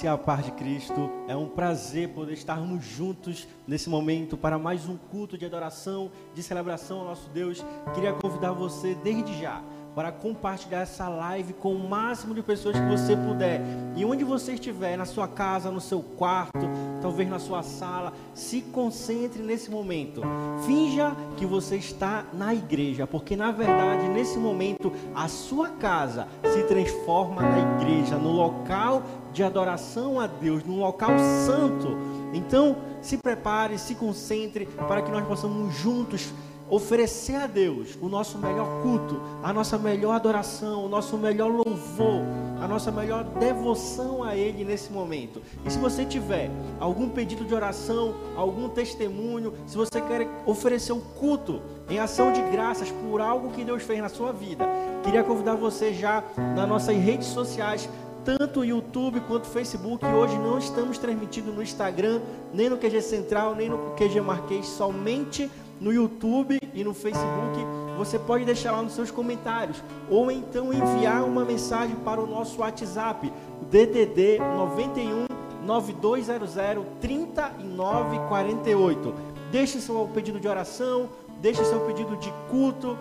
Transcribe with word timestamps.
graça 0.00 0.06
e 0.06 0.08
a 0.08 0.16
paz 0.16 0.44
de 0.44 0.52
Cristo. 0.52 1.10
É 1.28 1.36
um 1.36 1.48
prazer 1.48 2.08
poder 2.10 2.32
estarmos 2.32 2.84
juntos 2.84 3.46
nesse 3.66 3.88
momento 3.88 4.36
para 4.36 4.58
mais 4.58 4.88
um 4.88 4.96
culto 4.96 5.36
de 5.36 5.44
adoração, 5.44 6.10
de 6.34 6.42
celebração 6.42 7.00
ao 7.00 7.04
nosso 7.06 7.28
Deus. 7.30 7.64
Queria 7.94 8.12
convidar 8.12 8.52
você 8.52 8.94
desde 8.94 9.40
já 9.40 9.62
para 9.94 10.12
compartilhar 10.12 10.80
essa 10.80 11.08
live 11.08 11.52
com 11.54 11.74
o 11.74 11.88
máximo 11.88 12.34
de 12.34 12.42
pessoas 12.42 12.76
que 12.76 12.86
você 12.86 13.16
puder. 13.16 13.60
E 13.96 14.04
onde 14.04 14.24
você 14.24 14.52
estiver, 14.52 14.96
na 14.96 15.04
sua 15.04 15.26
casa, 15.26 15.70
no 15.70 15.80
seu 15.80 16.00
quarto, 16.00 16.66
talvez 17.02 17.28
na 17.28 17.38
sua 17.38 17.62
sala, 17.62 18.12
se 18.34 18.60
concentre 18.60 19.42
nesse 19.42 19.70
momento. 19.70 20.22
Finja 20.66 21.14
que 21.36 21.44
você 21.44 21.76
está 21.76 22.24
na 22.32 22.54
igreja, 22.54 23.06
porque 23.06 23.36
na 23.36 23.50
verdade, 23.50 24.08
nesse 24.08 24.38
momento, 24.38 24.92
a 25.14 25.28
sua 25.28 25.68
casa 25.68 26.28
se 26.52 26.62
transforma 26.64 27.42
na 27.42 27.76
igreja, 27.76 28.16
no 28.16 28.30
local 28.30 29.02
de 29.32 29.42
adoração 29.42 30.20
a 30.20 30.26
Deus, 30.26 30.64
num 30.64 30.80
local 30.80 31.10
santo. 31.46 31.96
Então, 32.32 32.76
se 33.00 33.16
prepare, 33.16 33.78
se 33.78 33.94
concentre 33.94 34.66
para 34.66 35.02
que 35.02 35.10
nós 35.10 35.26
possamos 35.26 35.74
juntos 35.74 36.32
oferecer 36.70 37.34
a 37.34 37.46
Deus 37.46 37.98
o 38.00 38.08
nosso 38.08 38.38
melhor 38.38 38.82
culto, 38.82 39.20
a 39.42 39.52
nossa 39.52 39.76
melhor 39.76 40.14
adoração, 40.14 40.84
o 40.86 40.88
nosso 40.88 41.18
melhor 41.18 41.50
louvor, 41.50 42.22
a 42.62 42.68
nossa 42.68 42.92
melhor 42.92 43.24
devoção 43.24 44.22
a 44.22 44.36
Ele 44.36 44.64
nesse 44.64 44.92
momento. 44.92 45.42
E 45.66 45.70
se 45.70 45.78
você 45.78 46.04
tiver 46.04 46.50
algum 46.78 47.08
pedido 47.08 47.44
de 47.44 47.54
oração, 47.54 48.14
algum 48.36 48.68
testemunho, 48.68 49.52
se 49.66 49.76
você 49.76 50.00
quer 50.00 50.28
oferecer 50.46 50.92
um 50.92 51.00
culto 51.00 51.60
em 51.88 51.98
ação 51.98 52.32
de 52.32 52.40
graças 52.42 52.90
por 52.90 53.20
algo 53.20 53.50
que 53.50 53.64
Deus 53.64 53.82
fez 53.82 54.00
na 54.00 54.08
sua 54.08 54.32
vida, 54.32 54.64
queria 55.02 55.24
convidar 55.24 55.56
você 55.56 55.92
já 55.92 56.22
nas 56.54 56.68
nossas 56.68 56.96
redes 56.96 57.26
sociais 57.26 57.88
tanto 58.24 58.60
o 58.60 58.64
YouTube 58.64 59.20
quanto 59.20 59.44
o 59.44 59.48
Facebook. 59.48 60.04
Hoje 60.04 60.36
não 60.38 60.58
estamos 60.58 60.98
transmitindo 60.98 61.52
no 61.52 61.62
Instagram, 61.62 62.20
nem 62.52 62.68
no 62.68 62.76
QG 62.76 63.00
Central, 63.00 63.54
nem 63.54 63.68
no 63.68 63.94
QG 63.96 64.20
Marquês, 64.20 64.66
somente 64.66 65.50
no 65.80 65.92
YouTube 65.92 66.60
e 66.74 66.84
no 66.84 66.92
Facebook, 66.92 67.58
você 67.96 68.18
pode 68.18 68.44
deixar 68.44 68.72
lá 68.72 68.82
nos 68.82 68.92
seus 68.92 69.10
comentários 69.10 69.82
ou 70.08 70.30
então 70.30 70.70
enviar 70.72 71.24
uma 71.24 71.44
mensagem 71.44 71.96
para 71.96 72.20
o 72.20 72.26
nosso 72.26 72.60
WhatsApp, 72.60 73.32
DDD 73.70 74.38
91 74.38 75.26
9200 75.64 76.54
3948. 77.00 79.14
Deixe 79.50 79.80
seu 79.80 80.08
pedido 80.14 80.38
de 80.38 80.46
oração, 80.48 81.08
deixe 81.40 81.64
seu 81.64 81.80
pedido 81.80 82.16
de 82.16 82.32
culto 82.48 82.96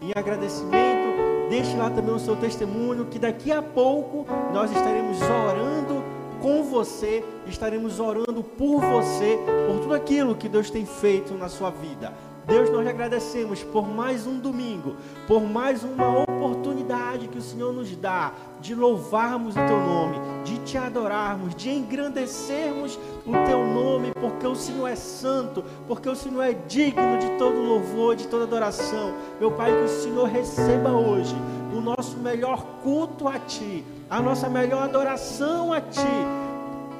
em 0.00 0.12
agradecimento, 0.14 1.48
deixe 1.50 1.76
lá 1.76 1.90
também 1.90 2.14
o 2.14 2.18
seu 2.18 2.36
testemunho, 2.36 3.06
que 3.06 3.18
daqui 3.18 3.50
a 3.50 3.60
pouco 3.60 4.24
nós 4.52 4.70
estaremos 4.70 5.18
orando 5.20 6.04
com 6.40 6.62
você, 6.62 7.24
estaremos 7.46 8.00
orando 8.00 8.42
por 8.42 8.80
você, 8.80 9.38
por 9.66 9.80
tudo 9.80 9.94
aquilo 9.94 10.34
que 10.34 10.48
Deus 10.48 10.70
tem 10.70 10.86
feito 10.86 11.34
na 11.34 11.48
sua 11.48 11.70
vida. 11.70 12.12
Deus, 12.48 12.70
nós 12.70 12.86
agradecemos 12.86 13.62
por 13.62 13.86
mais 13.86 14.26
um 14.26 14.38
domingo, 14.38 14.96
por 15.26 15.42
mais 15.42 15.84
uma 15.84 16.22
oportunidade 16.22 17.28
que 17.28 17.36
o 17.36 17.42
Senhor 17.42 17.74
nos 17.74 17.94
dá 17.94 18.32
de 18.58 18.74
louvarmos 18.74 19.54
o 19.54 19.66
Teu 19.66 19.78
nome, 19.78 20.16
de 20.44 20.56
Te 20.60 20.78
adorarmos, 20.78 21.54
de 21.54 21.68
engrandecermos 21.68 22.98
o 23.26 23.32
Teu 23.46 23.66
nome, 23.66 24.12
porque 24.18 24.46
o 24.46 24.56
Senhor 24.56 24.88
é 24.88 24.96
santo, 24.96 25.62
porque 25.86 26.08
o 26.08 26.16
Senhor 26.16 26.40
é 26.42 26.54
digno 26.54 27.18
de 27.18 27.28
todo 27.36 27.60
louvor, 27.60 28.16
de 28.16 28.26
toda 28.26 28.44
adoração. 28.44 29.12
Meu 29.38 29.50
Pai, 29.50 29.70
que 29.70 29.84
o 29.84 29.88
Senhor 29.88 30.26
receba 30.26 30.92
hoje 30.92 31.36
o 31.76 31.82
nosso 31.82 32.16
melhor 32.16 32.64
culto 32.82 33.28
a 33.28 33.38
Ti, 33.38 33.84
a 34.10 34.20
nossa 34.20 34.48
melhor 34.48 34.84
adoração 34.84 35.72
a 35.72 35.80
Ti, 35.80 36.00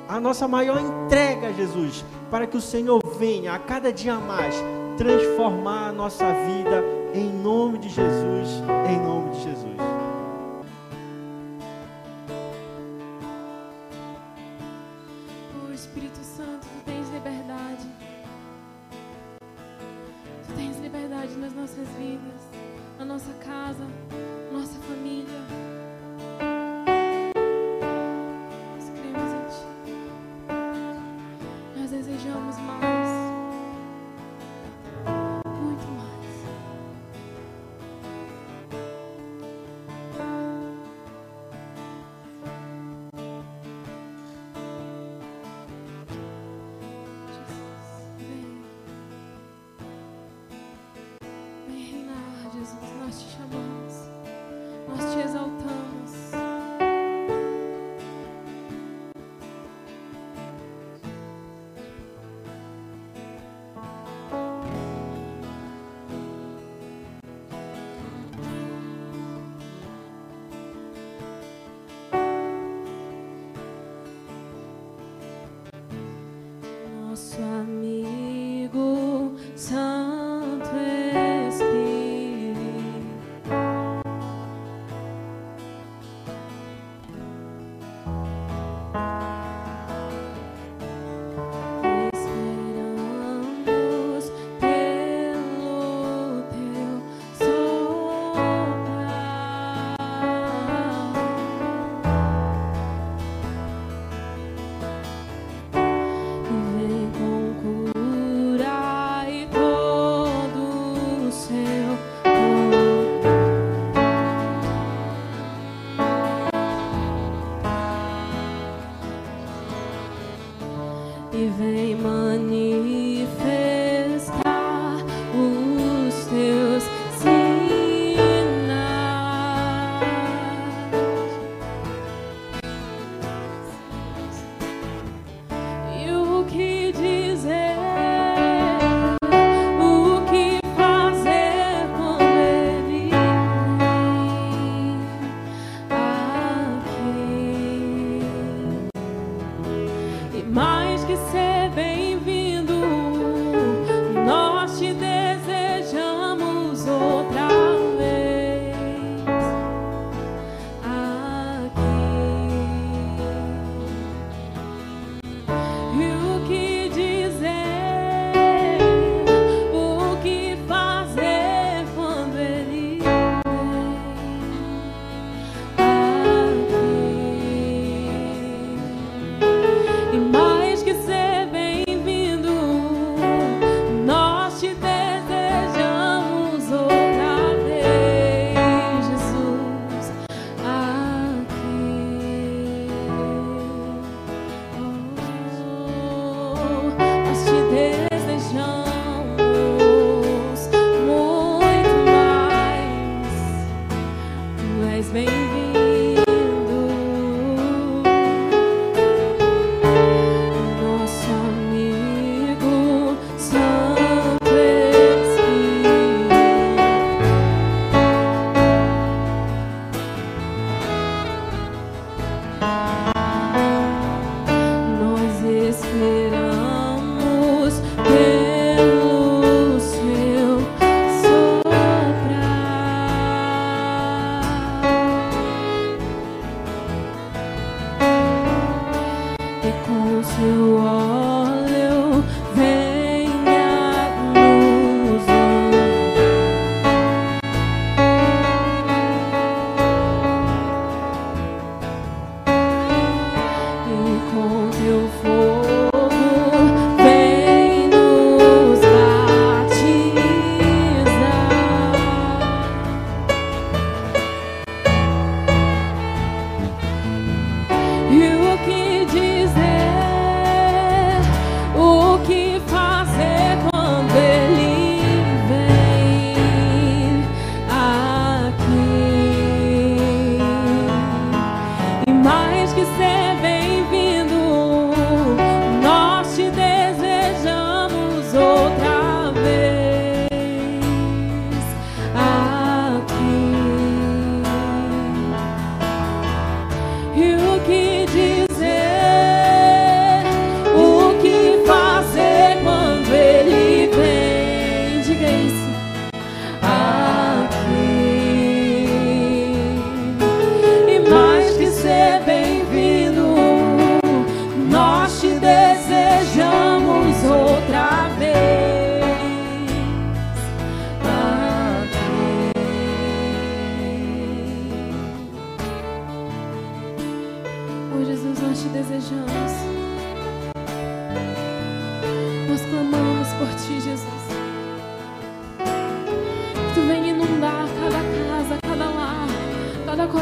a 0.09 0.21
nossa 0.21 0.47
maior 0.47 0.81
entrega, 0.81 1.53
Jesus, 1.53 2.05
para 2.31 2.47
que 2.47 2.57
o 2.57 2.61
Senhor 2.61 3.01
venha 3.19 3.55
a 3.55 3.59
cada 3.59 3.93
dia 3.93 4.17
mais 4.17 4.55
transformar 4.97 5.89
a 5.89 5.93
nossa 5.93 6.27
vida 6.27 6.85
em 7.15 7.31
nome 7.31 7.79
de 7.79 7.89
Jesus, 7.89 8.63
em 8.89 9.01
nome 9.01 9.31
de 9.31 9.43
Jesus. 9.43 9.98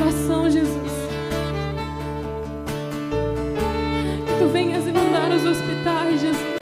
coração, 0.06 0.48
Jesus. 0.48 0.92
Que 4.26 4.38
tu 4.38 4.48
venhas 4.52 4.86
inundar 4.86 5.30
os 5.30 5.44
hospitais, 5.44 6.20
Jesus. 6.20 6.56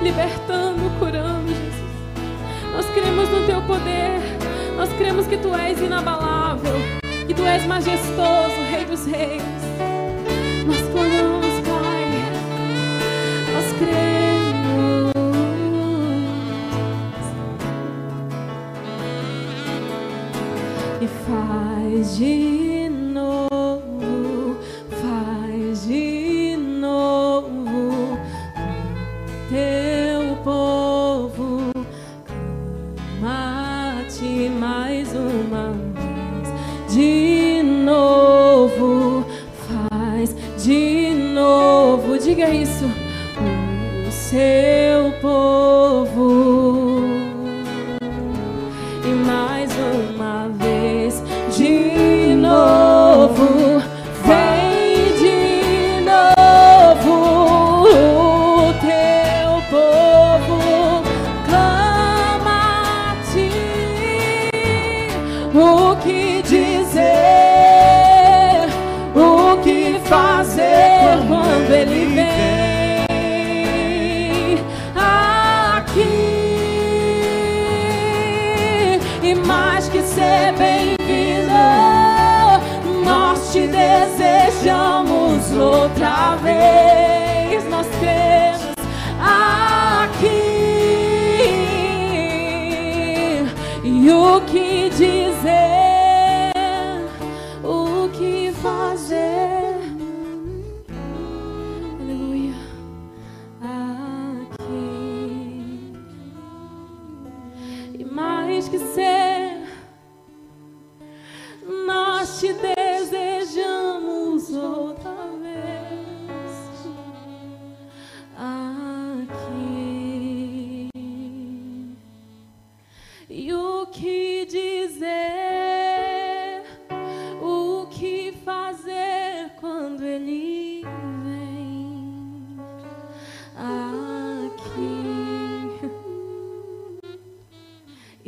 Libertando, 0.00 0.90
curando, 0.98 1.48
Jesus. 1.48 2.72
Nós 2.72 2.86
cremos 2.94 3.28
no 3.28 3.46
teu 3.46 3.60
poder. 3.62 4.20
Nós 4.76 4.90
cremos 4.94 5.26
que 5.26 5.36
tu 5.36 5.54
és 5.54 5.78
inabalável. 5.78 6.76
Que 7.26 7.34
tu 7.34 7.44
és 7.44 7.66
majestoso, 7.66 8.62
Rei 8.70 8.84
dos 8.86 9.04
Reis. 9.04 9.55
dias. 22.14 22.65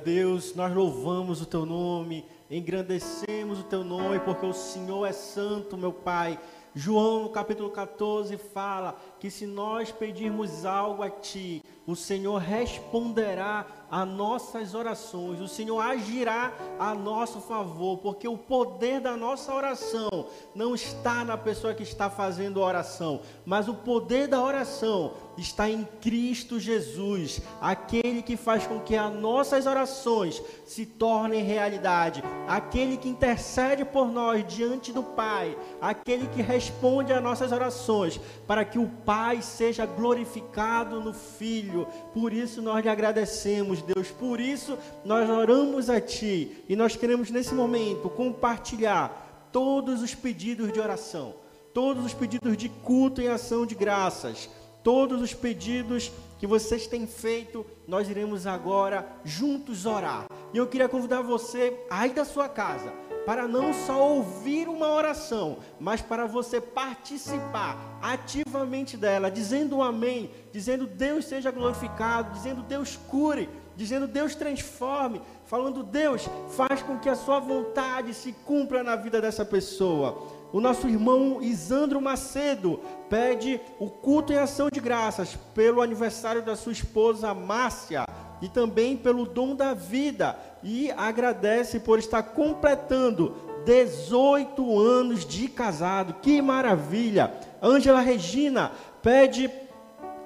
Deus, 0.03 0.53
nós 0.53 0.73
louvamos 0.73 1.41
o 1.41 1.45
teu 1.45 1.65
nome, 1.65 2.25
engrandecemos 2.51 3.59
o 3.59 3.63
teu 3.63 3.83
nome, 3.83 4.19
porque 4.19 4.45
o 4.45 4.53
Senhor 4.53 5.05
é 5.05 5.13
santo, 5.13 5.77
meu 5.77 5.93
Pai. 5.93 6.37
João, 6.75 7.23
no 7.23 7.29
capítulo 7.29 7.69
14, 7.69 8.35
fala 8.35 8.99
que 9.19 9.29
se 9.29 9.45
nós 9.45 9.91
pedirmos 9.91 10.65
algo 10.65 11.03
a 11.03 11.09
Ti, 11.09 11.63
o 11.85 11.95
Senhor 11.95 12.39
responderá 12.39 13.67
a 13.91 14.03
nossas 14.03 14.73
orações, 14.73 15.39
o 15.39 15.47
Senhor 15.47 15.79
agirá 15.79 16.51
a 16.79 16.95
nosso 16.95 17.39
favor, 17.41 17.99
porque 17.99 18.27
o 18.27 18.37
poder 18.37 18.99
da 18.99 19.15
nossa 19.15 19.53
oração 19.53 20.09
não 20.55 20.73
está 20.73 21.23
na 21.23 21.37
pessoa 21.37 21.75
que 21.75 21.83
está 21.83 22.09
fazendo 22.09 22.61
a 22.61 22.65
oração, 22.65 23.21
mas 23.45 23.67
o 23.67 23.75
poder 23.75 24.27
da 24.27 24.41
oração 24.41 25.13
está 25.37 25.69
em 25.69 25.87
Cristo 26.01 26.59
Jesus, 26.59 27.41
aquele 27.61 28.21
que 28.21 28.37
faz 28.37 28.65
com 28.67 28.79
que 28.79 28.95
as 28.95 29.13
nossas 29.13 29.65
orações 29.65 30.41
se 30.65 30.85
tornem 30.85 31.43
realidade, 31.43 32.23
aquele 32.47 32.97
que 32.97 33.09
intercede 33.09 33.83
por 33.83 34.11
nós 34.11 34.45
diante 34.47 34.91
do 34.91 35.03
Pai, 35.03 35.57
aquele 35.81 36.27
que 36.27 36.41
responde 36.41 37.11
às 37.11 37.23
nossas 37.23 37.51
orações, 37.51 38.19
para 38.47 38.63
que 38.63 38.77
o 38.77 38.87
Pai 39.05 39.41
seja 39.41 39.85
glorificado 39.85 41.01
no 41.01 41.13
Filho. 41.13 41.87
Por 42.13 42.31
isso 42.31 42.61
nós 42.61 42.83
lhe 42.83 42.89
agradecemos, 42.89 43.81
Deus, 43.81 44.09
por 44.11 44.39
isso 44.39 44.77
nós 45.03 45.29
oramos 45.29 45.89
a 45.89 45.99
Ti. 45.99 46.63
E 46.69 46.75
nós 46.75 46.95
queremos 46.95 47.31
nesse 47.31 47.53
momento 47.53 48.09
compartilhar 48.09 49.49
todos 49.51 50.01
os 50.01 50.13
pedidos 50.13 50.71
de 50.71 50.79
oração 50.79 51.43
todos 51.73 52.05
os 52.05 52.13
pedidos 52.13 52.55
de 52.55 52.69
culto 52.69 53.19
em 53.19 53.27
ação 53.27 53.65
de 53.65 53.73
graças, 53.73 54.47
todos 54.83 55.21
os 55.21 55.33
pedidos 55.33 56.11
que 56.37 56.45
vocês 56.45 56.85
têm 56.87 57.07
feito, 57.07 57.65
nós 57.87 58.09
iremos 58.09 58.45
agora 58.45 59.07
juntos 59.23 59.85
orar. 59.85 60.25
E 60.53 60.57
eu 60.57 60.67
queria 60.67 60.89
convidar 60.89 61.21
você 61.21 61.79
aí 61.89 62.11
da 62.11 62.25
sua 62.25 62.49
casa, 62.49 62.91
para 63.25 63.47
não 63.47 63.73
só 63.73 64.09
ouvir 64.09 64.67
uma 64.67 64.89
oração, 64.89 65.57
mas 65.79 66.01
para 66.01 66.25
você 66.25 66.59
participar 66.59 67.77
ativamente 68.01 68.97
dela, 68.97 69.31
dizendo 69.31 69.77
um 69.77 69.81
amém, 69.81 70.29
dizendo 70.51 70.85
Deus 70.85 71.25
seja 71.25 71.49
glorificado, 71.49 72.33
dizendo 72.33 72.61
Deus 72.61 72.99
cure, 73.07 73.49
dizendo 73.75 74.07
Deus 74.07 74.35
transforme, 74.35 75.21
falando 75.45 75.81
Deus 75.81 76.27
faz 76.55 76.81
com 76.81 76.99
que 76.99 77.09
a 77.09 77.15
sua 77.15 77.39
vontade 77.39 78.13
se 78.13 78.33
cumpra 78.45 78.83
na 78.83 78.95
vida 78.95 79.21
dessa 79.21 79.45
pessoa. 79.45 80.32
O 80.53 80.61
nosso 80.61 80.87
irmão 80.87 81.41
Isandro 81.41 81.99
Macedo 81.99 82.79
pede 83.09 83.59
o 83.79 83.89
culto 83.89 84.31
em 84.31 84.37
ação 84.37 84.69
de 84.71 84.79
graças 84.79 85.35
pelo 85.55 85.81
aniversário 85.81 86.43
da 86.43 86.55
sua 86.55 86.71
esposa 86.71 87.33
Márcia 87.33 88.05
e 88.39 88.47
também 88.47 88.95
pelo 88.95 89.25
dom 89.25 89.55
da 89.55 89.73
vida 89.73 90.37
e 90.61 90.91
agradece 90.91 91.79
por 91.79 91.97
estar 91.97 92.21
completando 92.21 93.35
18 93.65 94.79
anos 94.79 95.25
de 95.25 95.47
casado. 95.47 96.17
Que 96.21 96.39
maravilha! 96.39 97.33
Ângela 97.59 98.01
Regina 98.01 98.71
pede 99.01 99.49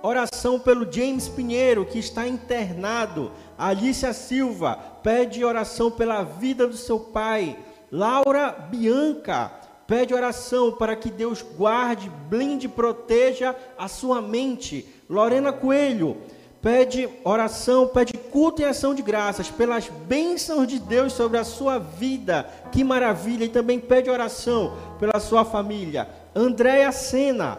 oração 0.03 0.59
pelo 0.59 0.91
James 0.91 1.29
Pinheiro, 1.29 1.85
que 1.85 1.99
está 1.99 2.27
internado. 2.27 3.31
Alicia 3.57 4.11
Silva 4.11 4.75
pede 5.01 5.45
oração 5.45 5.89
pela 5.89 6.23
vida 6.23 6.67
do 6.67 6.75
seu 6.75 6.99
pai. 6.99 7.57
Laura 7.89 8.49
Bianca 8.51 9.66
Pede 9.87 10.13
oração 10.13 10.73
para 10.73 10.97
que 10.97 11.09
Deus 11.09 11.41
guarde, 11.41 12.11
blinde, 12.29 12.67
proteja 12.67 13.55
a 13.77 13.87
sua 13.87 14.21
mente. 14.21 14.85
Lorena 15.09 15.53
Coelho 15.53 16.17
pede 16.61 17.07
oração, 17.23 17.87
pede 17.87 18.13
culto 18.13 18.61
e 18.61 18.65
ação 18.65 18.93
de 18.93 19.01
graças 19.01 19.49
pelas 19.49 19.87
bênçãos 19.87 20.67
de 20.67 20.79
Deus 20.79 21.13
sobre 21.13 21.37
a 21.37 21.45
sua 21.45 21.79
vida. 21.79 22.45
Que 22.71 22.83
maravilha! 22.83 23.45
E 23.45 23.49
também 23.49 23.79
pede 23.79 24.09
oração 24.09 24.75
pela 24.99 25.21
sua 25.21 25.45
família. 25.45 26.09
Andréia 26.35 26.91
Sena 26.91 27.57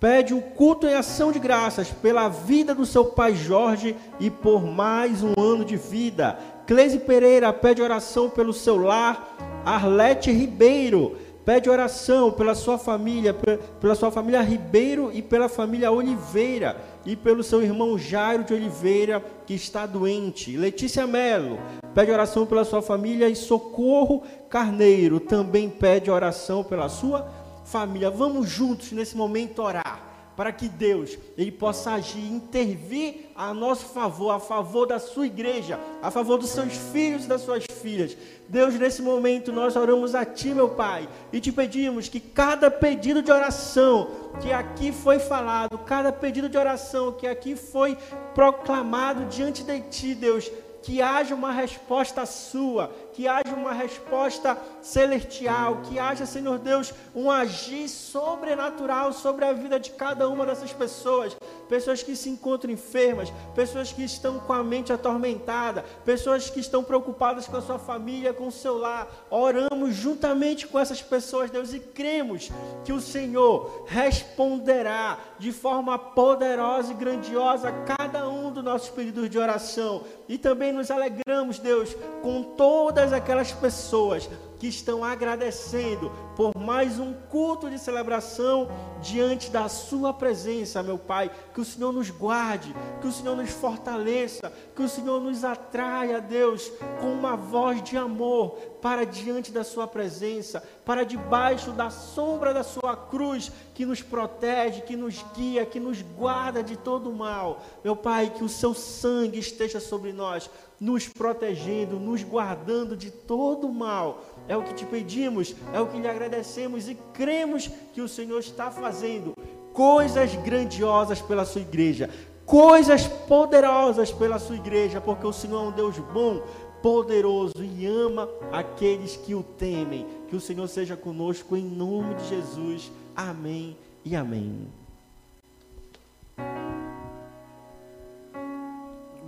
pede 0.00 0.34
um 0.34 0.40
culto 0.40 0.86
em 0.86 0.94
ação 0.94 1.30
de 1.30 1.38
graças 1.38 1.90
pela 1.90 2.28
vida 2.28 2.74
do 2.74 2.86
seu 2.86 3.04
pai 3.04 3.36
Jorge 3.36 3.94
e 4.18 4.28
por 4.30 4.64
mais 4.64 5.22
um 5.22 5.34
ano 5.38 5.64
de 5.64 5.76
vida. 5.76 6.36
Cleise 6.66 6.98
Pereira 6.98 7.52
pede 7.52 7.80
oração 7.80 8.28
pelo 8.28 8.52
seu 8.52 8.76
lar. 8.76 9.36
Arlete 9.64 10.30
Ribeiro 10.32 11.16
Pede 11.48 11.70
oração 11.70 12.30
pela 12.30 12.54
sua 12.54 12.76
família, 12.76 13.32
pela 13.80 13.94
sua 13.94 14.10
família 14.10 14.42
Ribeiro 14.42 15.10
e 15.14 15.22
pela 15.22 15.48
família 15.48 15.90
Oliveira 15.90 16.76
e 17.06 17.16
pelo 17.16 17.42
seu 17.42 17.62
irmão 17.62 17.98
Jairo 17.98 18.44
de 18.44 18.52
Oliveira 18.52 19.24
que 19.46 19.54
está 19.54 19.86
doente. 19.86 20.58
Letícia 20.58 21.06
Melo 21.06 21.58
pede 21.94 22.10
oração 22.10 22.44
pela 22.44 22.66
sua 22.66 22.82
família 22.82 23.30
e 23.30 23.34
Socorro 23.34 24.24
Carneiro 24.50 25.18
também 25.18 25.70
pede 25.70 26.10
oração 26.10 26.62
pela 26.62 26.90
sua 26.90 27.26
família. 27.64 28.10
Vamos 28.10 28.50
juntos 28.50 28.92
nesse 28.92 29.16
momento 29.16 29.62
orar 29.62 30.08
para 30.38 30.52
que 30.52 30.68
Deus 30.68 31.18
ele 31.36 31.50
possa 31.50 31.94
agir, 31.94 32.20
intervir 32.20 33.30
a 33.34 33.52
nosso 33.52 33.86
favor, 33.86 34.30
a 34.30 34.38
favor 34.38 34.86
da 34.86 35.00
sua 35.00 35.26
igreja, 35.26 35.80
a 36.00 36.12
favor 36.12 36.38
dos 36.38 36.50
seus 36.50 36.74
filhos 36.92 37.24
e 37.24 37.26
das 37.26 37.40
suas 37.40 37.64
filhas. 37.82 38.16
Deus, 38.48 38.74
nesse 38.74 39.02
momento 39.02 39.52
nós 39.52 39.76
oramos 39.76 40.14
a 40.14 40.24
Ti, 40.24 40.54
meu 40.54 40.70
Pai, 40.70 41.06
e 41.30 41.38
te 41.38 41.52
pedimos 41.52 42.08
que 42.08 42.18
cada 42.18 42.70
pedido 42.70 43.22
de 43.22 43.30
oração 43.30 44.10
que 44.40 44.50
aqui 44.50 44.90
foi 44.90 45.18
falado, 45.18 45.76
cada 45.78 46.10
pedido 46.10 46.48
de 46.48 46.56
oração 46.56 47.12
que 47.12 47.26
aqui 47.26 47.54
foi 47.54 47.96
proclamado 48.34 49.26
diante 49.26 49.62
de 49.62 49.80
Ti, 49.80 50.14
Deus, 50.14 50.50
que 50.82 51.02
haja 51.02 51.34
uma 51.34 51.52
resposta 51.52 52.24
sua, 52.24 52.90
que 53.18 53.26
haja 53.26 53.52
uma 53.52 53.72
resposta 53.72 54.56
celestial, 54.80 55.80
que 55.82 55.98
haja, 55.98 56.24
Senhor 56.24 56.56
Deus, 56.56 56.94
um 57.12 57.28
agir 57.28 57.88
sobrenatural 57.88 59.12
sobre 59.12 59.44
a 59.44 59.52
vida 59.52 59.80
de 59.80 59.90
cada 59.90 60.28
uma 60.28 60.46
dessas 60.46 60.72
pessoas, 60.72 61.36
pessoas 61.68 62.00
que 62.00 62.14
se 62.14 62.30
encontram 62.30 62.72
enfermas, 62.72 63.32
pessoas 63.56 63.92
que 63.92 64.04
estão 64.04 64.38
com 64.38 64.52
a 64.52 64.62
mente 64.62 64.92
atormentada, 64.92 65.84
pessoas 66.04 66.48
que 66.48 66.60
estão 66.60 66.84
preocupadas 66.84 67.48
com 67.48 67.56
a 67.56 67.60
sua 67.60 67.76
família, 67.76 68.32
com 68.32 68.46
o 68.46 68.52
seu 68.52 68.78
lar. 68.78 69.08
Oramos 69.28 69.96
juntamente 69.96 70.68
com 70.68 70.78
essas 70.78 71.02
pessoas, 71.02 71.50
Deus, 71.50 71.74
e 71.74 71.80
cremos 71.80 72.52
que 72.84 72.92
o 72.92 73.00
Senhor 73.00 73.84
responderá 73.88 75.18
de 75.40 75.50
forma 75.50 75.98
poderosa 75.98 76.92
e 76.92 76.94
grandiosa 76.94 77.68
a 77.70 77.96
cada 77.96 78.28
um 78.28 78.52
dos 78.52 78.62
nossos 78.62 78.90
pedidos 78.90 79.28
de 79.28 79.40
oração. 79.40 80.04
E 80.28 80.38
também 80.38 80.72
nos 80.72 80.88
alegramos, 80.88 81.58
Deus, 81.58 81.96
com 82.22 82.42
todas 82.42 83.07
aquelas 83.12 83.52
pessoas 83.52 84.28
que 84.58 84.66
estão 84.66 85.04
agradecendo 85.04 86.10
por 86.36 86.56
mais 86.56 86.98
um 86.98 87.12
culto 87.12 87.70
de 87.70 87.78
celebração 87.78 88.68
diante 89.00 89.50
da 89.50 89.68
Sua 89.68 90.12
presença, 90.12 90.82
meu 90.82 90.98
Pai. 90.98 91.30
Que 91.54 91.60
o 91.60 91.64
Senhor 91.64 91.92
nos 91.92 92.10
guarde, 92.10 92.74
que 93.00 93.06
o 93.06 93.12
Senhor 93.12 93.36
nos 93.36 93.50
fortaleça, 93.50 94.52
que 94.74 94.82
o 94.82 94.88
Senhor 94.88 95.20
nos 95.20 95.44
atraia, 95.44 96.20
Deus, 96.20 96.70
com 97.00 97.12
uma 97.12 97.36
voz 97.36 97.82
de 97.82 97.96
amor 97.96 98.58
para 98.80 99.04
diante 99.04 99.50
da 99.50 99.64
Sua 99.64 99.86
presença, 99.86 100.62
para 100.84 101.04
debaixo 101.04 101.72
da 101.72 101.90
sombra 101.90 102.54
da 102.54 102.62
Sua 102.62 102.96
cruz, 102.96 103.50
que 103.74 103.86
nos 103.86 104.02
protege, 104.02 104.82
que 104.82 104.96
nos 104.96 105.24
guia, 105.34 105.66
que 105.66 105.80
nos 105.80 106.02
guarda 106.02 106.62
de 106.62 106.76
todo 106.76 107.10
o 107.10 107.14
mal. 107.14 107.62
Meu 107.84 107.96
Pai, 107.96 108.30
que 108.30 108.44
o 108.44 108.48
Seu 108.48 108.74
sangue 108.74 109.38
esteja 109.38 109.80
sobre 109.80 110.12
nós, 110.12 110.50
nos 110.80 111.08
protegendo, 111.08 111.98
nos 111.98 112.22
guardando 112.22 112.96
de 112.96 113.10
todo 113.10 113.66
o 113.66 113.74
mal 113.74 114.24
é 114.48 114.56
o 114.56 114.62
que 114.62 114.74
te 114.74 114.86
pedimos, 114.86 115.54
é 115.72 115.80
o 115.80 115.86
que 115.86 115.98
lhe 115.98 116.08
agradecemos 116.08 116.88
e 116.88 116.94
cremos 117.12 117.70
que 117.92 118.00
o 118.00 118.08
Senhor 118.08 118.40
está 118.40 118.70
fazendo 118.70 119.34
coisas 119.72 120.34
grandiosas 120.36 121.20
pela 121.20 121.44
sua 121.44 121.60
igreja, 121.60 122.10
coisas 122.44 123.06
poderosas 123.06 124.10
pela 124.10 124.38
sua 124.38 124.56
igreja, 124.56 125.00
porque 125.00 125.26
o 125.26 125.32
Senhor 125.32 125.64
é 125.64 125.68
um 125.68 125.70
Deus 125.70 125.98
bom, 125.98 126.42
poderoso 126.82 127.62
e 127.62 127.86
ama 127.86 128.28
aqueles 128.50 129.16
que 129.16 129.34
o 129.34 129.42
temem. 129.42 130.06
Que 130.28 130.36
o 130.36 130.40
Senhor 130.40 130.66
seja 130.68 130.96
conosco 130.96 131.56
em 131.56 131.64
nome 131.64 132.14
de 132.14 132.28
Jesus. 132.28 132.90
Amém 133.14 133.76
e 134.04 134.16
amém. 134.16 134.66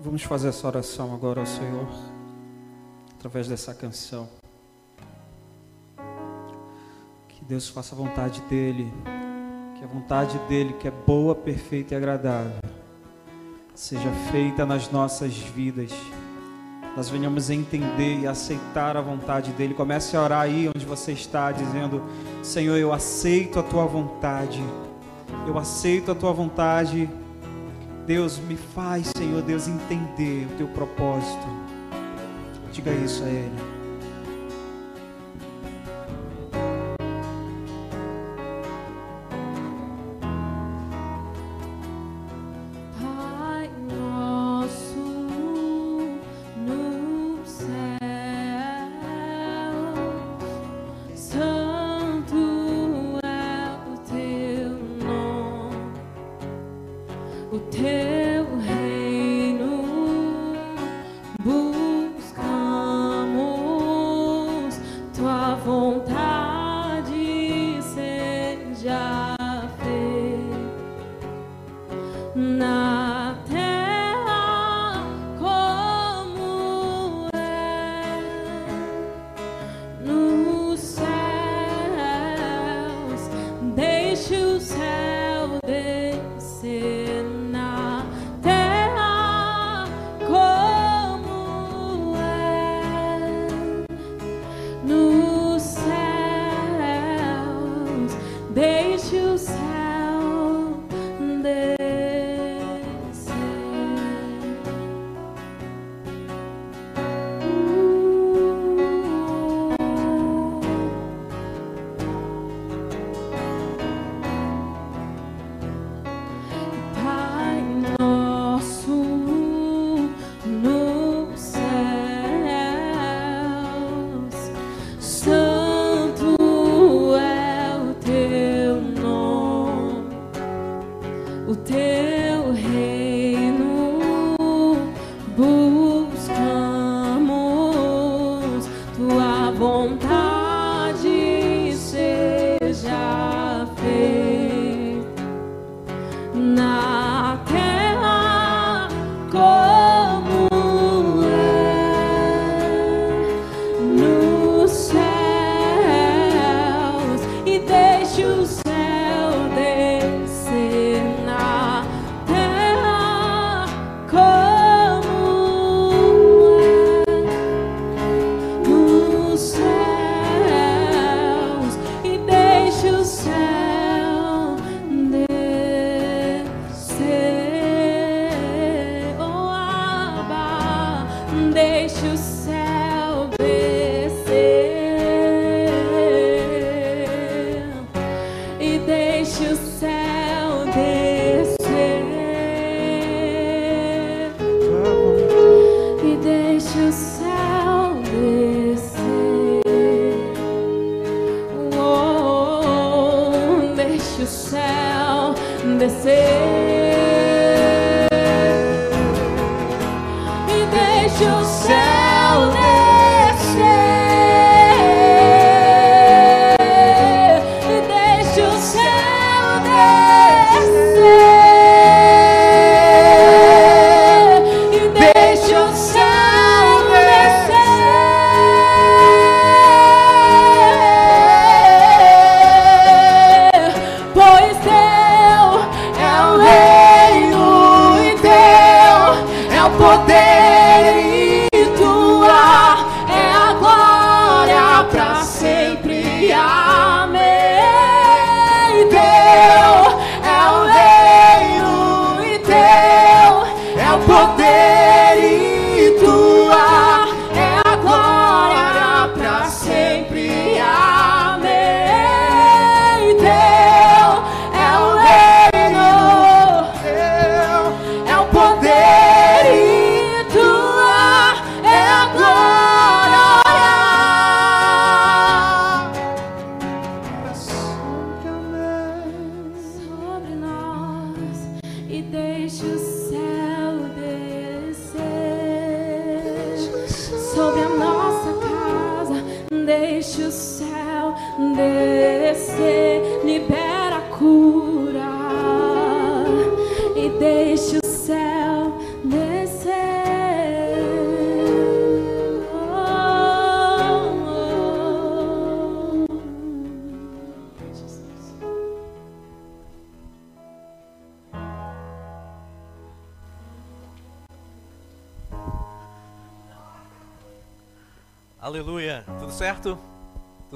Vamos 0.03 0.23
fazer 0.23 0.49
essa 0.49 0.67
oração 0.67 1.15
agora 1.15 1.41
ao 1.41 1.47
Senhor, 1.47 1.87
através 3.19 3.47
dessa 3.47 3.75
canção. 3.75 4.40
Deus 7.51 7.69
faça 7.69 7.97
a 7.97 7.99
vontade 7.99 8.41
dEle, 8.49 8.93
que 9.77 9.83
a 9.83 9.87
vontade 9.89 10.39
dEle, 10.49 10.73
que 10.75 10.87
é 10.87 10.93
boa, 10.93 11.35
perfeita 11.35 11.95
e 11.95 11.97
agradável, 11.97 12.53
seja 13.75 14.09
feita 14.31 14.65
nas 14.65 14.89
nossas 14.89 15.37
vidas. 15.37 15.91
Nós 16.97 17.09
venhamos 17.09 17.51
entender 17.51 18.21
e 18.21 18.27
aceitar 18.29 18.97
a 18.97 19.01
vontade 19.01 19.51
dEle. 19.55 19.75
Comece 19.75 20.17
a 20.17 20.23
orar 20.23 20.43
aí 20.43 20.71
onde 20.73 20.87
você 20.87 21.11
está, 21.11 21.51
dizendo: 21.51 22.05
Senhor, 22.41 22.77
eu 22.77 22.93
aceito 22.93 23.59
a 23.59 23.65
tua 23.65 23.85
vontade, 23.85 24.63
eu 25.45 25.59
aceito 25.59 26.13
a 26.13 26.15
tua 26.15 26.33
vontade. 26.33 27.11
Deus, 28.07 28.39
me 28.39 28.55
faz, 28.55 29.09
Senhor 29.09 29.43
Deus, 29.43 29.67
entender 29.67 30.47
o 30.53 30.57
teu 30.57 30.69
propósito. 30.69 31.49
Diga 32.73 32.93
isso 32.93 33.25
a 33.25 33.27
Ele. 33.27 33.70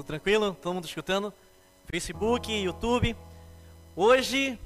Tranquilo? 0.07 0.55
Todo 0.55 0.73
mundo 0.73 0.87
escutando? 0.87 1.31
Facebook, 1.85 2.51
YouTube. 2.51 3.15
Hoje, 3.95 4.59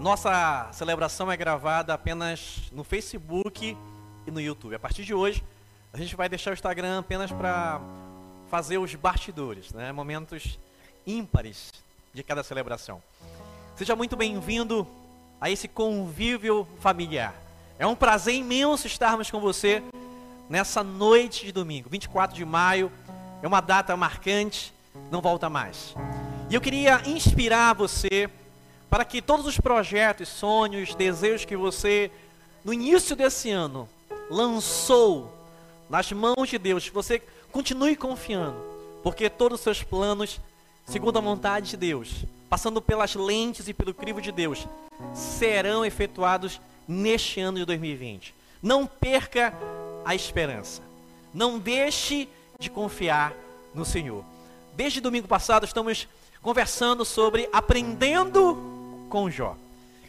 nossa 0.00 0.70
celebração 0.72 1.30
é 1.30 1.36
gravada 1.36 1.92
apenas 1.92 2.62
no 2.72 2.82
Facebook 2.82 3.76
e 4.26 4.30
no 4.30 4.40
YouTube. 4.40 4.74
A 4.74 4.78
partir 4.78 5.04
de 5.04 5.12
hoje, 5.12 5.44
a 5.92 5.98
gente 5.98 6.16
vai 6.16 6.30
deixar 6.30 6.50
o 6.50 6.54
Instagram 6.54 7.00
apenas 7.00 7.30
para 7.30 7.78
fazer 8.48 8.78
os 8.78 8.94
bastidores, 8.94 9.70
né? 9.72 9.92
momentos 9.92 10.58
ímpares 11.06 11.70
de 12.14 12.22
cada 12.22 12.42
celebração. 12.42 13.02
Seja 13.76 13.94
muito 13.94 14.16
bem-vindo 14.16 14.86
a 15.38 15.50
esse 15.50 15.68
convívio 15.68 16.66
familiar. 16.80 17.34
É 17.78 17.86
um 17.86 17.94
prazer 17.94 18.34
imenso 18.34 18.86
estarmos 18.86 19.30
com 19.30 19.40
você 19.40 19.82
nessa 20.48 20.82
noite 20.82 21.46
de 21.46 21.52
domingo, 21.52 21.88
24 21.90 22.36
de 22.36 22.44
maio 22.44 22.90
é 23.42 23.46
uma 23.46 23.60
data 23.60 23.96
marcante, 23.96 24.72
não 25.10 25.20
volta 25.20 25.50
mais. 25.50 25.94
E 26.50 26.54
eu 26.54 26.60
queria 26.60 27.02
inspirar 27.06 27.74
você 27.74 28.28
para 28.88 29.04
que 29.04 29.20
todos 29.20 29.46
os 29.46 29.58
projetos, 29.58 30.28
sonhos, 30.28 30.94
desejos 30.94 31.44
que 31.44 31.56
você, 31.56 32.10
no 32.64 32.72
início 32.72 33.16
desse 33.16 33.50
ano, 33.50 33.88
lançou 34.30 35.32
nas 35.88 36.10
mãos 36.12 36.48
de 36.48 36.58
Deus, 36.58 36.88
você 36.88 37.22
continue 37.50 37.96
confiando, 37.96 38.56
porque 39.02 39.28
todos 39.28 39.58
os 39.58 39.64
seus 39.64 39.82
planos, 39.82 40.40
segundo 40.86 41.18
a 41.18 41.22
vontade 41.22 41.70
de 41.70 41.76
Deus, 41.76 42.24
passando 42.48 42.80
pelas 42.80 43.14
lentes 43.14 43.68
e 43.68 43.74
pelo 43.74 43.92
crivo 43.92 44.20
de 44.20 44.30
Deus, 44.30 44.66
serão 45.12 45.84
efetuados 45.84 46.60
neste 46.86 47.40
ano 47.40 47.58
de 47.58 47.64
2020. 47.64 48.34
Não 48.62 48.86
perca 48.86 49.52
a 50.04 50.14
esperança. 50.14 50.82
Não 51.32 51.58
deixe 51.58 52.28
de 52.58 52.70
confiar 52.70 53.32
no 53.74 53.84
Senhor. 53.84 54.24
Desde 54.74 55.00
domingo 55.00 55.28
passado 55.28 55.64
estamos 55.64 56.08
conversando 56.42 57.04
sobre 57.04 57.48
aprendendo 57.52 59.06
com 59.08 59.30
Jó. 59.30 59.56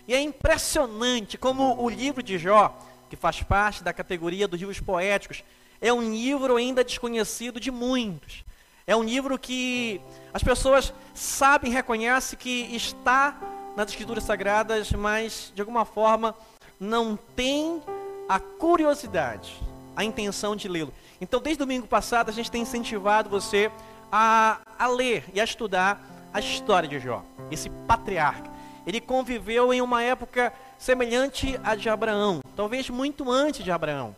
E 0.07 0.13
é 0.13 0.21
impressionante 0.21 1.37
como 1.37 1.81
o 1.81 1.89
livro 1.89 2.21
de 2.21 2.37
Jó, 2.37 2.77
que 3.09 3.15
faz 3.15 3.41
parte 3.41 3.83
da 3.83 3.93
categoria 3.93 4.47
dos 4.47 4.59
livros 4.59 4.79
poéticos, 4.79 5.43
é 5.81 5.91
um 5.91 6.01
livro 6.01 6.55
ainda 6.55 6.83
desconhecido 6.83 7.59
de 7.59 7.71
muitos. 7.71 8.43
É 8.87 8.95
um 8.95 9.03
livro 9.03 9.37
que 9.37 9.99
as 10.33 10.43
pessoas 10.43 10.93
sabem, 11.13 11.71
reconhecem 11.71 12.37
que 12.37 12.75
está 12.75 13.35
nas 13.75 13.89
escrituras 13.89 14.23
sagradas, 14.23 14.91
mas 14.91 15.51
de 15.55 15.61
alguma 15.61 15.85
forma 15.85 16.35
não 16.79 17.17
tem 17.35 17.81
a 18.29 18.39
curiosidade, 18.39 19.59
a 19.95 20.03
intenção 20.03 20.55
de 20.55 20.67
lê-lo. 20.67 20.93
Então, 21.19 21.39
desde 21.39 21.59
domingo 21.59 21.87
passado, 21.87 22.29
a 22.29 22.33
gente 22.33 22.51
tem 22.51 22.61
incentivado 22.61 23.29
você 23.29 23.71
a, 24.11 24.59
a 24.77 24.87
ler 24.87 25.25
e 25.33 25.39
a 25.39 25.43
estudar 25.43 26.29
a 26.33 26.39
história 26.39 26.87
de 26.87 26.99
Jó, 26.99 27.23
esse 27.49 27.69
patriarca. 27.87 28.51
Ele 28.85 28.99
conviveu 28.99 29.73
em 29.73 29.81
uma 29.81 30.03
época 30.03 30.53
semelhante 30.77 31.59
à 31.63 31.75
de 31.75 31.89
Abraão, 31.89 32.41
talvez 32.55 32.89
muito 32.89 33.31
antes 33.31 33.63
de 33.63 33.71
Abraão. 33.71 34.15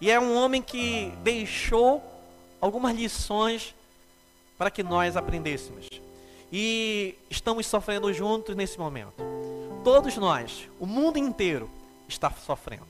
E 0.00 0.10
é 0.10 0.20
um 0.20 0.36
homem 0.36 0.62
que 0.62 1.12
deixou 1.22 2.02
algumas 2.60 2.94
lições 2.94 3.74
para 4.56 4.70
que 4.70 4.82
nós 4.82 5.16
aprendêssemos. 5.16 5.88
E 6.52 7.14
estamos 7.28 7.66
sofrendo 7.66 8.12
juntos 8.12 8.54
nesse 8.54 8.78
momento. 8.78 9.14
Todos 9.82 10.16
nós, 10.16 10.68
o 10.78 10.86
mundo 10.86 11.18
inteiro, 11.18 11.70
está 12.08 12.30
sofrendo. 12.30 12.86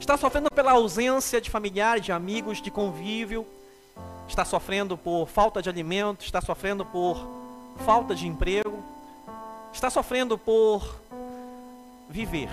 Está 0.00 0.16
sofrendo 0.16 0.50
pela 0.50 0.72
ausência 0.72 1.40
de 1.40 1.48
familiares, 1.48 2.04
de 2.04 2.12
amigos, 2.12 2.60
de 2.60 2.70
convívio. 2.70 3.46
Está 4.28 4.44
sofrendo 4.44 4.98
por 4.98 5.26
falta 5.28 5.62
de 5.62 5.68
alimento, 5.68 6.24
está 6.24 6.40
sofrendo 6.40 6.84
por 6.84 7.24
falta 7.84 8.14
de 8.14 8.26
emprego. 8.26 8.82
Está 9.72 9.88
sofrendo 9.88 10.36
por 10.36 11.00
viver 12.08 12.50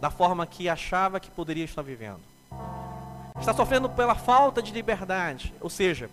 da 0.00 0.10
forma 0.10 0.46
que 0.46 0.68
achava 0.68 1.20
que 1.20 1.30
poderia 1.30 1.64
estar 1.64 1.82
vivendo. 1.82 2.20
Está 3.38 3.52
sofrendo 3.52 3.88
pela 3.88 4.14
falta 4.14 4.62
de 4.62 4.72
liberdade, 4.72 5.52
ou 5.60 5.68
seja, 5.68 6.08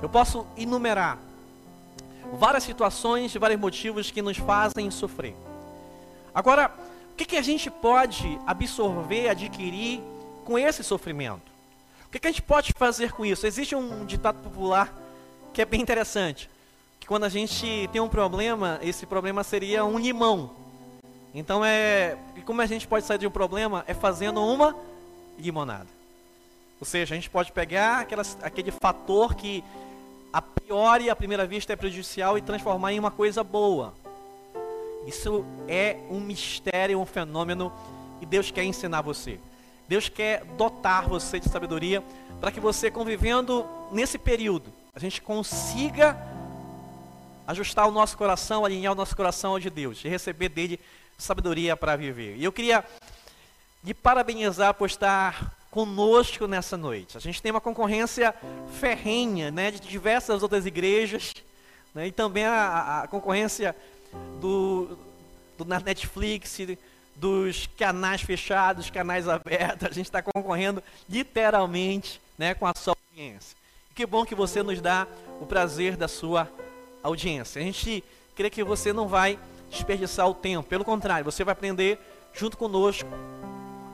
eu 0.00 0.08
posso 0.08 0.46
enumerar 0.56 1.18
várias 2.32 2.62
situações 2.62 3.34
e 3.34 3.38
vários 3.38 3.60
motivos 3.60 4.10
que 4.10 4.22
nos 4.22 4.36
fazem 4.36 4.90
sofrer. 4.90 5.34
Agora, 6.34 6.72
que, 7.22 7.24
que 7.24 7.36
a 7.36 7.42
gente 7.42 7.70
pode 7.70 8.38
absorver, 8.46 9.28
adquirir 9.28 10.00
com 10.44 10.58
esse 10.58 10.82
sofrimento? 10.82 11.52
O 12.06 12.10
que, 12.10 12.18
que 12.18 12.26
a 12.26 12.30
gente 12.30 12.42
pode 12.42 12.72
fazer 12.76 13.12
com 13.12 13.24
isso? 13.24 13.46
Existe 13.46 13.74
um 13.74 14.04
ditado 14.04 14.42
popular 14.42 14.92
que 15.52 15.62
é 15.62 15.64
bem 15.64 15.80
interessante, 15.80 16.48
que 16.98 17.06
quando 17.06 17.24
a 17.24 17.28
gente 17.28 17.88
tem 17.92 18.00
um 18.00 18.08
problema, 18.08 18.78
esse 18.82 19.06
problema 19.06 19.44
seria 19.44 19.84
um 19.84 19.98
limão. 19.98 20.50
Então 21.34 21.64
é, 21.64 22.16
como 22.44 22.60
a 22.60 22.66
gente 22.66 22.88
pode 22.88 23.06
sair 23.06 23.18
de 23.18 23.26
um 23.26 23.30
problema 23.30 23.84
é 23.86 23.94
fazendo 23.94 24.42
uma 24.42 24.74
limonada. 25.38 25.88
Ou 26.80 26.86
seja, 26.86 27.14
a 27.14 27.16
gente 27.16 27.30
pode 27.30 27.52
pegar 27.52 28.00
aquelas, 28.00 28.36
aquele 28.42 28.70
fator 28.70 29.34
que 29.34 29.62
a 30.32 30.42
priori, 30.42 31.08
à 31.08 31.14
primeira 31.14 31.46
vista, 31.46 31.72
é 31.72 31.76
prejudicial 31.76 32.36
e 32.36 32.42
transformar 32.42 32.92
em 32.92 32.98
uma 32.98 33.10
coisa 33.10 33.44
boa. 33.44 33.94
Isso 35.06 35.44
é 35.68 35.96
um 36.10 36.20
mistério, 36.20 37.00
um 37.00 37.06
fenômeno 37.06 37.72
e 38.20 38.26
Deus 38.26 38.50
quer 38.50 38.64
ensinar 38.64 39.02
você. 39.02 39.38
Deus 39.88 40.08
quer 40.08 40.44
dotar 40.56 41.08
você 41.08 41.40
de 41.40 41.48
sabedoria 41.48 42.02
para 42.40 42.50
que 42.50 42.60
você, 42.60 42.90
convivendo 42.90 43.66
nesse 43.90 44.16
período, 44.18 44.72
a 44.94 44.98
gente 44.98 45.20
consiga 45.20 46.16
ajustar 47.46 47.86
o 47.88 47.90
nosso 47.90 48.16
coração, 48.16 48.64
alinhar 48.64 48.92
o 48.92 48.96
nosso 48.96 49.16
coração 49.16 49.52
ao 49.52 49.58
de 49.58 49.68
Deus 49.68 50.04
e 50.04 50.08
receber 50.08 50.48
dele 50.48 50.78
sabedoria 51.18 51.76
para 51.76 51.96
viver. 51.96 52.36
E 52.36 52.44
eu 52.44 52.52
queria 52.52 52.84
lhe 53.84 53.92
parabenizar 53.92 54.74
por 54.74 54.86
estar 54.86 55.52
conosco 55.70 56.46
nessa 56.46 56.76
noite. 56.76 57.16
A 57.16 57.20
gente 57.20 57.40
tem 57.40 57.50
uma 57.50 57.60
concorrência 57.60 58.34
ferrenha 58.78 59.50
né, 59.50 59.70
de 59.70 59.80
diversas 59.80 60.42
outras 60.42 60.66
igrejas 60.66 61.32
né, 61.94 62.08
e 62.08 62.12
também 62.12 62.44
a, 62.44 63.02
a 63.02 63.08
concorrência 63.08 63.74
do, 64.40 64.98
do, 65.56 65.64
na 65.64 65.80
Netflix, 65.80 66.58
dos 67.16 67.68
canais 67.78 68.22
fechados, 68.22 68.90
canais 68.90 69.28
abertos, 69.28 69.88
a 69.90 69.92
gente 69.92 70.06
está 70.06 70.22
concorrendo 70.22 70.82
literalmente 71.08 72.20
né, 72.36 72.54
com 72.54 72.66
a 72.66 72.72
sua 72.76 72.96
audiência. 73.10 73.56
Que 73.94 74.06
bom 74.06 74.24
que 74.24 74.34
você 74.34 74.62
nos 74.62 74.80
dá 74.80 75.06
o 75.40 75.46
prazer 75.46 75.96
da 75.96 76.08
sua 76.08 76.50
audiência. 77.02 77.60
A 77.60 77.64
gente 77.64 78.02
crê 78.34 78.48
que 78.48 78.64
você 78.64 78.92
não 78.92 79.06
vai 79.06 79.38
desperdiçar 79.70 80.28
o 80.28 80.34
tempo, 80.34 80.68
pelo 80.68 80.84
contrário, 80.84 81.24
você 81.24 81.44
vai 81.44 81.52
aprender 81.52 81.98
junto 82.34 82.56
conosco 82.56 83.08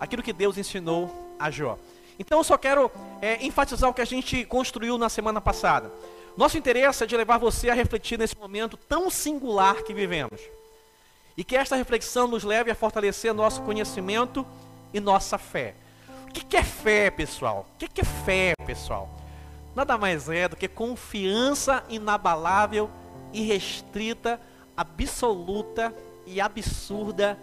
aquilo 0.01 0.23
que 0.23 0.33
Deus 0.33 0.59
ensinou 0.59 1.35
a 1.39 1.51
Jó. 1.51 1.79
Então 2.19 2.39
eu 2.39 2.45
só 2.45 2.59
quero 2.59 2.91
é, 3.23 3.45
enfatizar 3.45 3.89
o 3.89 3.95
que 3.95 4.01
a 4.01 4.05
gente 4.05 4.45
construiu 4.45 4.99
na 4.99 5.09
semana 5.09 5.41
passada. 5.41 5.91
Nosso 6.39 6.57
interesse 6.57 7.03
é 7.03 7.07
de 7.07 7.17
levar 7.17 7.37
você 7.37 7.69
a 7.69 7.75
refletir 7.75 8.17
nesse 8.17 8.39
momento 8.39 8.77
tão 8.77 9.11
singular 9.11 9.83
que 9.83 9.93
vivemos. 9.93 10.41
E 11.37 11.43
que 11.43 11.57
esta 11.57 11.75
reflexão 11.75 12.29
nos 12.29 12.45
leve 12.45 12.71
a 12.71 12.77
fortalecer 12.77 13.35
nosso 13.35 13.61
conhecimento 13.63 14.47
e 14.95 15.01
nossa 15.01 15.37
fé. 15.37 15.75
O 16.29 16.33
que 16.33 16.57
é 16.57 16.63
fé, 16.63 17.11
pessoal? 17.11 17.67
O 17.75 17.77
que 17.77 18.01
é 18.01 18.05
fé, 18.05 18.53
pessoal? 18.65 19.11
Nada 19.75 19.99
mais 19.99 20.29
é 20.29 20.47
do 20.47 20.55
que 20.55 20.69
confiança 20.69 21.83
inabalável, 21.89 22.89
irrestrita, 23.33 24.41
absoluta 24.77 25.93
e 26.25 26.41
absurda 26.41 27.37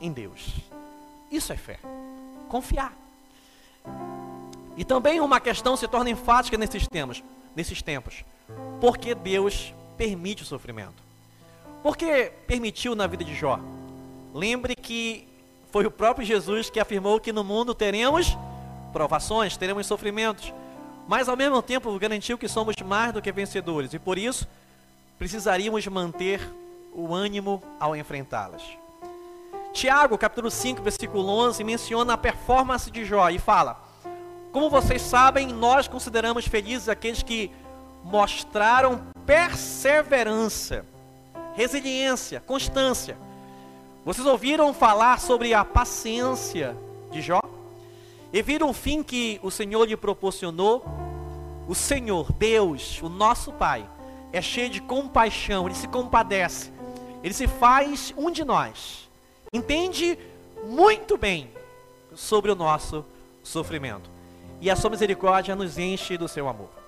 em 0.00 0.10
Deus. 0.10 0.48
Isso 1.30 1.52
é 1.52 1.56
fé. 1.56 1.78
Confiar. 2.48 2.92
E 4.76 4.84
também 4.84 5.20
uma 5.20 5.38
questão 5.38 5.76
se 5.76 5.86
torna 5.86 6.10
enfática 6.10 6.58
nesses 6.58 6.88
tempos, 6.88 7.22
nesses 7.54 7.80
tempos. 7.80 8.24
Porque 8.80 9.14
Deus 9.14 9.74
permite 9.96 10.42
o 10.42 10.46
sofrimento. 10.46 11.02
Por 11.82 11.96
que 11.96 12.32
permitiu 12.46 12.94
na 12.94 13.06
vida 13.06 13.24
de 13.24 13.34
Jó? 13.34 13.58
Lembre 14.34 14.74
que 14.76 15.28
foi 15.70 15.86
o 15.86 15.90
próprio 15.90 16.26
Jesus 16.26 16.70
que 16.70 16.78
afirmou 16.78 17.18
que 17.18 17.32
no 17.32 17.42
mundo 17.42 17.74
teremos 17.74 18.36
provações, 18.92 19.56
teremos 19.56 19.86
sofrimentos, 19.86 20.52
mas 21.08 21.28
ao 21.28 21.36
mesmo 21.36 21.60
tempo 21.62 21.98
garantiu 21.98 22.38
que 22.38 22.48
somos 22.48 22.76
mais 22.76 23.12
do 23.12 23.22
que 23.22 23.32
vencedores 23.32 23.92
e 23.94 23.98
por 23.98 24.18
isso 24.18 24.46
precisaríamos 25.18 25.86
manter 25.86 26.40
o 26.92 27.14
ânimo 27.14 27.62
ao 27.80 27.96
enfrentá-las. 27.96 28.62
Tiago, 29.72 30.18
capítulo 30.18 30.50
5, 30.50 30.82
versículo 30.82 31.26
11, 31.26 31.64
menciona 31.64 32.12
a 32.12 32.18
performance 32.18 32.90
de 32.90 33.04
Jó 33.04 33.28
e 33.30 33.38
fala: 33.38 33.82
Como 34.52 34.68
vocês 34.68 35.00
sabem, 35.00 35.48
nós 35.48 35.88
consideramos 35.88 36.46
felizes 36.46 36.88
aqueles 36.88 37.22
que 37.22 37.50
mostraram 38.04 39.06
perseverança, 39.24 40.84
resiliência, 41.54 42.40
constância. 42.40 43.16
Vocês 44.04 44.26
ouviram 44.26 44.74
falar 44.74 45.20
sobre 45.20 45.54
a 45.54 45.64
paciência 45.64 46.76
de 47.10 47.20
Jó? 47.20 47.40
E 48.32 48.42
viram 48.42 48.70
o 48.70 48.74
fim 48.74 49.02
que 49.02 49.38
o 49.42 49.50
Senhor 49.50 49.84
lhe 49.84 49.96
proporcionou? 49.96 50.84
O 51.68 51.74
Senhor, 51.74 52.32
Deus, 52.32 53.00
o 53.02 53.08
nosso 53.08 53.52
Pai, 53.52 53.88
é 54.32 54.42
cheio 54.42 54.70
de 54.70 54.80
compaixão, 54.80 55.66
ele 55.66 55.74
se 55.74 55.86
compadece, 55.86 56.72
ele 57.22 57.34
se 57.34 57.46
faz 57.46 58.12
um 58.16 58.30
de 58.30 58.44
nós, 58.44 59.08
entende 59.52 60.18
muito 60.64 61.16
bem 61.16 61.50
sobre 62.14 62.50
o 62.50 62.54
nosso 62.54 63.04
sofrimento, 63.42 64.10
e 64.60 64.70
a 64.70 64.76
sua 64.76 64.90
misericórdia 64.90 65.54
nos 65.54 65.78
enche 65.78 66.16
do 66.16 66.26
seu 66.26 66.48
amor. 66.48 66.81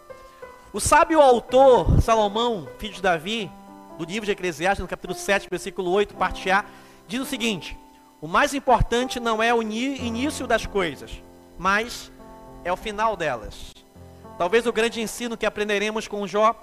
O 0.74 0.80
sábio 0.80 1.20
autor 1.20 2.02
Salomão, 2.02 2.66
filho 2.80 2.94
de 2.94 3.00
Davi, 3.00 3.48
do 3.96 4.04
livro 4.04 4.26
de 4.26 4.32
Eclesiastes, 4.32 4.82
no 4.82 4.88
capítulo 4.88 5.16
7, 5.16 5.46
versículo 5.48 5.88
8, 5.92 6.16
parte 6.16 6.50
A, 6.50 6.64
diz 7.06 7.20
o 7.20 7.24
seguinte: 7.24 7.78
O 8.20 8.26
mais 8.26 8.54
importante 8.54 9.20
não 9.20 9.40
é 9.40 9.54
o 9.54 9.62
início 9.62 10.48
das 10.48 10.66
coisas, 10.66 11.22
mas 11.56 12.10
é 12.64 12.72
o 12.72 12.76
final 12.76 13.16
delas. 13.16 13.72
Talvez 14.36 14.66
o 14.66 14.72
grande 14.72 15.00
ensino 15.00 15.36
que 15.36 15.46
aprenderemos 15.46 16.08
com 16.08 16.26
Jó 16.26 16.56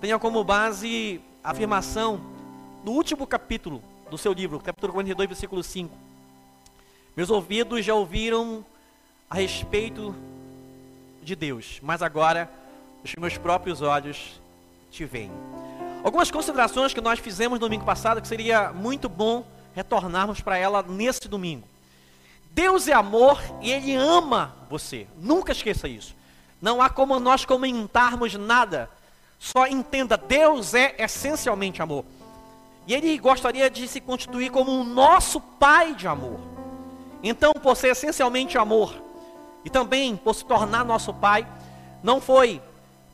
tenha 0.00 0.18
como 0.18 0.42
base 0.42 1.20
a 1.44 1.50
afirmação 1.50 2.22
do 2.82 2.92
último 2.92 3.26
capítulo 3.26 3.82
do 4.10 4.16
seu 4.16 4.32
livro, 4.32 4.58
capítulo 4.60 4.94
42, 4.94 5.28
versículo 5.28 5.62
5. 5.62 5.94
Meus 7.14 7.28
ouvidos 7.28 7.84
já 7.84 7.92
ouviram 7.92 8.64
a 9.28 9.34
respeito 9.34 10.14
de 11.22 11.36
Deus, 11.36 11.80
mas 11.82 12.00
agora 12.00 12.50
os 13.04 13.14
meus 13.16 13.38
próprios 13.38 13.82
olhos 13.82 14.40
te 14.90 15.04
veem. 15.04 15.30
Algumas 16.02 16.30
considerações 16.30 16.94
que 16.94 17.00
nós 17.00 17.18
fizemos 17.18 17.58
no 17.58 17.66
domingo 17.66 17.84
passado 17.84 18.20
que 18.20 18.28
seria 18.28 18.72
muito 18.72 19.08
bom 19.08 19.44
retornarmos 19.74 20.40
para 20.40 20.56
ela 20.56 20.82
nesse 20.82 21.28
domingo. 21.28 21.66
Deus 22.50 22.88
é 22.88 22.92
amor 22.92 23.40
e 23.60 23.70
Ele 23.70 23.94
ama 23.94 24.54
você. 24.70 25.06
Nunca 25.20 25.52
esqueça 25.52 25.86
isso. 25.88 26.14
Não 26.60 26.82
há 26.82 26.88
como 26.90 27.18
nós 27.20 27.44
comentarmos 27.44 28.34
nada. 28.34 28.90
Só 29.38 29.66
entenda, 29.66 30.16
Deus 30.16 30.74
é 30.74 30.96
essencialmente 30.98 31.80
amor. 31.80 32.04
E 32.86 32.94
Ele 32.94 33.16
gostaria 33.18 33.70
de 33.70 33.86
se 33.86 34.00
constituir 34.00 34.50
como 34.50 34.72
o 34.72 34.84
nosso 34.84 35.40
Pai 35.40 35.94
de 35.94 36.08
amor. 36.08 36.40
Então, 37.22 37.52
por 37.52 37.76
ser 37.76 37.88
essencialmente 37.88 38.56
amor, 38.56 38.94
e 39.64 39.70
também 39.70 40.16
por 40.16 40.34
se 40.34 40.44
tornar 40.44 40.84
nosso 40.84 41.12
Pai, 41.12 41.46
não 42.02 42.20
foi 42.20 42.60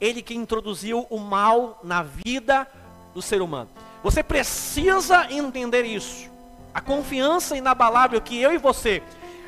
Ele 0.04 0.20
que 0.20 0.34
introduziu 0.34 1.06
o 1.08 1.18
mal 1.18 1.80
na 1.82 2.02
vida 2.02 2.68
do 3.14 3.22
ser 3.22 3.40
humano. 3.40 3.70
Você 4.02 4.22
precisa 4.22 5.32
entender 5.32 5.84
isso. 5.84 6.30
A 6.74 6.80
confiança 6.82 7.56
inabalável 7.56 8.20
que 8.20 8.38
eu 8.38 8.52
e 8.52 8.58
você 8.58 9.02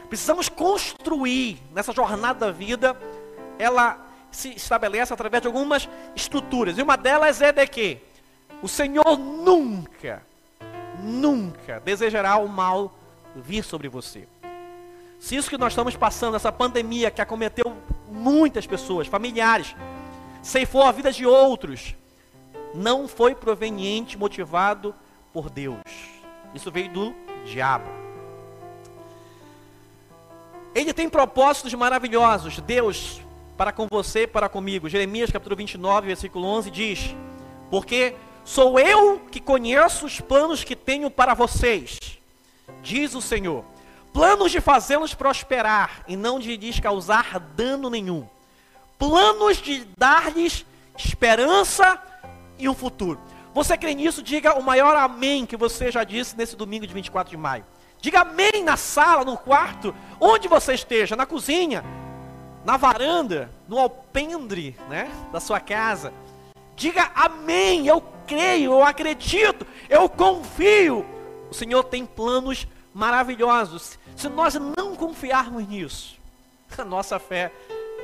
precisamos 0.09 0.49
construir 0.49 1.61
nessa 1.75 1.93
jornada 1.93 2.47
da 2.47 2.53
vida, 2.53 2.97
ela 3.59 3.99
se 4.31 4.49
estabelece 4.55 5.13
através 5.13 5.43
de 5.43 5.47
algumas 5.47 5.87
estruturas. 6.15 6.79
E 6.79 6.83
uma 6.83 6.97
delas 6.97 7.43
é 7.43 7.53
de 7.53 7.67
que 7.67 8.01
o 8.63 8.69
Senhor 8.69 9.19
nunca, 9.19 10.23
nunca 11.03 11.81
desejará 11.81 12.39
o 12.39 12.49
mal 12.49 12.95
vir 13.35 13.63
sobre 13.63 13.89
você. 13.91 14.27
Se 15.19 15.37
isso 15.37 15.51
que 15.51 15.59
nós 15.59 15.73
estamos 15.75 15.97
passando, 15.97 16.37
essa 16.37 16.51
pandemia 16.51 17.11
que 17.11 17.21
acometeu 17.21 17.77
muitas 18.09 18.67
pessoas, 18.67 19.07
familiares, 19.07 19.77
ceifou 20.43 20.83
a 20.83 20.93
vida 20.93 21.13
de 21.13 21.27
outros, 21.27 21.95
não 22.75 23.09
foi 23.09 23.35
proveniente, 23.35 24.19
motivado 24.19 24.95
por 25.33 25.51
Deus. 25.51 25.81
Isso 26.55 26.71
veio 26.71 26.91
do 26.91 27.15
diabo. 27.45 27.89
Ele 30.75 30.93
tem 30.93 31.09
propósitos 31.09 31.73
maravilhosos, 31.73 32.59
Deus, 32.61 33.21
para 33.57 33.73
com 33.73 33.87
você, 33.91 34.27
para 34.27 34.49
comigo. 34.49 34.89
Jeremias 34.89 35.31
capítulo 35.31 35.57
29, 35.57 36.09
versículo 36.09 36.47
11 36.47 36.71
diz: 36.71 37.17
Porque 37.71 38.15
sou 38.45 38.79
eu 38.79 39.21
que 39.31 39.41
conheço 39.41 40.05
os 40.05 40.21
planos 40.21 40.63
que 40.63 40.77
tenho 40.77 41.11
para 41.11 41.33
vocês, 41.33 41.99
diz 42.83 43.15
o 43.15 43.23
Senhor. 43.23 43.65
Planos 44.13 44.51
de 44.51 44.61
fazê-los 44.61 45.15
prosperar 45.15 46.05
e 46.09 46.17
não 46.17 46.39
de 46.39 46.57
lhes 46.57 46.81
causar 46.81 47.39
dano 47.39 47.91
nenhum. 47.91 48.27
Planos 48.99 49.59
de 49.59 49.87
dar-lhes 49.97 50.65
esperança 50.97 52.01
e 52.59 52.69
um 52.69 52.75
futuro. 52.75 53.21
Você 53.55 53.77
crê 53.77 53.95
nisso? 53.95 54.23
Diga 54.23 54.59
o 54.59 54.63
maior 54.63 54.97
amém 54.97 55.47
que 55.47 55.57
você 55.57 55.91
já 55.91 56.05
disse 56.05 56.37
nesse 56.37 56.57
domingo 56.57 56.87
de 56.87 56.93
24 56.93 57.31
de 57.31 57.37
maio. 57.37 57.65
Diga 58.01 58.21
amém 58.21 58.63
na 58.63 58.77
sala, 58.77 59.25
no 59.25 59.37
quarto, 59.37 59.95
onde 60.21 60.49
você 60.49 60.75
esteja, 60.75 61.17
na 61.17 61.27
cozinha, 61.27 61.85
na 62.65 62.77
varanda, 62.77 63.51
no 63.69 63.79
alpendre, 63.79 64.77
né, 64.89 65.11
da 65.33 65.41
sua 65.41 65.61
casa. 65.61 66.13
Diga 66.75 67.11
amém, 67.15 67.87
eu 67.87 68.03
creio, 68.27 68.73
eu 68.73 68.85
acredito, 68.85 69.67
eu 69.89 70.09
confio. 70.09 71.07
O 71.51 71.55
Senhor 71.55 71.83
tem 71.85 72.05
planos 72.05 72.67
maravilhosos. 72.93 73.99
Se 74.15 74.29
nós 74.29 74.55
não 74.55 74.95
confiarmos 74.95 75.67
nisso, 75.67 76.17
a 76.77 76.85
nossa 76.85 77.19
fé 77.19 77.51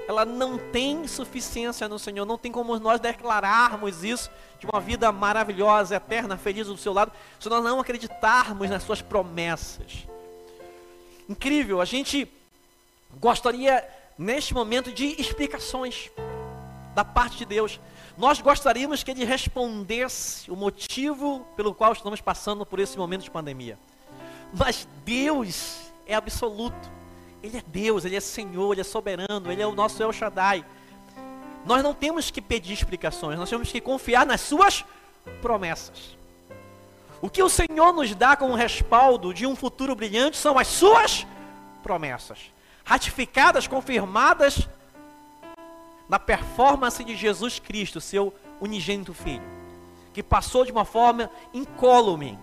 ela 0.09 0.25
não 0.25 0.59
tem 0.59 1.07
suficiência 1.07 1.88
no 1.88 1.99
Senhor, 1.99 2.25
não 2.25 2.38
tem 2.38 2.51
como 2.51 2.79
nós 2.79 3.01
declararmos 3.01 4.05
isso 4.05 4.31
de 4.59 4.67
uma 4.67 4.81
vida 4.81 5.11
maravilhosa, 5.11 5.97
eterna, 5.97 6.37
feliz 6.37 6.67
do 6.67 6.77
seu 6.77 6.93
lado, 6.93 7.12
se 7.38 7.49
nós 7.49 7.62
não 7.62 7.81
acreditarmos 7.81 8.69
nas 8.69 8.83
suas 8.83 9.03
promessas. 9.03 10.07
Incrível, 11.29 11.81
a 11.81 11.85
gente 11.85 12.29
gostaria 13.21 13.87
neste 14.19 14.55
momento 14.55 14.93
de 14.93 15.21
explicações 15.21 16.11
da 16.95 17.05
parte 17.05 17.38
de 17.38 17.45
Deus. 17.45 17.81
Nós 18.17 18.41
gostaríamos 18.41 19.03
que 19.03 19.11
ele 19.11 19.25
respondesse 19.25 20.51
o 20.51 20.57
motivo 20.57 21.47
pelo 21.57 21.75
qual 21.75 21.93
estamos 21.93 22.21
passando 22.21 22.67
por 22.67 22.79
esse 22.79 22.99
momento 22.99 23.23
de 23.23 23.31
pandemia. 23.31 23.79
Mas 24.53 24.87
Deus 25.05 25.81
é 26.07 26.15
absoluto. 26.15 27.02
Ele 27.43 27.59
é 27.59 27.63
Deus, 27.67 28.05
Ele 28.05 28.17
é 28.17 28.21
Senhor, 28.21 28.73
Ele 28.73 28.83
é 28.83 28.85
soberano, 28.85 29.51
Ele 29.51 29.63
é 29.63 29.67
o 29.67 29.75
nosso 29.75 30.03
El 30.03 30.13
Shaddai. 30.13 30.65
Nós 31.67 31.83
não 31.83 31.93
temos 31.93 32.31
que 32.31 32.41
pedir 32.41 32.73
explicações, 32.73 33.39
nós 33.39 33.51
temos 33.51 33.71
que 33.71 33.81
confiar 33.81 34.25
nas 34.25 34.41
Suas 34.41 34.85
promessas. 35.41 36.17
O 37.21 37.29
que 37.29 37.43
o 37.43 37.49
Senhor 37.49 37.93
nos 37.93 38.15
dá 38.15 38.37
como 38.37 38.55
respaldo 38.55 39.33
de 39.33 39.47
um 39.47 39.55
futuro 39.57 39.95
brilhante 39.95 40.37
são 40.37 40.59
as 40.59 40.69
Suas 40.69 41.27
promessas, 41.83 42.53
ratificadas, 42.85 43.67
confirmadas 43.67 44.69
na 46.09 46.19
performance 46.19 47.03
de 47.03 47.17
Jesus 47.17 47.59
Cristo, 47.59 48.01
seu 48.01 48.35
unigênito 48.61 49.15
Filho, 49.15 49.43
que 50.13 50.23
passou 50.23 50.65
de 50.65 50.71
uma 50.71 50.85
forma 50.85 51.31
incólume, 51.55 52.39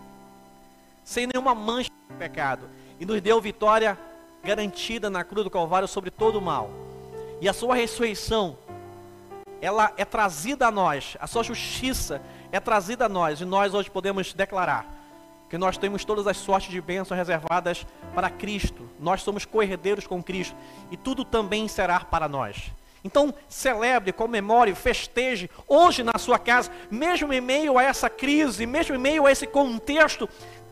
sem 1.03 1.27
nenhuma 1.27 1.53
mancha 1.53 1.89
de 2.09 2.15
pecado, 2.15 2.69
e 2.99 3.05
nos 3.05 3.21
deu 3.21 3.39
vitória 3.39 3.97
garantida 4.43 5.09
na 5.09 5.23
cruz 5.23 5.43
do 5.43 5.49
Calvário 5.49 5.87
sobre 5.87 6.11
todo 6.11 6.39
o 6.39 6.41
mal. 6.41 6.69
E 7.41 7.47
a 7.47 7.53
sua 7.53 7.75
ressurreição, 7.75 8.57
ela 9.61 9.93
é 9.97 10.05
trazida 10.05 10.67
a 10.67 10.71
nós, 10.71 11.17
a 11.19 11.27
sua 11.27 11.43
justiça 11.43 12.21
é 12.51 12.59
trazida 12.59 13.05
a 13.05 13.09
nós, 13.09 13.41
e 13.41 13.45
nós 13.45 13.73
hoje 13.73 13.89
podemos 13.89 14.33
declarar 14.33 14.97
que 15.49 15.57
nós 15.57 15.77
temos 15.77 16.05
todas 16.05 16.27
as 16.27 16.37
sortes 16.37 16.69
de 16.69 16.79
bênçãos 16.79 17.17
reservadas 17.17 17.85
para 18.13 18.29
Cristo. 18.29 18.87
Nós 18.99 19.23
somos 19.23 19.45
co-herdeiros 19.45 20.05
com 20.05 20.21
Cristo, 20.21 20.55
e 20.91 20.97
tudo 20.97 21.25
também 21.25 21.67
será 21.67 21.99
para 22.01 22.27
nós. 22.27 22.71
Então, 23.03 23.33
celebre, 23.47 24.11
comemore, 24.11 24.75
festeje 24.75 25.49
hoje 25.67 26.03
na 26.03 26.17
sua 26.17 26.37
casa, 26.37 26.69
mesmo 26.91 27.31
em 27.31 27.39
meio 27.39 27.77
a 27.77 27.83
essa 27.83 28.09
crise, 28.09 28.65
mesmo 28.65 28.95
em 28.95 28.99
meio 28.99 29.25
a 29.25 29.31
esse 29.31 29.47
contexto 29.47 30.27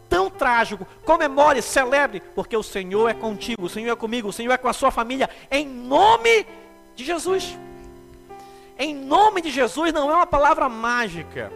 tão 0.10 0.30
trágico, 0.30 0.88
comemore, 1.06 1.62
celebre, 1.62 2.22
porque 2.36 2.56
o 2.56 2.64
Senhor 2.64 3.10
é 3.10 3.14
contigo, 3.14 3.66
o 3.66 3.70
Senhor 3.70 3.92
é 3.92 3.96
comigo, 3.96 4.30
o 4.30 4.34
Senhor 4.34 4.52
é 4.52 4.58
com 4.58 4.68
a 4.68 4.74
sua 4.74 4.92
família, 4.92 5.30
em 5.52 5.66
nome 5.66 6.46
de 6.96 7.06
Jesus. 7.06 7.58
Em 8.80 8.94
nome 8.94 9.42
de 9.42 9.50
Jesus 9.50 9.92
não 9.92 10.10
é 10.10 10.14
uma 10.14 10.28
palavra 10.28 10.70
mágica. 10.70 11.52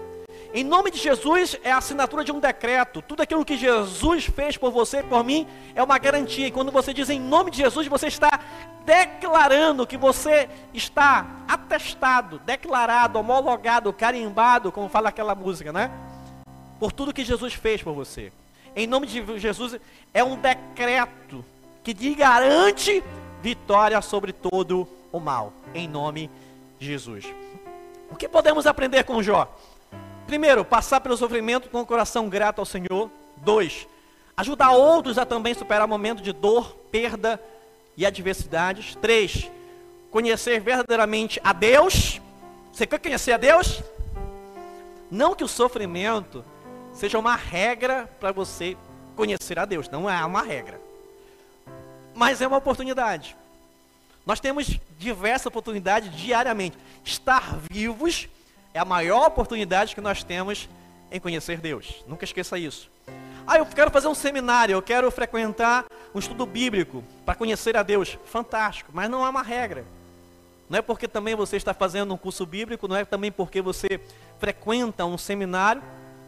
Em 0.54 0.64
nome 0.64 0.92
de 0.92 0.98
Jesus 0.98 1.56
é 1.64 1.72
a 1.72 1.78
assinatura 1.78 2.26
de 2.26 2.32
um 2.32 2.40
decreto. 2.40 3.02
Tudo 3.02 3.22
aquilo 3.22 3.46
que 3.46 3.56
Jesus 3.56 4.26
fez 4.26 4.58
por 4.58 4.72
você 4.72 5.00
e 5.00 5.04
por 5.04 5.24
mim 5.24 5.48
é 5.74 5.82
uma 5.82 5.98
garantia. 5.98 6.48
E 6.48 6.52
quando 6.52 6.72
você 6.72 6.94
diz 6.94 7.10
em 7.10 7.20
nome 7.20 7.52
de 7.52 7.58
Jesus, 7.58 7.88
você 7.88 8.08
está 8.08 8.40
declarando 8.86 9.88
que 9.88 9.96
você 9.96 10.50
está 10.74 11.26
atestado, 11.48 12.40
declarado, 12.40 13.18
homologado, 13.18 13.94
carimbado, 13.94 14.72
como 14.72 14.90
fala 14.90 15.10
aquela 15.10 15.36
música, 15.36 15.72
né? 15.72 15.90
Por 16.80 16.92
tudo 16.92 17.14
que 17.14 17.24
Jesus 17.24 17.54
fez 17.54 17.82
por 17.82 17.94
você 17.94 18.32
em 18.76 18.88
nome 18.88 19.08
de 19.08 19.40
Jesus, 19.40 19.78
é 20.14 20.24
um 20.24 20.36
decreto 20.36 21.44
que 21.84 21.94
lhe 21.94 22.16
garante 22.16 23.04
vitória 23.42 24.02
sobre 24.02 24.32
todo 24.32 24.88
o 25.12 25.20
mal, 25.20 25.52
em 25.74 25.88
nome 25.88 26.30
de 26.80 26.86
Jesus. 26.86 27.26
O 28.10 28.16
que 28.16 28.28
podemos 28.28 28.66
aprender 28.66 29.04
com 29.04 29.22
Jó? 29.22 29.54
Primeiro, 30.28 30.64
passar 30.64 31.02
pelo 31.02 31.18
sofrimento 31.18 31.70
com 31.70 31.82
o 31.82 31.86
coração 31.86 32.30
grato 32.30 32.60
ao 32.60 32.66
Senhor. 32.66 33.10
Dois, 33.38 33.88
ajudar 34.38 34.72
outros 34.72 35.18
a 35.18 35.26
também 35.26 35.54
superar 35.54 35.88
momentos 35.88 36.24
de 36.24 36.32
dor, 36.32 36.76
perda 36.92 37.42
e 37.98 38.06
adversidades. 38.06 38.96
Três, 38.96 39.50
conhecer 40.10 40.60
verdadeiramente 40.60 41.40
a 41.44 41.52
Deus. 41.52 42.22
Você 42.72 42.86
quer 42.86 43.00
conhecer 43.00 43.34
a 43.34 43.38
Deus? 43.38 43.82
Não 45.10 45.36
que 45.36 45.44
o 45.44 45.48
sofrimento 45.48 46.46
seja 46.94 47.18
uma 47.20 47.36
regra 47.36 48.10
para 48.20 48.32
você 48.32 48.78
conhecer 49.16 49.58
a 49.60 49.66
Deus. 49.66 49.90
Não 49.90 50.10
é 50.10 50.26
uma 50.26 50.42
regra. 50.42 50.80
Mas 52.14 52.42
é 52.42 52.48
uma 52.48 52.58
oportunidade. 52.58 53.36
Nós 54.26 54.40
temos 54.40 54.80
diversas 55.00 55.48
oportunidades 55.48 56.16
diariamente. 56.16 56.78
Estar 57.04 57.58
vivos 57.70 58.28
é 58.74 58.80
a 58.80 58.86
maior 58.86 59.28
oportunidade 59.28 59.96
que 59.96 60.02
nós 60.02 60.24
temos 60.24 60.70
em 61.12 61.20
conhecer 61.20 61.60
Deus. 61.60 62.04
Nunca 62.08 62.26
esqueça 62.26 62.58
isso. 62.58 62.90
Ah, 63.46 63.58
eu 63.58 63.66
quero 63.66 63.90
fazer 63.90 64.08
um 64.08 64.16
seminário, 64.16 64.74
eu 64.74 64.82
quero 64.82 65.10
frequentar 65.12 65.86
um 66.14 66.20
estudo 66.20 66.46
bíblico 66.46 67.04
para 67.26 67.36
conhecer 67.36 67.76
a 67.76 67.84
Deus. 67.84 68.18
Fantástico, 68.26 68.92
mas 68.94 69.10
não 69.10 69.26
há 69.26 69.30
uma 69.30 69.42
regra. 69.42 69.84
Não 70.70 70.78
é 70.78 70.82
porque 70.82 71.08
também 71.08 71.36
você 71.36 71.58
está 71.58 71.74
fazendo 71.74 72.14
um 72.14 72.18
curso 72.18 72.46
bíblico, 72.46 72.88
não 72.88 72.96
é 72.96 73.04
também 73.04 73.32
porque 73.32 73.62
você 73.62 74.00
frequenta 74.40 75.06
um 75.06 75.18
seminário 75.18 75.84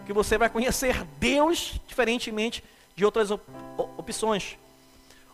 que 0.05 0.13
você 0.13 0.37
vai 0.37 0.49
conhecer 0.49 1.03
Deus 1.19 1.79
diferentemente 1.87 2.63
de 2.95 3.05
outras 3.05 3.31
op 3.31 3.41
opções. 3.97 4.57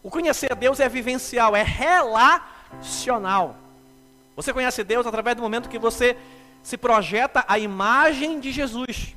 O 0.02 0.10
conhecer 0.10 0.56
Deus 0.56 0.80
é 0.80 0.88
vivencial, 0.88 1.56
é 1.56 1.64
relacional. 1.64 3.56
Você 4.36 4.54
conhece 4.54 4.84
Deus 4.84 5.06
através 5.06 5.36
do 5.36 5.42
momento 5.42 5.68
que 5.68 5.78
você 5.78 6.16
se 6.64 6.78
projeta 6.78 7.44
a 7.48 7.60
imagem 7.60 8.40
de 8.40 8.52
Jesus. 8.52 9.14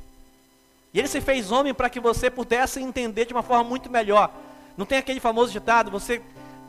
E 0.93 0.99
ele 0.99 1.07
se 1.07 1.21
fez 1.21 1.53
homem 1.53 1.73
para 1.73 1.89
que 1.89 2.01
você 2.01 2.29
pudesse 2.29 2.81
entender 2.81 3.27
de 3.27 3.33
uma 3.33 3.43
forma 3.43 3.63
muito 3.63 3.89
melhor. 3.89 4.33
Não 4.77 4.85
tem 4.85 4.99
aquele 4.99 5.21
famoso 5.21 5.53
ditado, 5.53 5.91
você 5.91 6.21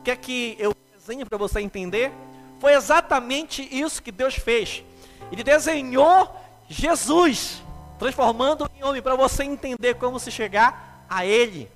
quer 0.04 0.16
que 0.16 0.56
eu 0.58 0.74
desenhe 0.96 1.24
para 1.24 1.36
você 1.36 1.60
entender? 1.60 2.12
Foi 2.60 2.74
exatamente 2.74 3.66
isso 3.70 4.02
que 4.02 4.12
Deus 4.12 4.36
fez. 4.36 4.84
Ele 5.32 5.42
desenhou 5.42 6.30
Jesus, 6.68 7.62
transformando 7.98 8.70
em 8.76 8.84
homem 8.84 9.02
para 9.02 9.14
você 9.14 9.44
entender 9.44 9.94
como 9.94 10.18
se 10.18 10.30
chegar 10.30 11.04
a 11.08 11.24
ele. 11.24 11.70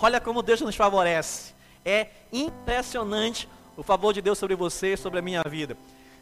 Olha 0.00 0.20
como 0.20 0.42
Deus 0.42 0.60
nos 0.60 0.76
favorece. 0.76 1.52
É 1.84 2.08
impressionante 2.32 3.48
o 3.76 3.82
favor 3.82 4.12
de 4.12 4.20
Deus 4.20 4.38
sobre 4.38 4.56
você, 4.56 4.96
sobre 4.96 5.18
a 5.18 5.22
minha 5.22 5.42
vida. 5.42 5.76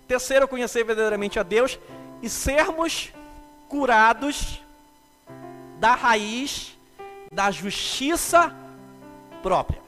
Terceiro, 0.06 0.48
conhecer 0.48 0.84
verdadeiramente 0.84 1.38
a 1.38 1.42
Deus 1.42 1.78
e 2.22 2.28
sermos 2.28 3.12
curados 3.68 4.60
da 5.78 5.94
raiz 5.94 6.76
da 7.32 7.50
justiça 7.50 8.54
própria. 9.42 9.80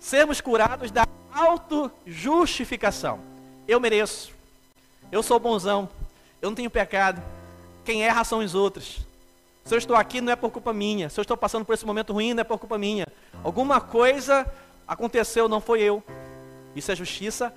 Sermos 0.00 0.40
curados 0.40 0.90
da 0.90 1.06
autojustificação. 1.30 3.20
Eu 3.66 3.78
mereço. 3.78 4.32
Eu 5.12 5.22
sou 5.22 5.38
bonzão. 5.38 5.88
Eu 6.40 6.50
não 6.50 6.56
tenho 6.56 6.70
pecado. 6.70 7.22
Quem 7.88 8.04
erra 8.04 8.22
são 8.22 8.40
os 8.40 8.54
outros. 8.54 8.98
Se 9.64 9.74
eu 9.74 9.78
estou 9.78 9.96
aqui 9.96 10.20
não 10.20 10.30
é 10.30 10.36
por 10.36 10.50
culpa 10.50 10.74
minha. 10.74 11.08
Se 11.08 11.18
eu 11.18 11.22
estou 11.22 11.38
passando 11.38 11.64
por 11.64 11.72
esse 11.72 11.86
momento 11.86 12.12
ruim 12.12 12.34
não 12.34 12.42
é 12.42 12.44
por 12.44 12.58
culpa 12.58 12.76
minha. 12.76 13.06
Alguma 13.42 13.80
coisa 13.80 14.46
aconteceu, 14.86 15.48
não 15.48 15.58
foi 15.58 15.80
eu. 15.80 16.04
Isso 16.76 16.92
é 16.92 16.94
justiça 16.94 17.50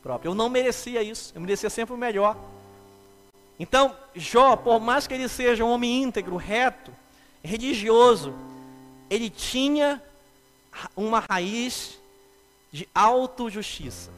própria. 0.00 0.28
Eu 0.28 0.36
não 0.36 0.48
merecia 0.48 1.02
isso. 1.02 1.32
Eu 1.34 1.40
merecia 1.40 1.68
sempre 1.68 1.96
o 1.96 1.98
melhor. 1.98 2.36
Então, 3.58 3.92
Jó, 4.14 4.54
por 4.54 4.78
mais 4.78 5.08
que 5.08 5.14
ele 5.14 5.28
seja 5.28 5.64
um 5.64 5.72
homem 5.72 6.04
íntegro, 6.04 6.36
reto, 6.36 6.92
religioso, 7.42 8.32
ele 9.10 9.28
tinha 9.28 10.00
uma 10.94 11.24
raiz 11.28 11.98
de 12.70 12.88
autojustiça, 12.94 14.12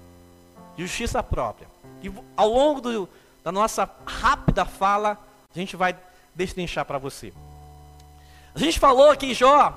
justiça 0.76 1.22
própria. 1.22 1.66
E 2.02 2.12
ao 2.36 2.50
longo 2.50 2.82
do, 2.82 3.08
da 3.42 3.50
nossa 3.50 3.88
rápida 4.04 4.66
fala, 4.66 5.23
a 5.54 5.58
gente 5.58 5.76
vai 5.76 5.96
destrinchar 6.34 6.84
para 6.84 6.98
você. 6.98 7.32
A 8.54 8.58
gente 8.58 8.78
falou 8.78 9.16
que 9.16 9.32
Jó 9.34 9.76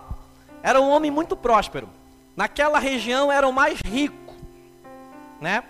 era 0.63 0.82
um 0.82 0.90
homem 0.90 1.12
muito 1.12 1.36
próspero. 1.36 1.90
Naquela 2.36 2.80
região 2.80 3.32
era 3.32 3.48
o 3.48 3.54
mais 3.54 3.80
rico, 3.82 4.36
né? 5.42 5.63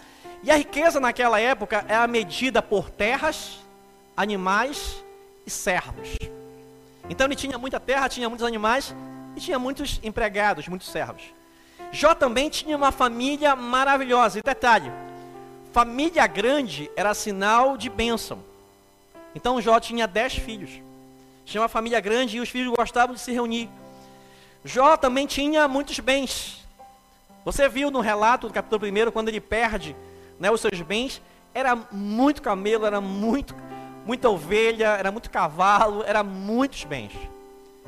E 0.43 0.51
a 0.51 0.55
riqueza 0.55 0.99
naquela 0.99 1.39
época 1.39 1.85
era 1.87 2.05
medida 2.07 2.61
por 2.61 2.89
terras, 2.89 3.59
animais 4.15 5.03
e 5.45 5.49
servos. 5.49 6.09
Então 7.09 7.25
ele 7.25 7.35
tinha 7.35 7.57
muita 7.57 7.79
terra, 7.79 8.09
tinha 8.09 8.29
muitos 8.29 8.45
animais 8.45 8.93
e 9.35 9.39
tinha 9.39 9.57
muitos 9.57 9.99
empregados, 10.03 10.67
muitos 10.67 10.89
servos. 10.89 11.23
Jó 11.91 12.13
também 12.13 12.49
tinha 12.49 12.75
uma 12.75 12.91
família 12.91 13.55
maravilhosa. 13.55 14.39
E 14.39 14.41
detalhe, 14.41 14.91
família 15.71 16.27
grande 16.27 16.91
era 16.95 17.13
sinal 17.13 17.77
de 17.77 17.89
bênção. 17.89 18.43
Então 19.37 19.61
Jó 19.61 19.79
tinha 19.79 20.07
dez 20.07 20.33
filhos. 20.33 20.81
Tinha 21.45 21.61
uma 21.61 21.69
família 21.69 21.99
grande 21.99 22.37
e 22.37 22.39
os 22.39 22.49
filhos 22.49 22.75
gostavam 22.75 23.13
de 23.13 23.21
se 23.21 23.31
reunir. 23.31 23.69
Jó 24.65 24.97
também 24.97 25.27
tinha 25.27 25.67
muitos 25.67 25.99
bens. 25.99 26.65
Você 27.45 27.69
viu 27.69 27.91
no 27.91 27.99
relato 27.99 28.47
do 28.47 28.53
capítulo 28.53 28.87
1, 28.87 29.11
quando 29.11 29.29
ele 29.29 29.39
perde 29.39 29.95
né, 30.39 30.49
os 30.49 30.59
seus 30.59 30.81
bens, 30.81 31.21
era 31.53 31.75
muito 31.91 32.41
camelo, 32.41 32.83
era 32.83 32.99
muito 32.99 33.55
muita 34.07 34.27
ovelha, 34.27 34.87
era 34.97 35.11
muito 35.11 35.29
cavalo, 35.29 36.03
era 36.03 36.23
muitos 36.23 36.83
bens. 36.85 37.11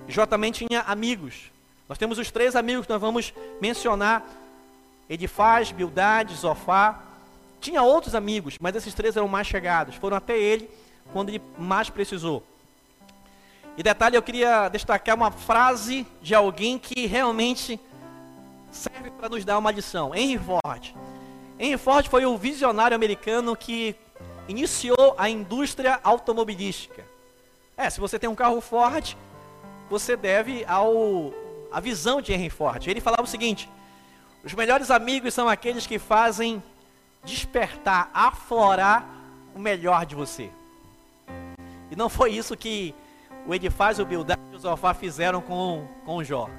Jó 0.08 0.28
também 0.28 0.52
tinha 0.52 0.82
amigos. 0.82 1.52
Nós 1.88 1.98
temos 1.98 2.20
os 2.20 2.30
três 2.30 2.56
amigos 2.56 2.86
que 2.86 2.92
nós 2.92 3.02
vamos 3.02 3.34
mencionar: 3.60 4.24
Edifaz, 5.10 5.72
Bildade, 5.72 6.36
Zofá. 6.36 7.00
Tinha 7.60 7.82
outros 7.82 8.14
amigos, 8.14 8.56
mas 8.62 8.76
esses 8.76 8.94
três 8.94 9.18
eram 9.18 9.28
mais 9.28 9.48
chegados. 9.48 9.96
Foram 9.96 10.16
até 10.16 10.38
ele 10.38 10.70
quando 11.12 11.30
ele 11.30 11.42
mais 11.58 11.90
precisou. 11.90 12.44
E 13.78 13.84
detalhe, 13.84 14.18
eu 14.18 14.22
queria 14.22 14.68
destacar 14.68 15.16
uma 15.16 15.32
frase 15.32 16.06
de 16.22 16.36
alguém 16.36 16.78
que 16.78 17.06
realmente 17.06 17.80
serve 18.72 19.10
para 19.12 19.30
nos 19.30 19.46
dar 19.46 19.58
uma 19.58 19.72
lição. 19.72 20.14
Henry 20.14 20.38
Ford. 20.38 20.94
Henry 21.58 21.78
Ford 21.78 22.08
foi 22.08 22.26
o 22.26 22.38
visionário 22.38 22.96
americano 22.96 23.56
que 23.56 23.96
iniciou 24.48 25.16
a 25.18 25.30
indústria 25.30 26.00
automobilística. 26.04 27.06
É, 27.78 27.90
se 27.90 28.00
você 28.00 28.20
tem 28.20 28.30
um 28.30 28.36
carro 28.36 28.60
Ford, 28.60 29.16
você 29.90 30.18
deve 30.18 30.66
ao 30.66 31.34
a 31.72 31.80
visão 31.80 32.22
de 32.22 32.34
Henry 32.34 32.50
Ford. 32.50 32.86
Ele 32.88 33.00
falava 33.00 33.24
o 33.24 33.28
seguinte: 33.28 33.70
os 34.44 34.54
melhores 34.54 34.92
amigos 34.92 35.34
são 35.34 35.48
aqueles 35.48 35.86
que 35.88 36.00
fazem 36.00 36.62
despertar, 37.24 38.10
aflorar 38.14 39.08
o 39.56 39.60
melhor 39.60 40.06
de 40.06 40.16
você. 40.16 40.50
E 41.92 41.96
não 41.96 42.10
foi 42.10 42.32
isso 42.32 42.56
que 42.56 42.94
o 43.48 43.54
Edifaz, 43.54 44.00
o 44.00 44.06
Bildad 44.06 44.40
e 44.52 44.56
o 44.56 44.60
Zofá 44.60 44.94
fizeram 44.94 45.42
com, 45.42 45.88
com 46.06 46.24
Jó. 46.24 46.50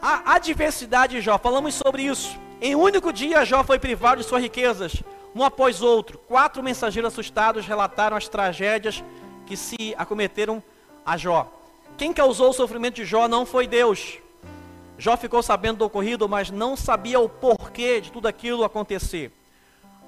A 0.00 0.34
adversidade 0.34 1.16
de 1.16 1.20
Jó, 1.20 1.38
falamos 1.38 1.74
sobre 1.74 2.02
isso. 2.02 2.38
Em 2.60 2.74
um 2.74 2.80
único 2.80 3.12
dia, 3.12 3.44
Jó 3.44 3.62
foi 3.64 3.78
privado 3.78 4.22
de 4.22 4.26
suas 4.26 4.42
riquezas, 4.42 5.02
um 5.34 5.44
após 5.44 5.82
outro, 5.82 6.18
quatro 6.26 6.62
mensageiros 6.62 7.12
assustados 7.12 7.66
relataram 7.66 8.16
as 8.16 8.28
tragédias 8.28 9.04
que 9.44 9.56
se 9.56 9.94
acometeram 9.98 10.62
a 11.04 11.16
Jó. 11.16 11.52
Quem 11.98 12.12
causou 12.12 12.50
o 12.50 12.54
sofrimento 12.54 12.96
de 12.96 13.04
Jó 13.04 13.28
não 13.28 13.44
foi 13.44 13.66
Deus. 13.66 14.18
Jó 14.98 15.16
ficou 15.16 15.42
sabendo 15.42 15.78
do 15.78 15.84
ocorrido, 15.84 16.26
mas 16.28 16.50
não 16.50 16.76
sabia 16.76 17.20
o 17.20 17.28
porquê 17.28 18.00
de 18.00 18.10
tudo 18.10 18.26
aquilo 18.26 18.64
acontecer. 18.64 19.30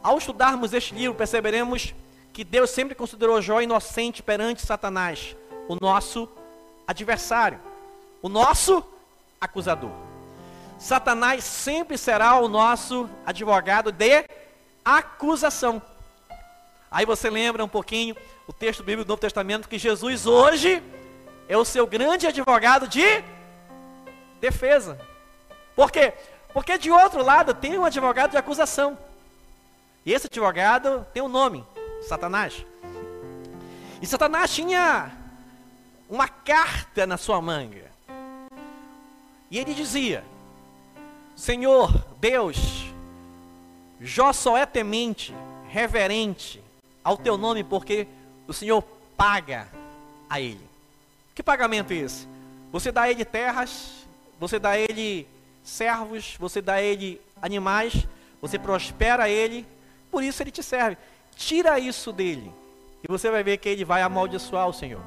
Ao 0.02 0.16
estudarmos 0.16 0.72
este 0.72 0.94
livro, 0.94 1.16
perceberemos 1.16 1.94
que 2.38 2.44
Deus 2.44 2.70
sempre 2.70 2.94
considerou 2.94 3.42
Jó 3.42 3.60
inocente 3.60 4.22
perante 4.22 4.64
Satanás, 4.64 5.34
o 5.66 5.74
nosso 5.74 6.28
adversário, 6.86 7.58
o 8.22 8.28
nosso 8.28 8.80
acusador. 9.40 9.90
Satanás 10.78 11.42
sempre 11.42 11.98
será 11.98 12.38
o 12.38 12.48
nosso 12.48 13.10
advogado 13.26 13.90
de 13.90 14.24
acusação. 14.84 15.82
Aí 16.88 17.04
você 17.04 17.28
lembra 17.28 17.64
um 17.64 17.68
pouquinho 17.68 18.16
o 18.46 18.52
texto 18.52 18.84
bíblico 18.84 19.04
do 19.04 19.08
Novo 19.08 19.20
Testamento 19.20 19.68
que 19.68 19.76
Jesus 19.76 20.24
hoje 20.24 20.80
é 21.48 21.58
o 21.58 21.64
seu 21.64 21.88
grande 21.88 22.28
advogado 22.28 22.86
de 22.86 23.24
defesa. 24.40 24.96
Por 25.74 25.90
quê? 25.90 26.12
Porque 26.52 26.78
de 26.78 26.88
outro 26.88 27.20
lado 27.20 27.52
tem 27.52 27.76
um 27.76 27.84
advogado 27.84 28.30
de 28.30 28.36
acusação. 28.36 28.96
E 30.06 30.12
esse 30.12 30.28
advogado 30.28 31.04
tem 31.12 31.20
um 31.20 31.28
nome, 31.28 31.66
Satanás. 32.08 32.64
E 34.00 34.06
Satanás 34.06 34.52
tinha 34.52 35.12
uma 36.08 36.26
carta 36.26 37.06
na 37.06 37.16
sua 37.16 37.40
manga. 37.40 37.90
E 39.50 39.58
ele 39.58 39.74
dizia: 39.74 40.24
Senhor, 41.36 41.92
Deus, 42.18 42.86
Jó 44.00 44.32
só 44.32 44.56
é 44.56 44.64
temente, 44.64 45.34
reverente 45.68 46.62
ao 47.04 47.16
teu 47.16 47.36
nome 47.36 47.62
porque 47.62 48.06
o 48.46 48.52
Senhor 48.52 48.82
paga 49.16 49.68
a 50.28 50.40
ele. 50.40 50.66
Que 51.34 51.42
pagamento 51.42 51.92
é 51.92 51.96
esse? 51.96 52.26
Você 52.72 52.92
dá 52.92 53.02
a 53.02 53.10
ele 53.10 53.24
terras, 53.24 54.06
você 54.38 54.58
dá 54.58 54.70
a 54.70 54.78
ele 54.78 55.26
servos, 55.62 56.36
você 56.38 56.60
dá 56.60 56.74
a 56.74 56.82
ele 56.82 57.20
animais, 57.40 58.06
você 58.40 58.58
prospera 58.58 59.28
ele, 59.28 59.66
por 60.10 60.22
isso 60.22 60.42
ele 60.42 60.50
te 60.50 60.62
serve. 60.62 60.96
Tira 61.38 61.78
isso 61.78 62.12
dele. 62.12 62.52
E 63.02 63.06
você 63.06 63.30
vai 63.30 63.44
ver 63.44 63.58
que 63.58 63.68
ele 63.68 63.84
vai 63.84 64.02
amaldiçoar 64.02 64.68
o 64.68 64.72
Senhor. 64.72 65.00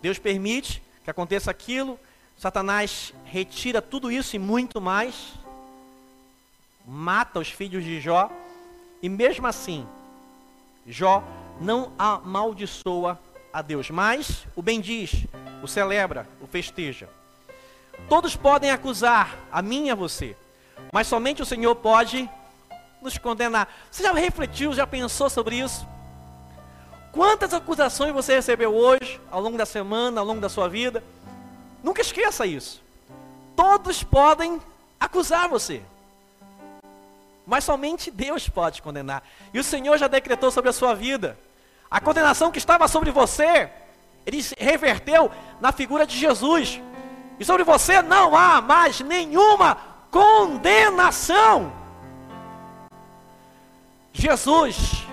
Deus 0.00 0.16
permite 0.16 0.80
que 1.02 1.10
aconteça 1.10 1.50
aquilo, 1.50 1.98
Satanás 2.38 3.12
retira 3.24 3.82
tudo 3.82 4.12
isso 4.12 4.36
e 4.36 4.38
muito 4.38 4.80
mais. 4.80 5.32
Mata 6.86 7.40
os 7.40 7.48
filhos 7.48 7.82
de 7.82 8.00
Jó, 8.00 8.30
e 9.02 9.08
mesmo 9.08 9.46
assim, 9.46 9.86
Jó 10.86 11.22
não 11.60 11.92
amaldiçoa 11.98 13.18
a 13.52 13.60
Deus, 13.60 13.90
mas 13.90 14.46
o 14.54 14.62
bendiz, 14.62 15.26
o 15.62 15.66
celebra, 15.66 16.28
o 16.40 16.46
festeja. 16.46 17.08
Todos 18.08 18.36
podem 18.36 18.70
acusar, 18.70 19.36
a 19.50 19.60
mim 19.60 19.86
e 19.86 19.90
a 19.90 19.94
você, 19.94 20.36
mas 20.92 21.06
somente 21.06 21.42
o 21.42 21.46
Senhor 21.46 21.74
pode 21.74 22.30
nos 23.04 23.18
condenar. 23.18 23.68
Você 23.90 24.02
já 24.02 24.12
refletiu, 24.12 24.72
já 24.72 24.86
pensou 24.86 25.28
sobre 25.28 25.56
isso? 25.56 25.86
Quantas 27.12 27.52
acusações 27.52 28.14
você 28.14 28.34
recebeu 28.34 28.74
hoje, 28.74 29.20
ao 29.30 29.40
longo 29.40 29.58
da 29.58 29.66
semana, 29.66 30.20
ao 30.20 30.26
longo 30.26 30.40
da 30.40 30.48
sua 30.48 30.68
vida? 30.68 31.04
Nunca 31.82 32.00
esqueça 32.00 32.46
isso. 32.46 32.82
Todos 33.54 34.02
podem 34.02 34.60
acusar 34.98 35.48
você. 35.48 35.82
Mas 37.46 37.62
somente 37.62 38.10
Deus 38.10 38.48
pode 38.48 38.80
condenar. 38.80 39.22
E 39.52 39.60
o 39.60 39.64
Senhor 39.64 39.98
já 39.98 40.08
decretou 40.08 40.50
sobre 40.50 40.70
a 40.70 40.72
sua 40.72 40.94
vida. 40.94 41.38
A 41.90 42.00
condenação 42.00 42.50
que 42.50 42.58
estava 42.58 42.88
sobre 42.88 43.10
você, 43.10 43.68
ele 44.24 44.42
reverteu 44.58 45.30
na 45.60 45.70
figura 45.72 46.06
de 46.06 46.18
Jesus. 46.18 46.80
E 47.38 47.44
sobre 47.44 47.64
você 47.64 48.00
não 48.00 48.34
há 48.34 48.62
mais 48.62 49.00
nenhuma 49.00 49.76
condenação. 50.10 51.83
Jesus 54.14 55.04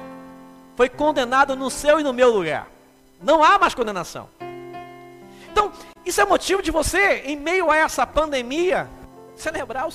foi 0.78 0.88
condenado 0.88 1.56
no 1.56 1.70
seu 1.70 2.00
e 2.00 2.04
no 2.04 2.14
meu 2.14 2.32
lugar. 2.32 2.68
Não 3.22 3.44
há 3.44 3.60
mais 3.60 3.74
condenação. 3.74 4.30
Então, 5.52 5.72
isso 6.06 6.22
é 6.22 6.26
motivo 6.26 6.62
de 6.62 6.72
você, 6.72 7.24
em 7.26 7.36
meio 7.36 7.70
a 7.70 7.76
essa 7.76 8.08
pandemia, 8.08 8.88
celebrar 9.36 9.88
o 9.88 9.92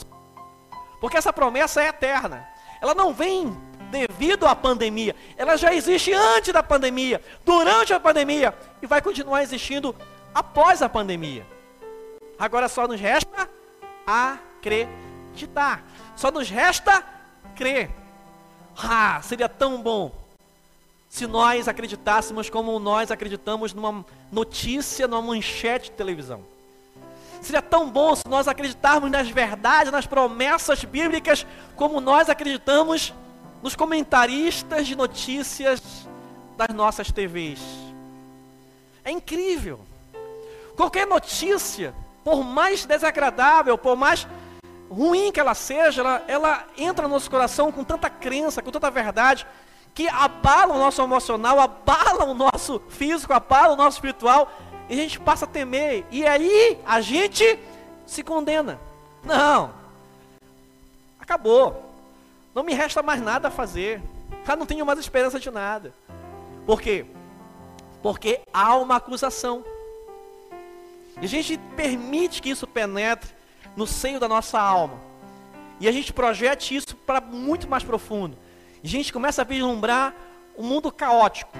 Porque 1.00 1.16
essa 1.16 1.32
promessa 1.32 1.82
é 1.82 1.88
eterna. 1.88 2.46
Ela 2.80 2.94
não 2.94 3.14
vem 3.14 3.57
devido 3.90 4.46
à 4.46 4.54
pandemia. 4.54 5.14
Ela 5.36 5.57
já 5.57 5.72
existe 5.72 6.12
antes 6.12 6.52
da 6.52 6.62
pandemia, 6.62 7.22
durante 7.44 7.94
a 7.94 8.00
pandemia 8.00 8.54
e 8.82 8.86
vai 8.86 9.00
continuar 9.00 9.42
existindo 9.42 9.94
após 10.34 10.82
a 10.82 10.88
pandemia. 10.88 11.46
Agora 12.38 12.68
só 12.68 12.86
nos 12.86 13.00
resta 13.00 13.48
acreditar. 14.07 15.82
Só 16.14 16.30
nos 16.30 16.50
resta 16.50 17.02
crer. 17.54 17.90
Ah, 18.77 19.20
seria 19.22 19.49
tão 19.49 19.81
bom 19.81 20.12
se 21.09 21.27
nós 21.27 21.66
acreditássemos 21.66 22.51
como 22.51 22.79
nós 22.79 23.11
acreditamos 23.11 23.72
numa 23.72 24.05
notícia, 24.31 25.09
numa 25.09 25.22
manchete 25.22 25.91
de 25.91 25.97
televisão. 25.97 26.43
Seria 27.41 27.62
tão 27.62 27.89
bom 27.89 28.14
se 28.14 28.27
nós 28.29 28.49
acreditarmos 28.49 29.11
nas 29.11 29.29
verdades, 29.29 29.93
nas 29.93 30.07
promessas 30.07 30.85
bíblicas, 30.85 31.47
como 31.74 32.01
nós 32.01 32.29
acreditamos 32.29 33.14
nos 33.62 33.74
comentaristas 33.74 34.87
de 34.87 34.95
notícias 34.95 35.81
das 36.57 36.74
nossas 36.74 37.11
TVs. 37.11 37.61
É 39.05 39.11
incrível. 39.11 39.81
Qualquer 40.77 41.07
notícia, 41.07 41.95
por 42.24 42.43
mais 42.45 42.85
desagradável, 42.85 43.79
por 43.79 43.97
mais 43.97 44.27
ruim 44.91 45.32
que 45.32 45.41
ela 45.41 45.55
seja, 45.55 46.01
ela, 46.01 46.24
ela 46.28 46.64
entra 46.76 47.07
no 47.07 47.14
nosso 47.14 47.30
coração 47.30 47.72
com 47.72 47.84
tanta 47.84 48.09
crença, 48.09 48.62
com 48.62 48.70
tanta 48.70 48.91
verdade, 48.91 49.47
que 49.95 50.09
abala 50.09 50.74
o 50.74 50.78
nosso 50.78 51.03
emocional, 51.03 51.59
abala 51.59 52.24
o 52.24 52.34
nosso 52.34 52.80
físico, 52.89 53.32
abala 53.32 53.74
o 53.74 53.76
nosso 53.76 53.97
espiritual, 53.97 54.51
e 54.89 54.95
a 54.95 54.97
gente 54.97 55.18
passa 55.18 55.45
a 55.45 55.49
temer. 55.49 56.05
E 56.11 56.26
aí 56.26 56.78
a 56.87 57.01
gente 57.01 57.59
se 58.07 58.22
condena. 58.22 58.78
Não. 59.24 59.72
Acabou. 61.18 61.93
Não 62.55 62.62
me 62.62 62.72
resta 62.72 63.03
mais 63.03 63.20
nada 63.20 63.49
a 63.49 63.51
fazer. 63.51 64.01
Já 64.47 64.55
não 64.55 64.66
tenho 64.66 64.87
mais 64.87 64.99
esperança 64.99 65.41
de 65.41 65.51
nada. 65.51 65.93
Por 66.64 66.80
quê? 66.80 67.05
Porque 68.03 68.41
há 68.53 68.76
uma 68.76 68.97
acusação. 68.97 69.64
E 71.20 71.24
a 71.24 71.28
gente 71.28 71.59
permite 71.74 72.41
que 72.41 72.51
isso 72.51 72.66
penetre 72.66 73.36
no 73.77 73.87
seio 73.87 74.18
da 74.18 74.27
nossa 74.27 74.59
alma. 74.59 74.99
E 75.79 75.87
a 75.87 75.93
gente 75.93 76.12
projete 76.12 76.74
isso 76.74 76.97
para 76.97 77.20
muito 77.20 77.68
mais 77.68 77.85
profundo. 77.85 78.37
E 78.83 78.87
a 78.87 78.91
gente 78.91 79.12
começa 79.12 79.43
a 79.43 79.45
vislumbrar 79.45 80.14
um 80.57 80.64
mundo 80.64 80.91
caótico, 80.91 81.53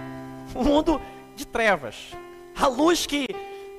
um 0.55 0.65
mundo 0.65 1.01
de 1.35 1.47
trevas. 1.47 2.13
A 2.59 2.67
luz 2.67 3.05
que 3.05 3.29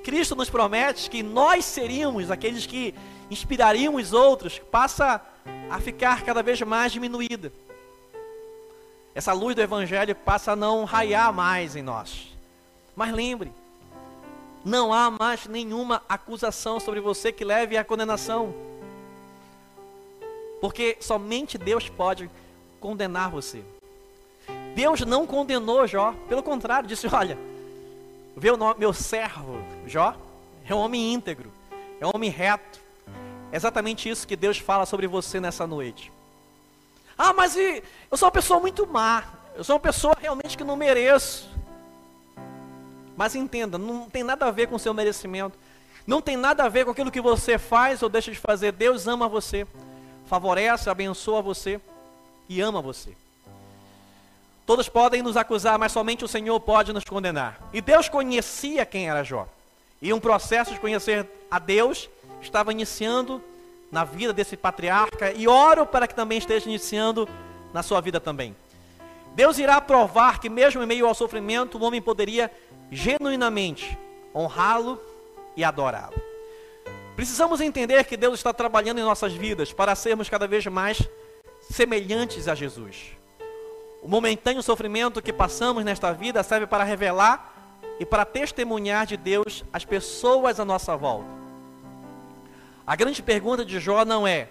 Cristo 0.04 0.36
nos 0.36 0.50
promete 0.50 1.10
que 1.10 1.24
nós 1.24 1.66
seríamos 1.66 2.30
aqueles 2.30 2.66
que 2.66 2.94
inspirariam 3.30 3.96
os 3.96 4.14
outros, 4.14 4.60
passa 4.72 5.22
a 5.70 5.80
ficar 5.80 6.24
cada 6.24 6.42
vez 6.42 6.62
mais 6.62 6.92
diminuída. 6.92 7.52
Essa 9.14 9.34
luz 9.34 9.56
do 9.56 9.62
Evangelho 9.62 10.16
passa 10.16 10.52
a 10.52 10.56
não 10.56 10.86
raiar 10.86 11.34
mais 11.34 11.76
em 11.76 11.82
nós. 11.82 12.28
Mas 12.96 13.12
lembre, 13.12 13.52
não 14.64 14.93
há 14.93 15.10
mais 15.10 15.47
nenhuma 15.47 16.01
acusação 16.08 16.80
sobre 16.80 16.99
você 16.99 17.32
que 17.32 17.45
leve 17.45 17.78
à 17.78 17.84
condenação. 17.84 18.53
Porque 20.60 20.97
somente 20.99 21.58
Deus 21.58 21.88
pode 21.89 22.30
condenar 22.80 23.30
você. 23.30 23.64
Deus 24.76 25.01
não 25.01 25.26
condenou 25.26 25.88
Jó, 25.88 26.14
pelo 26.28 26.43
contrário, 26.43 26.88
disse: 26.88 27.08
Olha, 27.14 27.38
vê 28.36 28.51
o 28.51 28.76
meu 28.78 28.93
servo 28.93 29.60
Jó, 29.86 30.16
é 30.68 30.74
um 30.74 30.80
homem 30.80 31.14
íntegro, 31.14 31.51
é 31.99 32.05
um 32.05 32.12
homem 32.14 32.30
reto, 32.30 32.80
é 33.51 33.55
exatamente 33.55 34.10
isso 34.10 34.28
que 34.28 34.36
Deus 34.36 34.58
fala 34.58 34.86
sobre 34.86 35.08
você 35.08 35.39
nessa 35.39 35.66
noite. 35.66 36.12
Ah, 37.18 37.34
mas 37.34 37.55
eu 37.55 37.82
sou 38.16 38.28
uma 38.28 38.32
pessoa 38.32 38.60
muito 38.60 38.86
má. 38.86 39.24
Eu 39.55 39.64
sou 39.64 39.76
uma 39.76 39.82
pessoa 39.82 40.16
realmente 40.20 40.55
que 40.55 40.64
não 40.64 40.76
mereço. 40.76 41.49
Mas 43.18 43.36
entenda, 43.36 43.80
não 43.80 44.07
tem 44.07 44.24
nada 44.24 44.45
a 44.45 44.51
ver 44.51 44.68
com 44.68 44.76
o 44.76 44.80
seu 44.80 44.93
merecimento. 44.93 45.57
Não 46.05 46.22
tem 46.22 46.38
nada 46.38 46.63
a 46.63 46.70
ver 46.70 46.86
com 46.86 46.91
aquilo 46.91 47.11
que 47.11 47.20
você 47.20 47.57
faz 47.57 48.03
ou 48.03 48.07
deixa 48.07 48.32
de 48.32 48.38
fazer. 48.38 48.72
Deus 48.72 49.07
ama 49.07 49.28
você, 49.28 49.65
favorece, 50.28 50.89
abençoa 50.89 51.41
você 51.41 51.82
e 52.47 52.61
ama 52.61 52.80
você. 52.80 53.11
Todos 54.68 54.88
podem 54.88 55.24
nos 55.24 55.36
acusar, 55.36 55.80
mas 55.80 55.91
somente 55.91 56.24
o 56.24 56.28
Senhor 56.28 56.59
pode 56.59 56.93
nos 56.93 57.03
condenar. 57.03 57.59
E 57.74 57.82
Deus 57.82 58.07
conhecia 58.07 58.86
quem 58.86 59.09
era 59.09 59.24
Jó. 59.24 59.47
E 60.01 60.13
um 60.13 60.20
processo 60.20 60.72
de 60.72 60.80
conhecer 60.80 61.28
a 61.49 61.57
Deus 61.57 62.07
estava 62.41 62.72
iniciando 62.72 63.41
na 63.91 64.03
vida 64.03 64.32
desse 64.32 64.55
patriarca 64.55 65.32
e 65.32 65.47
oro 65.47 65.86
para 65.86 66.07
que 66.07 66.13
também 66.13 66.38
esteja 66.38 66.68
iniciando 66.68 67.28
na 67.74 67.82
sua 67.82 67.99
vida 67.99 68.20
também. 68.20 68.55
Deus 69.34 69.57
irá 69.57 69.80
provar 69.80 70.39
que 70.39 70.49
mesmo 70.49 70.82
em 70.82 70.86
meio 70.86 71.07
ao 71.07 71.13
sofrimento, 71.13 71.78
o 71.78 71.84
homem 71.84 72.01
poderia 72.01 72.51
genuinamente 72.92 73.98
honrá-lo 74.34 75.02
e 75.56 75.64
adorá-lo. 75.64 76.22
Precisamos 77.16 77.62
entender 77.62 78.04
que 78.06 78.16
Deus 78.16 78.36
está 78.36 78.54
trabalhando 78.54 79.00
em 79.00 79.04
nossas 79.04 79.34
vidas 79.34 79.74
para 79.74 79.96
sermos 79.96 80.30
cada 80.30 80.48
vez 80.48 80.66
mais 80.68 81.02
semelhantes 81.62 82.48
a 82.48 82.54
Jesus. 82.54 83.18
O 84.02 84.08
momentâneo 84.08 84.62
sofrimento 84.62 85.22
que 85.22 85.34
passamos 85.34 85.84
nesta 85.84 86.14
vida 86.14 86.44
serve 86.44 86.68
para 86.68 86.84
revelar 86.84 87.54
e 88.00 88.06
para 88.06 88.24
testemunhar 88.24 89.06
de 89.06 89.18
Deus 89.18 89.66
as 89.74 89.84
pessoas 89.84 90.60
à 90.60 90.66
nossa 90.66 90.96
volta. 90.96 91.28
A 92.86 92.96
grande 92.96 93.22
pergunta 93.22 93.66
de 93.66 93.80
Jó 93.80 94.06
não 94.06 94.28
é 94.28 94.48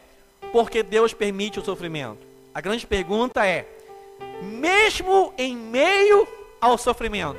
por 0.53 0.69
que 0.69 0.83
Deus 0.83 1.15
permite 1.15 1.61
o 1.61 1.65
sofrimento. 1.65 2.19
A 2.53 2.61
grande 2.61 2.87
pergunta 2.87 3.47
é: 3.47 3.67
mesmo 4.43 5.33
em 5.39 5.57
meio 5.57 6.27
ao 6.61 6.77
sofrimento, 6.77 7.39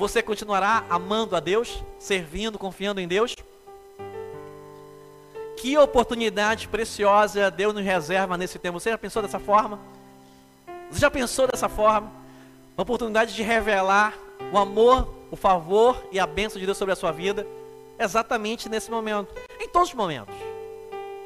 você 0.00 0.22
continuará 0.22 0.82
amando 0.88 1.36
a 1.36 1.40
Deus, 1.40 1.84
servindo, 1.98 2.58
confiando 2.58 3.02
em 3.02 3.06
Deus? 3.06 3.36
Que 5.58 5.76
oportunidade 5.76 6.68
preciosa 6.68 7.50
Deus 7.50 7.74
nos 7.74 7.84
reserva 7.84 8.38
nesse 8.38 8.58
tempo. 8.58 8.80
Você 8.80 8.88
já 8.88 8.96
pensou 8.96 9.20
dessa 9.20 9.38
forma? 9.38 9.78
Você 10.90 11.00
já 11.00 11.10
pensou 11.10 11.46
dessa 11.46 11.68
forma? 11.68 12.10
Uma 12.74 12.82
oportunidade 12.82 13.34
de 13.34 13.42
revelar 13.42 14.14
o 14.50 14.56
amor, 14.56 15.06
o 15.30 15.36
favor 15.36 16.02
e 16.10 16.18
a 16.18 16.26
bênção 16.26 16.58
de 16.58 16.64
Deus 16.64 16.78
sobre 16.78 16.94
a 16.94 16.96
sua 16.96 17.12
vida 17.12 17.46
exatamente 17.98 18.70
nesse 18.70 18.90
momento, 18.90 19.34
em 19.60 19.68
todos 19.68 19.90
os 19.90 19.94
momentos. 19.94 20.34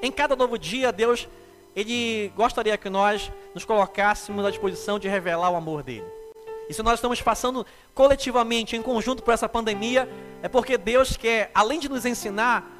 Em 0.02 0.10
cada 0.10 0.34
novo 0.34 0.58
dia, 0.58 0.90
Deus, 0.90 1.28
Ele 1.76 2.32
gostaria 2.34 2.76
que 2.76 2.90
nós 2.90 3.30
nos 3.54 3.64
colocássemos 3.64 4.44
à 4.44 4.50
disposição 4.50 4.98
de 4.98 5.06
revelar 5.06 5.50
o 5.50 5.54
amor 5.54 5.84
dEle. 5.84 6.23
E 6.68 6.74
se 6.74 6.82
nós 6.82 6.94
estamos 6.94 7.20
passando 7.20 7.66
coletivamente, 7.94 8.76
em 8.76 8.82
conjunto 8.82 9.22
por 9.22 9.34
essa 9.34 9.48
pandemia, 9.48 10.08
é 10.42 10.48
porque 10.48 10.78
Deus 10.78 11.16
quer, 11.16 11.50
além 11.54 11.78
de 11.78 11.88
nos 11.88 12.04
ensinar, 12.06 12.70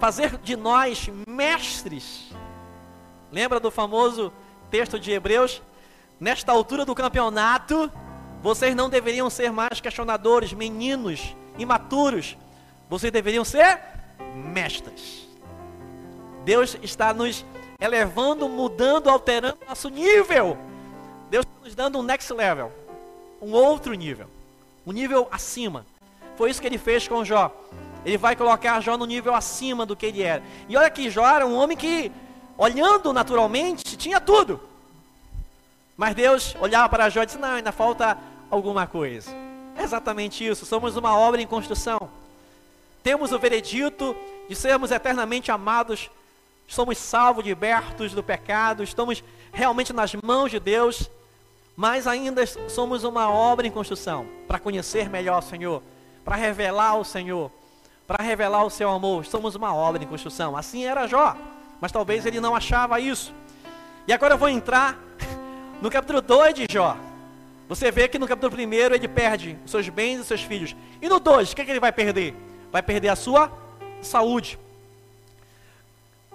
fazer 0.00 0.38
de 0.38 0.56
nós 0.56 1.08
mestres. 1.26 2.30
Lembra 3.30 3.60
do 3.60 3.70
famoso 3.70 4.32
texto 4.70 4.98
de 4.98 5.12
Hebreus? 5.12 5.62
Nesta 6.18 6.50
altura 6.50 6.84
do 6.84 6.94
campeonato, 6.94 7.90
vocês 8.42 8.74
não 8.74 8.88
deveriam 8.88 9.28
ser 9.28 9.52
mais 9.52 9.80
questionadores, 9.80 10.52
meninos, 10.52 11.36
imaturos, 11.58 12.36
vocês 12.88 13.12
deveriam 13.12 13.44
ser 13.44 13.80
mestres. 14.34 15.28
Deus 16.44 16.76
está 16.82 17.12
nos 17.12 17.44
elevando, 17.80 18.48
mudando, 18.48 19.10
alterando 19.10 19.58
nosso 19.68 19.88
nível. 19.88 20.56
Deus 21.30 21.44
está 21.44 21.64
nos 21.64 21.74
dando 21.74 21.98
um 21.98 22.02
next 22.02 22.32
level, 22.32 22.72
um 23.40 23.52
outro 23.52 23.94
nível, 23.94 24.26
um 24.86 24.92
nível 24.92 25.28
acima. 25.30 25.86
Foi 26.36 26.50
isso 26.50 26.60
que 26.60 26.66
ele 26.66 26.78
fez 26.78 27.06
com 27.08 27.24
Jó. 27.24 27.54
Ele 28.04 28.16
vai 28.16 28.36
colocar 28.36 28.80
Jó 28.80 28.96
no 28.96 29.04
nível 29.04 29.34
acima 29.34 29.84
do 29.84 29.96
que 29.96 30.06
ele 30.06 30.22
era. 30.22 30.42
E 30.68 30.76
olha 30.76 30.90
que 30.90 31.10
Jó 31.10 31.26
era 31.26 31.46
um 31.46 31.54
homem 31.54 31.76
que, 31.76 32.12
olhando 32.56 33.12
naturalmente, 33.12 33.96
tinha 33.96 34.20
tudo. 34.20 34.60
Mas 35.96 36.14
Deus 36.14 36.56
olhava 36.60 36.88
para 36.88 37.08
Jó 37.08 37.22
e 37.22 37.26
disse: 37.26 37.38
Não, 37.38 37.48
ainda 37.48 37.72
falta 37.72 38.16
alguma 38.50 38.86
coisa. 38.86 39.30
É 39.76 39.82
exatamente 39.82 40.46
isso, 40.46 40.64
somos 40.66 40.96
uma 40.96 41.16
obra 41.16 41.40
em 41.40 41.46
construção. 41.46 42.08
Temos 43.02 43.32
o 43.32 43.38
veredito 43.38 44.16
de 44.48 44.56
sermos 44.56 44.90
eternamente 44.90 45.50
amados, 45.50 46.10
somos 46.66 46.98
salvos, 46.98 47.44
libertos 47.44 48.12
do 48.12 48.22
pecado, 48.22 48.82
estamos 48.82 49.22
realmente 49.52 49.92
nas 49.92 50.14
mãos 50.14 50.50
de 50.50 50.58
Deus, 50.58 51.08
mas 51.78 52.08
ainda 52.08 52.44
somos 52.68 53.04
uma 53.04 53.30
obra 53.30 53.64
em 53.64 53.70
construção 53.70 54.26
para 54.48 54.58
conhecer 54.58 55.08
melhor 55.08 55.38
o 55.38 55.42
Senhor, 55.42 55.80
para 56.24 56.34
revelar 56.34 56.96
o 56.96 57.04
Senhor, 57.04 57.52
para 58.04 58.20
revelar 58.20 58.64
o 58.64 58.70
seu 58.70 58.90
amor. 58.90 59.24
Somos 59.24 59.54
uma 59.54 59.72
obra 59.72 60.02
em 60.02 60.06
construção. 60.08 60.56
Assim 60.56 60.84
era 60.84 61.06
Jó, 61.06 61.36
mas 61.80 61.92
talvez 61.92 62.26
ele 62.26 62.40
não 62.40 62.56
achava 62.56 62.98
isso. 62.98 63.32
E 64.08 64.12
agora 64.12 64.34
eu 64.34 64.38
vou 64.38 64.48
entrar 64.48 64.98
no 65.80 65.88
capítulo 65.88 66.20
2 66.20 66.54
de 66.54 66.66
Jó. 66.68 66.96
Você 67.68 67.92
vê 67.92 68.08
que 68.08 68.18
no 68.18 68.26
capítulo 68.26 68.60
1 68.60 68.72
ele 68.72 69.06
perde 69.06 69.56
os 69.64 69.70
seus 69.70 69.88
bens 69.88 70.18
e 70.18 70.24
seus 70.24 70.42
filhos. 70.42 70.74
E 71.00 71.08
no 71.08 71.20
2, 71.20 71.52
o 71.52 71.54
que, 71.54 71.62
é 71.62 71.64
que 71.64 71.70
ele 71.70 71.78
vai 71.78 71.92
perder? 71.92 72.34
Vai 72.72 72.82
perder 72.82 73.10
a 73.10 73.14
sua 73.14 73.52
saúde. 74.02 74.58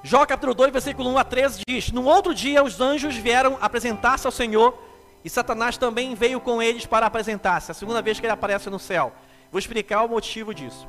Jó 0.01 0.25
capítulo 0.25 0.53
2, 0.53 0.71
versículo 0.71 1.09
1 1.09 1.17
a 1.17 1.23
13 1.25 1.61
diz: 1.67 1.91
Num 1.91 2.05
outro 2.05 2.33
dia 2.33 2.63
os 2.63 2.79
anjos 2.79 3.13
vieram 3.17 3.57
apresentar-se 3.59 4.25
ao 4.25 4.31
Senhor, 4.31 4.92
e 5.23 5.29
Satanás 5.29 5.77
também 5.77 6.15
veio 6.15 6.39
com 6.39 6.61
eles 6.61 6.85
para 6.85 7.05
apresentar-se. 7.05 7.71
A 7.71 7.73
segunda 7.73 8.01
vez 8.01 8.19
que 8.19 8.25
ele 8.25 8.33
aparece 8.33 8.69
no 8.69 8.79
céu. 8.79 9.13
Vou 9.51 9.59
explicar 9.59 10.03
o 10.03 10.09
motivo 10.09 10.53
disso. 10.53 10.87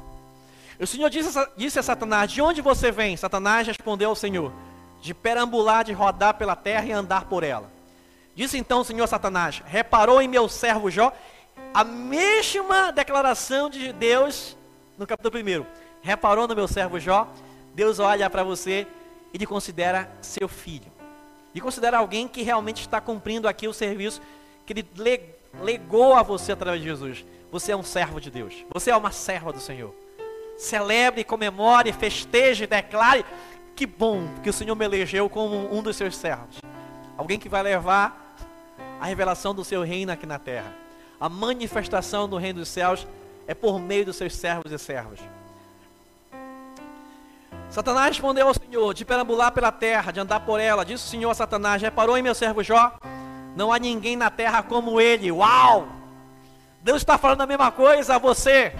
O 0.80 0.87
Senhor 0.87 1.09
disse, 1.09 1.39
disse 1.57 1.78
a 1.78 1.82
Satanás: 1.82 2.32
De 2.32 2.43
onde 2.43 2.61
você 2.61 2.91
vem? 2.91 3.16
Satanás 3.16 3.66
respondeu 3.66 4.09
ao 4.09 4.16
Senhor: 4.16 4.53
De 5.01 5.14
perambular, 5.14 5.85
de 5.85 5.93
rodar 5.93 6.35
pela 6.35 6.57
terra 6.57 6.87
e 6.87 6.93
andar 6.93 7.26
por 7.26 7.45
ela. 7.45 7.70
Disse 8.35 8.59
então 8.59 8.80
o 8.80 8.85
Senhor 8.85 9.07
Satanás: 9.07 9.62
Reparou 9.64 10.20
em 10.20 10.26
meu 10.26 10.49
servo 10.49 10.91
Jó? 10.91 11.12
A 11.72 11.85
mesma 11.85 12.91
declaração 12.91 13.70
de 13.70 13.93
Deus 13.93 14.57
no 14.99 15.07
capítulo 15.07 15.39
1. 15.39 15.64
Reparou 16.03 16.49
no 16.49 16.55
meu 16.55 16.66
servo 16.66 16.99
Jó? 16.99 17.28
Deus 17.74 17.99
olha 17.99 18.28
para 18.28 18.43
você 18.43 18.87
e 19.32 19.39
lhe 19.39 19.47
considera 19.47 20.11
seu 20.20 20.49
filho. 20.49 20.94
E 21.55 21.61
considera 21.61 21.99
alguém 21.99 22.27
que 22.27 22.43
realmente 22.43 22.81
está 22.81 23.01
cumprindo 23.01 23.47
aqui 23.47 23.69
o 23.69 23.73
serviço 23.73 24.21
que 24.67 24.73
ele 24.73 25.35
legou 25.63 26.15
a 26.15 26.23
você 26.23 26.53
através 26.53 26.83
de 26.83 26.89
Jesus. 26.89 27.25
Você 27.53 27.73
é 27.73 27.77
um 27.77 27.83
servo 27.83 28.21
de 28.21 28.31
Deus. 28.31 28.65
Você 28.73 28.91
é 28.91 28.97
uma 28.97 29.13
serva 29.13 29.53
do 29.53 29.61
Senhor. 29.61 29.95
Celebre, 30.59 31.23
comemore, 31.23 31.93
festeje, 31.93 32.67
declare. 32.67 33.25
Que 33.77 33.87
bom 33.87 34.29
que 34.43 34.51
o 34.51 34.53
Senhor 34.53 34.75
me 34.75 34.85
elegeu 34.85 35.29
como 35.29 35.73
um 35.73 35.83
dos 35.83 35.97
seus 35.97 36.17
servos. 36.17 36.59
Alguém 37.17 37.39
que 37.39 37.49
vai 37.49 37.63
levar 37.63 38.37
a 39.01 39.07
revelação 39.07 39.55
do 39.55 39.65
seu 39.65 39.83
reino 39.83 40.11
aqui 40.11 40.27
na 40.27 40.39
terra. 40.39 40.73
A 41.21 41.29
manifestação 41.29 42.29
do 42.29 42.37
reino 42.37 42.61
dos 42.61 42.69
céus 42.69 43.07
é 43.47 43.55
por 43.55 43.79
meio 43.79 44.07
dos 44.07 44.17
seus 44.17 44.35
servos 44.35 44.73
e 44.73 44.79
servas. 44.79 45.21
Satanás 47.71 48.09
respondeu 48.09 48.49
ao 48.49 48.55
Senhor: 48.55 48.95
De 48.95 49.05
perambular 49.05 49.53
pela 49.53 49.73
terra, 49.73 50.12
de 50.12 50.21
andar 50.21 50.41
por 50.41 50.61
ela, 50.61 50.85
disse 50.85 51.05
o 51.05 51.09
Senhor 51.09 51.31
a 51.31 51.35
Satanás: 51.35 51.83
Reparou 51.83 52.17
em 52.17 52.23
meu 52.23 52.35
servo 52.35 52.62
Jó? 52.62 52.93
Não 53.57 53.73
há 53.73 53.79
ninguém 53.79 54.17
na 54.17 54.31
terra 54.31 54.62
como 54.62 55.01
ele. 55.01 55.31
Uau! 55.31 55.89
Deus 56.81 56.99
está 56.99 57.17
falando 57.17 57.41
a 57.43 57.47
mesma 57.47 57.71
coisa 57.71 58.17
a 58.17 58.19
você. 58.19 58.75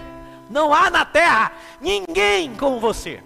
Não 0.49 0.73
há 0.73 0.89
na 0.89 1.05
terra 1.05 1.51
ninguém 1.81 2.55
como 2.55 2.79
você 2.79 3.23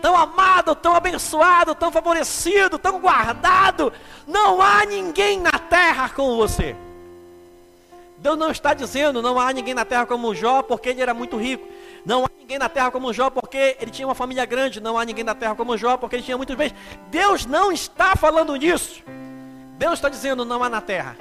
tão 0.00 0.16
amado, 0.16 0.74
tão 0.74 0.94
abençoado, 0.94 1.74
tão 1.74 1.90
favorecido, 1.90 2.78
tão 2.78 3.00
guardado. 3.00 3.92
Não 4.26 4.60
há 4.60 4.84
ninguém 4.84 5.40
na 5.40 5.52
terra 5.52 6.08
como 6.08 6.36
você. 6.36 6.74
Deus 8.16 8.36
não 8.36 8.50
está 8.50 8.74
dizendo, 8.74 9.22
não 9.22 9.38
há 9.38 9.52
ninguém 9.52 9.74
na 9.74 9.84
terra 9.84 10.06
como 10.06 10.34
Jó, 10.34 10.62
porque 10.62 10.88
ele 10.88 11.02
era 11.02 11.14
muito 11.14 11.36
rico. 11.36 11.66
Não 12.08 12.24
há 12.24 12.30
ninguém 12.38 12.58
na 12.58 12.70
terra 12.70 12.90
como 12.90 13.12
Jó, 13.12 13.28
porque 13.28 13.76
ele 13.78 13.90
tinha 13.90 14.08
uma 14.08 14.14
família 14.14 14.46
grande. 14.46 14.80
Não 14.80 14.98
há 14.98 15.04
ninguém 15.04 15.22
na 15.22 15.34
terra 15.34 15.54
como 15.54 15.76
Jó, 15.76 15.98
porque 15.98 16.16
ele 16.16 16.22
tinha 16.22 16.38
muitos 16.38 16.56
bens. 16.56 16.74
Deus 17.10 17.44
não 17.44 17.70
está 17.70 18.16
falando 18.16 18.56
nisso. 18.56 19.02
Deus 19.76 19.92
está 19.92 20.08
dizendo, 20.08 20.42
não 20.42 20.64
há 20.64 20.70
na 20.70 20.80
terra 20.80 21.18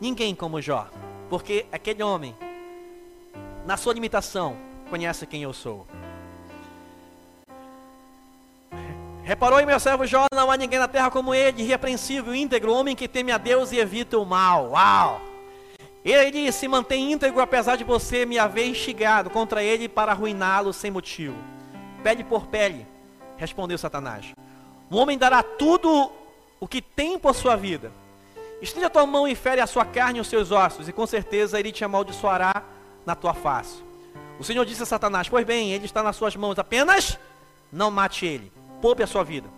ninguém 0.00 0.32
como 0.32 0.62
Jó, 0.62 0.86
porque 1.28 1.66
aquele 1.72 2.04
homem, 2.04 2.36
na 3.66 3.76
sua 3.76 3.94
limitação, 3.94 4.56
conhece 4.88 5.26
quem 5.26 5.42
eu 5.42 5.52
sou. 5.52 5.88
Reparou 9.24 9.58
em 9.58 9.66
meu 9.66 9.80
servo 9.80 10.06
Jó, 10.06 10.26
não 10.32 10.52
há 10.52 10.56
ninguém 10.56 10.78
na 10.78 10.86
terra 10.86 11.10
como 11.10 11.34
ele, 11.34 11.62
irrepreensível, 11.62 12.32
íntegro, 12.32 12.72
homem 12.72 12.94
que 12.94 13.08
teme 13.08 13.32
a 13.32 13.38
Deus 13.38 13.72
e 13.72 13.78
evita 13.80 14.16
o 14.18 14.24
mal. 14.24 14.70
Uau! 14.70 15.31
Ele 16.04 16.50
se 16.50 16.66
mantém 16.66 17.12
íntegro 17.12 17.40
apesar 17.40 17.76
de 17.76 17.84
você 17.84 18.26
me 18.26 18.38
haver 18.38 18.66
instigado 18.66 19.30
contra 19.30 19.62
ele 19.62 19.88
para 19.88 20.12
arruiná-lo 20.12 20.72
sem 20.72 20.90
motivo. 20.90 21.36
Pele 22.02 22.24
por 22.24 22.46
pele, 22.46 22.86
respondeu 23.36 23.78
Satanás. 23.78 24.32
O 24.90 24.96
homem 24.96 25.16
dará 25.16 25.42
tudo 25.42 26.10
o 26.58 26.66
que 26.66 26.82
tem 26.82 27.18
por 27.18 27.34
sua 27.34 27.56
vida. 27.56 27.92
Estende 28.60 28.86
a 28.86 28.90
tua 28.90 29.06
mão 29.06 29.26
e 29.26 29.34
fere 29.34 29.60
a 29.60 29.66
sua 29.66 29.84
carne 29.84 30.18
e 30.18 30.20
os 30.20 30.28
seus 30.28 30.50
ossos, 30.50 30.88
e 30.88 30.92
com 30.92 31.06
certeza 31.06 31.58
ele 31.58 31.72
te 31.72 31.84
amaldiçoará 31.84 32.62
na 33.06 33.14
tua 33.14 33.34
face. 33.34 33.82
O 34.38 34.44
Senhor 34.44 34.64
disse 34.64 34.82
a 34.82 34.86
Satanás: 34.86 35.28
Pois 35.28 35.44
bem, 35.44 35.72
ele 35.72 35.84
está 35.84 36.02
nas 36.02 36.16
suas 36.16 36.36
mãos, 36.36 36.58
apenas 36.58 37.18
não 37.72 37.90
mate 37.90 38.26
ele 38.26 38.52
poupe 38.82 39.02
a 39.02 39.06
sua 39.06 39.22
vida. 39.22 39.48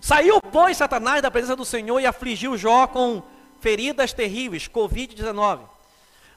Saiu, 0.00 0.40
pois, 0.40 0.76
Satanás 0.76 1.20
da 1.20 1.30
presença 1.30 1.56
do 1.56 1.64
Senhor 1.64 1.98
e 2.00 2.06
afligiu 2.06 2.56
Jó 2.56 2.86
com 2.86 3.22
feridas 3.62 4.12
terríveis, 4.12 4.68
Covid-19, 4.68 5.60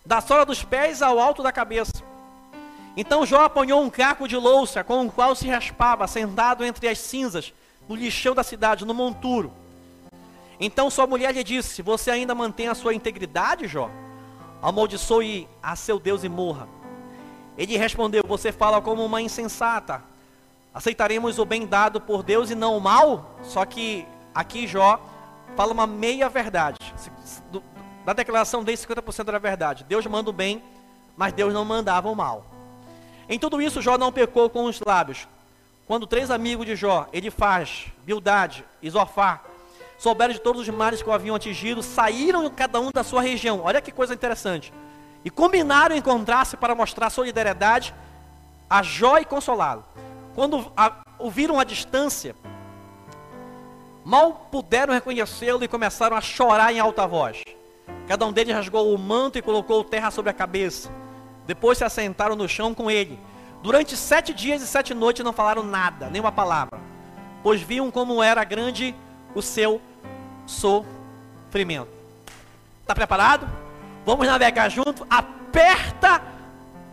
da 0.06 0.22
sola 0.22 0.46
dos 0.46 0.64
pés 0.64 1.02
ao 1.02 1.20
alto 1.20 1.44
da 1.44 1.52
cabeça. 1.52 2.04
Então 2.96 3.26
Jó 3.26 3.44
apanhou 3.44 3.82
um 3.82 3.90
caco 3.90 4.28
de 4.28 4.38
louça 4.38 4.84
com 4.84 5.06
o 5.06 5.12
qual 5.12 5.36
se 5.36 5.48
raspava, 5.50 6.08
sentado 6.08 6.64
entre 6.64 6.88
as 6.88 7.00
cinzas, 7.00 7.52
no 7.90 7.96
lixão 7.96 8.34
da 8.34 8.44
cidade, 8.44 8.86
no 8.86 8.94
monturo. 8.94 9.52
Então 10.60 10.90
sua 10.90 11.08
mulher 11.08 11.34
lhe 11.34 11.44
disse: 11.44 11.82
Você 11.82 12.12
ainda 12.12 12.34
mantém 12.34 12.70
a 12.70 12.76
sua 12.76 12.94
integridade, 12.94 13.68
Jó? 13.68 13.90
Amaldiçoe 14.62 15.50
a 15.62 15.76
seu 15.76 16.00
Deus 16.00 16.24
e 16.24 16.30
morra. 16.30 16.70
Ele 17.58 17.76
respondeu: 17.76 18.24
Você 18.26 18.52
fala 18.52 18.82
como 18.82 19.04
uma 19.04 19.22
insensata 19.22 20.02
aceitaremos 20.76 21.40
o 21.40 21.46
bem 21.46 21.66
dado 21.66 22.02
por 22.02 22.22
Deus 22.22 22.50
e 22.52 22.56
não 22.56 22.78
o 22.78 22.82
mal? 22.82 23.38
Só 23.44 23.64
que 23.66 24.06
aqui 24.34 24.68
Jó 24.68 25.00
fala 25.56 25.72
uma 25.74 25.88
meia 25.88 26.30
verdade. 26.30 26.78
Na 28.06 28.14
declaração 28.14 28.64
dele, 28.64 28.78
50% 28.78 29.28
era 29.28 29.40
verdade. 29.40 29.84
Deus 29.84 30.06
manda 30.06 30.30
o 30.30 30.34
bem, 30.34 30.62
mas 31.18 31.34
Deus 31.34 31.54
não 31.54 31.66
mandava 31.66 32.10
o 32.10 32.16
mal. 32.16 32.46
Em 33.28 33.40
tudo 33.40 33.62
isso, 33.62 33.82
Jó 33.82 33.98
não 33.98 34.12
pecou 34.12 34.50
com 34.50 34.66
os 34.66 34.80
lábios. 34.80 35.28
Quando 35.88 36.06
três 36.06 36.30
amigos 36.30 36.66
de 36.66 36.76
Jó, 36.76 37.08
Edifaz, 37.14 37.88
Bildade 38.04 38.66
e 38.82 38.90
Zofar, 38.90 39.44
souberam 39.98 40.34
de 40.34 40.40
todos 40.40 40.62
os 40.62 40.70
males 40.70 41.02
que 41.02 41.10
o 41.10 41.14
haviam 41.14 41.36
atingido, 41.36 41.82
saíram 41.82 42.50
cada 42.50 42.80
um 42.80 42.92
da 42.92 43.04
sua 43.04 43.22
região. 43.22 43.62
Olha 43.64 43.82
que 43.82 43.92
coisa 43.92 44.14
interessante. 44.14 44.74
E 45.24 45.30
combinaram 45.30 45.96
encontrar-se 45.96 46.58
para 46.58 46.76
mostrar 46.76 47.10
solidariedade 47.10 47.94
a 48.70 48.84
Jó 48.84 49.18
e 49.18 49.26
consolá-lo. 49.26 49.84
Quando 50.36 50.72
a, 50.76 51.02
o 51.18 51.30
viram 51.30 51.60
à 51.60 51.64
distância, 51.64 52.36
mal 54.06 54.48
puderam 54.52 54.94
reconhecê-lo 54.94 55.64
e 55.64 55.68
começaram 55.68 56.16
a 56.16 56.22
chorar 56.22 56.72
em 56.72 56.80
alta 56.80 57.08
voz. 57.08 57.44
Cada 58.08 58.26
um 58.26 58.32
deles 58.32 58.56
rasgou 58.56 58.94
o 58.94 58.98
manto 59.00 59.40
e 59.40 59.42
colocou 59.42 59.84
terra 59.84 60.12
sobre 60.12 60.30
a 60.30 60.34
cabeça. 60.34 60.92
Depois 61.48 61.80
se 61.80 61.84
assentaram 61.84 62.36
no 62.36 62.48
chão 62.48 62.74
com 62.74 62.90
ele. 62.90 63.20
Durante 63.64 63.98
sete 63.98 64.32
dias 64.32 64.62
e 64.62 64.68
sete 64.68 64.94
noites 64.94 65.26
não 65.26 65.34
falaram 65.34 65.64
nada, 65.64 66.08
nem 66.08 66.22
uma 66.22 66.32
palavra, 66.32 66.80
pois 67.42 67.62
viam 67.62 67.90
como 67.90 68.22
era 68.22 68.44
grande 68.44 68.94
o 69.34 69.42
seu 69.42 69.82
sofrimento. 70.46 71.90
Está 72.82 72.94
preparado? 72.94 73.50
Vamos 74.06 74.28
navegar 74.28 74.70
junto? 74.70 75.06
Aperta 75.10 76.22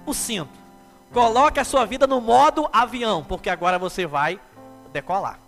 o 0.07 0.15
cinto. 0.15 0.63
Coloque 1.13 1.61
a 1.61 1.65
sua 1.65 1.85
vida 1.85 2.07
no 2.07 2.23
modo 2.23 2.67
avião, 2.73 3.23
porque 3.23 3.51
agora 3.51 3.79
você 3.79 4.07
vai 4.07 4.41
decolar. 4.95 5.39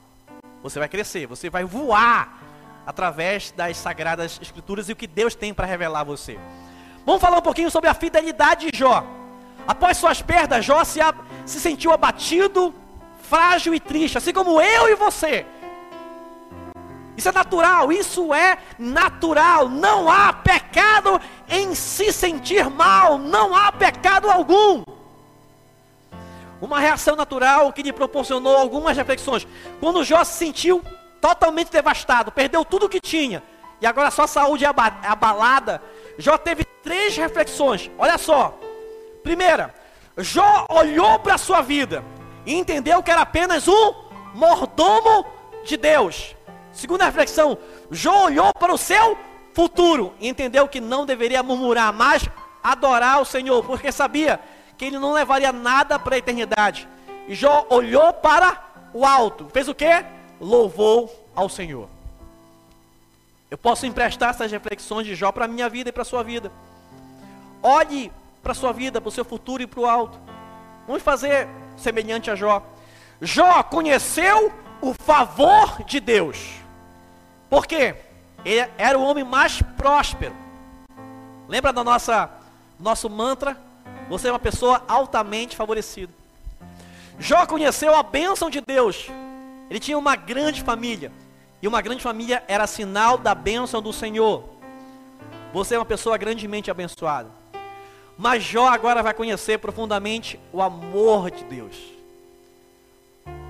Você 0.65 0.79
vai 0.79 0.89
crescer, 0.89 1.27
você 1.27 1.51
vai 1.51 1.63
voar 1.63 2.39
através 2.87 3.51
das 3.51 3.77
sagradas 3.77 4.39
escrituras 4.41 4.89
e 4.89 4.93
o 4.93 4.97
que 4.97 5.07
Deus 5.07 5.35
tem 5.35 5.53
para 5.53 5.67
revelar 5.67 6.01
a 6.01 6.05
você. 6.05 6.41
Vamos 7.05 7.21
falar 7.21 7.37
um 7.37 7.43
pouquinho 7.43 7.71
sobre 7.71 7.91
a 7.91 7.93
fidelidade 7.93 8.71
de 8.71 8.79
Jó. 8.79 9.05
Após 9.69 9.99
suas 9.99 10.23
perdas, 10.23 10.65
Jó 10.65 10.83
se, 10.83 11.01
se 11.45 11.61
sentiu 11.61 11.93
abatido, 11.93 12.75
frágil 13.29 13.75
e 13.75 13.79
triste, 13.79 14.17
assim 14.17 14.33
como 14.33 14.59
eu 14.59 14.89
e 14.89 14.95
você. 14.95 15.45
Isso 17.15 17.29
é 17.29 17.33
natural, 17.33 17.93
isso 17.93 18.33
é 18.33 18.57
natural. 18.79 19.69
Não 19.69 20.11
há 20.11 20.33
pecado 20.33 21.21
em 21.47 21.75
se 21.75 22.11
sentir 22.11 22.71
mal, 22.71 23.19
não 23.19 23.55
há 23.55 23.71
pecado 23.71 24.31
algum. 24.31 24.83
Uma 26.65 26.81
reação 26.81 27.15
natural 27.15 27.73
que 27.75 27.83
lhe 27.83 27.93
proporcionou 27.93 28.57
algumas 28.57 28.97
reflexões. 28.97 29.47
Quando 29.81 30.03
Jó 30.03 30.25
se 30.25 30.39
sentiu 30.39 30.83
totalmente 31.21 31.71
devastado, 31.71 32.33
perdeu 32.33 32.65
tudo 32.65 32.87
o 32.87 32.89
que 32.89 33.01
tinha, 33.01 33.43
e 33.83 33.87
agora 33.87 34.11
sua 34.11 34.27
saúde 34.27 34.65
é 34.65 34.69
abalada, 35.03 35.83
Jó 36.17 36.39
teve 36.39 36.65
três 36.83 37.17
reflexões. 37.17 37.91
Olha 37.99 38.17
só. 38.17 38.59
Primeira, 39.23 39.75
Jó 40.17 40.67
olhou 40.71 41.19
para 41.19 41.35
a 41.35 41.39
sua 41.39 41.61
vida 41.61 42.03
e 42.47 42.55
entendeu 42.55 43.03
que 43.03 43.11
era 43.11 43.21
apenas 43.21 43.69
um 43.69 43.95
mordomo 44.35 45.27
de 45.65 45.77
Deus. 45.77 46.35
Segunda 46.73 47.05
reflexão, 47.05 47.59
Jó 47.91 48.25
olhou 48.25 48.53
para 48.55 48.73
o 48.73 48.79
seu 48.79 49.19
futuro 49.53 50.15
e 50.19 50.29
entendeu 50.29 50.67
que 50.67 50.81
não 50.81 51.05
deveria 51.05 51.43
murmurar, 51.43 51.93
mas 51.93 52.27
adorar 52.63 53.21
o 53.21 53.25
Senhor, 53.27 53.63
porque 53.65 53.93
sabia 53.93 54.41
que 54.77 54.85
ele 54.85 54.99
não 54.99 55.13
levaria 55.13 55.53
nada 55.53 55.99
para 55.99 56.15
a 56.15 56.19
eternidade. 56.19 56.89
E 57.29 57.35
Jó 57.35 57.67
olhou 57.71 58.13
para 58.13 58.63
o 58.93 59.05
alto, 59.05 59.49
fez 59.53 59.69
o 59.69 59.75
que? 59.75 60.05
Louvou 60.41 61.11
ao 61.35 61.49
Senhor. 61.49 61.89
Eu 63.51 63.59
posso 63.59 63.87
emprestar 63.87 64.31
essas 64.31 64.51
reflexões 64.51 65.07
de 65.07 65.15
Jó 65.15 65.31
para 65.31 65.45
a 65.45 65.49
minha 65.49 65.69
vida 65.69 65.91
e 65.91 65.93
para 65.93 66.03
a 66.03 66.05
sua 66.05 66.23
vida. 66.23 66.51
Olhe 67.63 68.13
para 68.43 68.53
a 68.53 68.55
sua 68.55 68.73
vida, 68.73 69.01
para 69.01 69.09
o 69.09 69.13
seu 69.13 69.25
futuro 69.25 69.63
e 69.63 69.67
para 69.67 69.81
o 69.81 69.87
alto. 69.87 70.19
Vamos 70.87 71.03
fazer 71.03 71.49
semelhante 71.77 72.31
a 72.31 72.35
Jó. 72.35 72.63
Jó 73.21 73.63
conheceu 73.63 74.53
o 74.81 74.93
favor 74.93 75.83
de 75.85 75.99
Deus. 76.01 76.39
Por 77.49 77.67
quê? 77.67 77.95
Ele 78.45 78.69
era 78.77 78.99
o 78.99 79.03
homem 79.03 79.25
mais 79.25 79.63
próspero. 79.77 80.35
Lembra 81.49 81.73
da 81.73 81.83
nossa 81.83 82.31
nosso 82.79 83.09
mantra? 83.09 83.57
Você 84.09 84.29
é 84.29 84.33
uma 84.33 84.39
pessoa 84.39 84.83
altamente 84.87 85.57
favorecida. 85.57 86.13
Jó 87.19 87.47
conheceu 87.47 87.95
a 87.95 88.03
bênção 88.03 88.51
de 88.51 88.61
Deus. 88.61 89.09
Ele 89.71 89.81
tinha 89.81 89.99
uma 89.99 90.17
grande 90.17 90.63
família. 90.63 91.11
E 91.63 91.69
uma 91.69 91.81
grande 91.81 92.03
família 92.03 92.45
era 92.47 92.67
sinal 92.67 93.17
da 93.17 93.35
bênção 93.35 93.81
do 93.81 93.93
Senhor. 93.93 94.45
Você 95.53 95.75
é 95.75 95.79
uma 95.79 95.85
pessoa 95.85 96.19
grandemente 96.19 96.71
abençoada. 96.71 97.31
Mas 98.19 98.43
Jó 98.43 98.69
agora 98.69 99.03
vai 99.03 99.15
conhecer 99.15 99.59
profundamente 99.59 100.39
o 100.53 100.61
amor 100.61 101.31
de 101.31 101.45
Deus. 101.45 101.77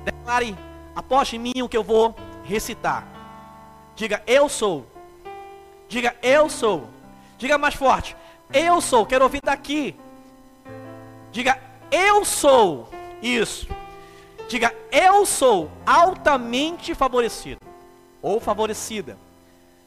Declare, 0.04 0.56
aposte 0.94 1.36
em 1.36 1.38
mim 1.38 1.62
o 1.62 1.68
que 1.68 1.76
eu 1.76 1.82
vou 1.82 2.14
recitar. 2.44 3.06
Diga, 3.96 4.22
eu 4.26 4.48
sou. 4.48 4.86
Diga, 5.88 6.16
eu 6.22 6.48
sou. 6.48 6.88
Diga 7.36 7.58
mais 7.58 7.74
forte, 7.74 8.16
eu 8.52 8.80
sou. 8.80 9.04
Quero 9.04 9.24
ouvir 9.24 9.40
daqui. 9.42 9.96
Diga, 11.34 11.60
eu 11.90 12.24
sou. 12.24 12.88
Isso. 13.20 13.66
Diga, 14.48 14.72
eu 14.92 15.26
sou 15.26 15.68
altamente 15.84 16.94
favorecido 16.94 17.58
ou 18.22 18.38
favorecida. 18.38 19.18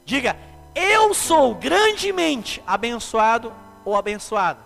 Diga, 0.04 0.36
eu 0.74 1.14
sou 1.14 1.54
grandemente 1.54 2.62
abençoado 2.66 3.50
ou 3.82 3.96
abençoada. 3.96 4.60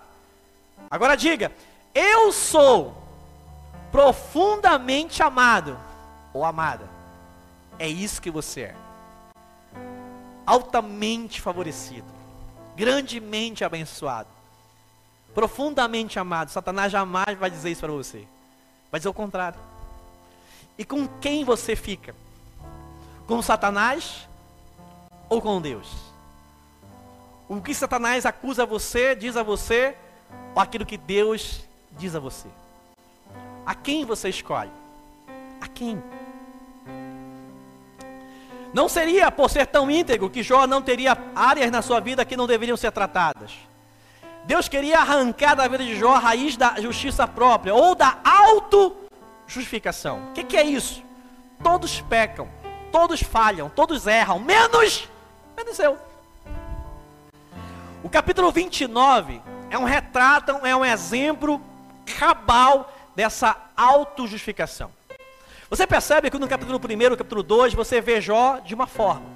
Agora 0.90 1.14
diga, 1.14 1.52
eu 1.94 2.32
sou 2.32 3.00
profundamente 3.92 5.22
amado 5.22 5.78
ou 6.34 6.44
amada. 6.44 6.90
É 7.78 7.86
isso 7.86 8.20
que 8.20 8.30
você 8.30 8.62
é. 8.62 8.74
Altamente 10.44 11.40
favorecido, 11.40 12.12
grandemente 12.74 13.64
abençoado, 13.64 14.28
profundamente 15.34 16.18
amado. 16.18 16.50
Satanás 16.50 16.92
jamais 16.92 17.38
vai 17.38 17.50
dizer 17.50 17.70
isso 17.70 17.80
para 17.80 17.92
você. 17.92 18.26
Vai 18.90 19.00
dizer 19.00 19.08
o 19.08 19.14
contrário. 19.14 19.58
E 20.78 20.84
com 20.84 21.06
quem 21.06 21.44
você 21.44 21.76
fica? 21.76 22.14
Com 23.26 23.40
Satanás 23.42 24.28
ou 25.28 25.40
com 25.40 25.60
Deus? 25.60 25.88
O 27.48 27.60
que 27.60 27.74
Satanás 27.74 28.24
acusa 28.24 28.64
você, 28.64 29.14
diz 29.14 29.36
a 29.36 29.42
você, 29.42 29.94
ou 30.54 30.62
aquilo 30.62 30.86
que 30.86 30.96
Deus 30.96 31.62
diz 31.92 32.14
a 32.14 32.20
você? 32.20 32.48
A 33.64 33.74
quem 33.74 34.04
você 34.04 34.28
escolhe? 34.28 34.70
A 35.60 35.68
quem? 35.68 36.02
Não 38.72 38.88
seria 38.88 39.30
por 39.30 39.50
ser 39.50 39.66
tão 39.66 39.90
íntegro 39.90 40.30
que 40.30 40.42
Jó 40.42 40.66
não 40.66 40.80
teria 40.80 41.16
áreas 41.34 41.70
na 41.70 41.82
sua 41.82 42.00
vida 42.00 42.24
que 42.24 42.36
não 42.36 42.46
deveriam 42.46 42.76
ser 42.76 42.90
tratadas. 42.90 43.52
Deus 44.44 44.68
queria 44.68 44.98
arrancar 44.98 45.54
da 45.54 45.68
vida 45.68 45.84
de 45.84 45.96
Jó 45.96 46.14
a 46.14 46.18
raiz 46.18 46.56
da 46.56 46.80
justiça 46.80 47.28
própria 47.28 47.74
ou 47.74 47.94
da 47.94 48.18
auto-justificação. 48.24 50.30
O 50.30 50.32
que, 50.32 50.42
que 50.42 50.56
é 50.56 50.64
isso? 50.64 51.02
Todos 51.62 52.00
pecam, 52.00 52.48
todos 52.90 53.22
falham, 53.22 53.70
todos 53.70 54.06
erram, 54.06 54.40
menos, 54.40 55.08
menos 55.56 55.78
eu. 55.78 55.96
O 58.02 58.08
capítulo 58.08 58.50
29 58.50 59.40
é 59.70 59.78
um 59.78 59.84
retrato, 59.84 60.50
é 60.66 60.74
um 60.74 60.84
exemplo 60.84 61.60
cabal 62.18 62.92
dessa 63.14 63.56
auto-justificação. 63.76 64.90
Você 65.70 65.86
percebe 65.86 66.30
que 66.30 66.38
no 66.38 66.48
capítulo 66.48 66.78
1 66.78 67.12
e 67.12 67.16
capítulo 67.16 67.44
2 67.44 67.74
você 67.74 68.00
vê 68.00 68.20
Jó 68.20 68.58
de 68.58 68.74
uma 68.74 68.88
forma. 68.88 69.30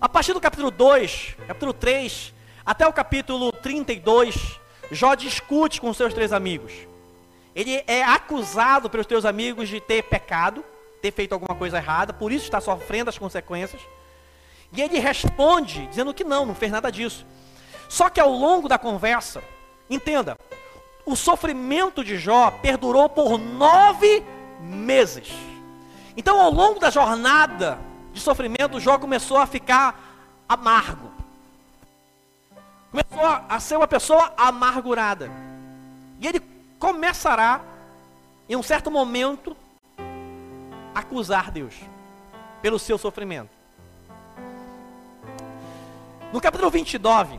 A 0.00 0.08
partir 0.08 0.32
do 0.32 0.40
capítulo 0.40 0.70
2, 0.70 1.36
capítulo 1.46 1.74
3, 1.74 2.32
até 2.68 2.86
o 2.86 2.92
capítulo 2.92 3.50
32, 3.50 4.60
Jó 4.92 5.14
discute 5.14 5.80
com 5.80 5.94
seus 5.94 6.12
três 6.12 6.34
amigos. 6.34 6.70
Ele 7.54 7.82
é 7.86 8.02
acusado 8.02 8.90
pelos 8.90 9.06
seus 9.06 9.24
amigos 9.24 9.70
de 9.70 9.80
ter 9.80 10.02
pecado, 10.02 10.62
ter 11.00 11.10
feito 11.10 11.32
alguma 11.32 11.54
coisa 11.54 11.78
errada, 11.78 12.12
por 12.12 12.30
isso 12.30 12.44
está 12.44 12.60
sofrendo 12.60 13.08
as 13.08 13.16
consequências. 13.16 13.80
E 14.70 14.82
ele 14.82 14.98
responde 14.98 15.86
dizendo 15.86 16.12
que 16.12 16.22
não, 16.22 16.44
não 16.44 16.54
fez 16.54 16.70
nada 16.70 16.92
disso. 16.92 17.24
Só 17.88 18.10
que 18.10 18.20
ao 18.20 18.30
longo 18.30 18.68
da 18.68 18.76
conversa, 18.76 19.42
entenda, 19.88 20.36
o 21.06 21.16
sofrimento 21.16 22.04
de 22.04 22.18
Jó 22.18 22.50
perdurou 22.50 23.08
por 23.08 23.38
nove 23.38 24.22
meses. 24.60 25.32
Então, 26.14 26.38
ao 26.38 26.50
longo 26.50 26.78
da 26.78 26.90
jornada 26.90 27.78
de 28.12 28.20
sofrimento, 28.20 28.78
Jó 28.78 28.98
começou 28.98 29.38
a 29.38 29.46
ficar 29.46 29.98
amargo. 30.46 31.16
Começou 32.90 33.26
a 33.48 33.60
ser 33.60 33.76
uma 33.76 33.86
pessoa 33.86 34.32
amargurada. 34.36 35.30
E 36.18 36.26
ele 36.26 36.40
começará, 36.78 37.60
em 38.48 38.56
um 38.56 38.62
certo 38.62 38.90
momento, 38.90 39.56
a 40.94 41.00
acusar 41.00 41.50
Deus 41.50 41.74
pelo 42.62 42.78
seu 42.78 42.96
sofrimento. 42.96 43.50
No 46.32 46.40
capítulo 46.40 46.70
29, 46.70 47.38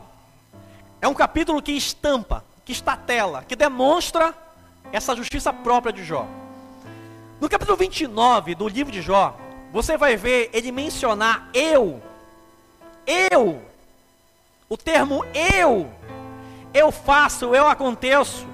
é 1.00 1.08
um 1.08 1.14
capítulo 1.14 1.62
que 1.62 1.72
estampa, 1.72 2.44
que 2.64 2.72
estatela, 2.72 3.44
que 3.44 3.56
demonstra 3.56 4.34
essa 4.92 5.14
justiça 5.16 5.52
própria 5.52 5.92
de 5.92 6.04
Jó. 6.04 6.26
No 7.40 7.48
capítulo 7.48 7.76
29 7.76 8.54
do 8.54 8.68
livro 8.68 8.92
de 8.92 9.02
Jó, 9.02 9.36
você 9.72 9.96
vai 9.96 10.16
ver 10.16 10.50
ele 10.52 10.70
mencionar 10.72 11.48
eu, 11.54 12.02
eu, 13.06 13.62
o 14.70 14.76
termo 14.76 15.24
eu, 15.34 15.90
eu 16.72 16.92
faço, 16.92 17.52
eu 17.56 17.66
aconteço, 17.66 18.46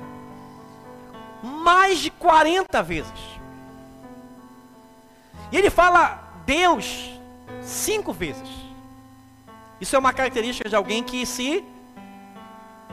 mais 1.42 1.98
de 1.98 2.10
40 2.10 2.82
vezes. 2.82 3.12
E 5.52 5.58
ele 5.58 5.68
fala 5.68 6.40
Deus 6.46 7.10
cinco 7.60 8.14
vezes. 8.14 8.48
Isso 9.78 9.94
é 9.94 9.98
uma 9.98 10.14
característica 10.14 10.70
de 10.70 10.74
alguém 10.74 11.02
que 11.02 11.26
se 11.26 11.62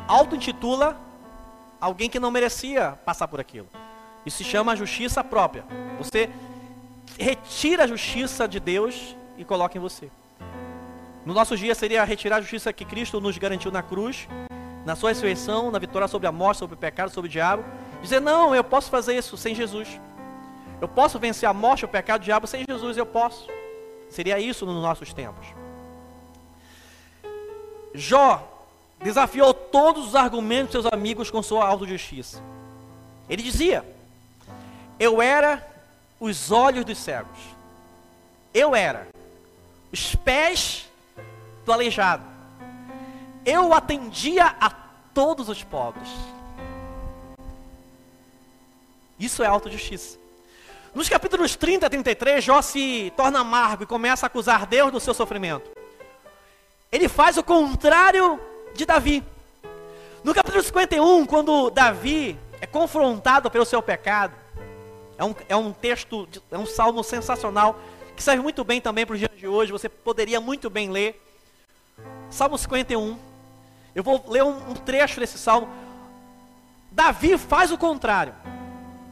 auto-intitula 0.05 0.99
alguém 1.79 2.09
que 2.09 2.19
não 2.19 2.29
merecia 2.29 2.99
passar 3.05 3.29
por 3.29 3.39
aquilo. 3.39 3.69
Isso 4.25 4.37
se 4.37 4.43
chama 4.43 4.75
justiça 4.75 5.23
própria. 5.23 5.63
Você 5.97 6.29
retira 7.17 7.85
a 7.85 7.87
justiça 7.87 8.47
de 8.49 8.59
Deus 8.59 9.15
e 9.37 9.45
coloca 9.45 9.77
em 9.77 9.81
você. 9.81 10.11
No 11.25 11.33
nosso 11.33 11.55
dia 11.55 11.73
seria 11.73 12.03
retirar 12.03 12.37
a 12.37 12.41
justiça 12.41 12.73
que 12.73 12.83
Cristo 12.83 13.21
nos 13.21 13.37
garantiu 13.37 13.71
na 13.71 13.81
cruz, 13.81 14.27
na 14.85 14.95
sua 14.95 15.09
ressurreição, 15.09 15.71
na 15.71 15.79
vitória 15.79 16.07
sobre 16.07 16.27
a 16.27 16.31
morte, 16.31 16.57
sobre 16.59 16.75
o 16.75 16.77
pecado, 16.77 17.09
sobre 17.11 17.29
o 17.29 17.31
diabo. 17.31 17.63
Dizer, 18.01 18.19
não, 18.19 18.53
eu 18.53 18.63
posso 18.63 18.89
fazer 18.89 19.17
isso 19.17 19.37
sem 19.37 19.55
Jesus. 19.55 19.87
Eu 20.81 20.87
posso 20.87 21.17
vencer 21.17 21.47
a 21.47 21.53
morte, 21.53 21.85
o 21.85 21.87
pecado, 21.87 22.21
o 22.21 22.25
diabo 22.25 22.45
sem 22.45 22.65
Jesus, 22.67 22.97
eu 22.97 23.05
posso. 23.05 23.47
Seria 24.09 24.37
isso 24.37 24.65
nos 24.65 24.81
nossos 24.81 25.13
tempos. 25.13 25.47
Jó 27.93 28.49
desafiou 29.01 29.53
todos 29.53 30.07
os 30.07 30.15
argumentos 30.15 30.73
dos 30.73 30.83
seus 30.83 30.93
amigos 30.93 31.31
com 31.31 31.41
sua 31.41 31.65
autojustiça. 31.65 32.41
Ele 33.29 33.41
dizia: 33.41 33.85
Eu 34.99 35.21
era 35.21 35.65
os 36.19 36.51
olhos 36.51 36.83
dos 36.83 36.97
cegos. 36.97 37.39
Eu 38.53 38.75
era 38.75 39.07
os 39.91 40.15
pés 40.15 40.89
do 41.65 41.71
aleijado. 41.71 42.23
Eu 43.45 43.73
atendia 43.73 44.55
a 44.59 44.69
todos 45.13 45.49
os 45.49 45.63
pobres. 45.63 46.09
Isso 49.19 49.43
é 49.43 49.47
autojustiça. 49.47 50.17
Nos 50.93 51.09
capítulos 51.09 51.55
30 51.55 51.87
a 51.87 51.89
33, 51.89 52.43
Jó 52.43 52.61
se 52.61 53.11
torna 53.17 53.39
amargo 53.39 53.83
e 53.83 53.87
começa 53.87 54.25
a 54.25 54.27
acusar 54.27 54.65
Deus 54.65 54.91
do 54.91 54.99
seu 54.99 55.13
sofrimento. 55.13 55.71
Ele 56.91 57.09
faz 57.09 57.37
o 57.37 57.43
contrário 57.43 58.39
de 58.75 58.85
Davi. 58.85 59.23
No 60.23 60.33
capítulo 60.33 60.61
51, 60.61 61.25
quando 61.25 61.69
Davi 61.69 62.37
é 62.61 62.67
confrontado 62.67 63.49
pelo 63.49 63.65
seu 63.65 63.81
pecado, 63.81 64.35
é 65.17 65.23
um, 65.23 65.35
é 65.49 65.55
um 65.55 65.71
texto, 65.71 66.27
é 66.51 66.57
um 66.57 66.65
salmo 66.65 67.03
sensacional, 67.03 67.79
que 68.15 68.21
serve 68.21 68.43
muito 68.43 68.63
bem 68.63 68.79
também 68.79 69.05
para 69.05 69.13
os 69.13 69.19
dias 69.19 69.31
de 69.35 69.47
hoje, 69.47 69.71
você 69.71 69.89
poderia 69.89 70.39
muito 70.39 70.69
bem 70.69 70.89
ler. 70.89 71.19
Salmo 72.33 72.57
51. 72.57 73.15
Eu 73.93 74.01
vou 74.01 74.25
ler 74.27 74.43
um, 74.43 74.71
um 74.71 74.73
trecho 74.73 75.19
desse 75.19 75.37
salmo. 75.37 75.69
Davi 76.91 77.37
faz 77.37 77.71
o 77.71 77.77
contrário. 77.77 78.33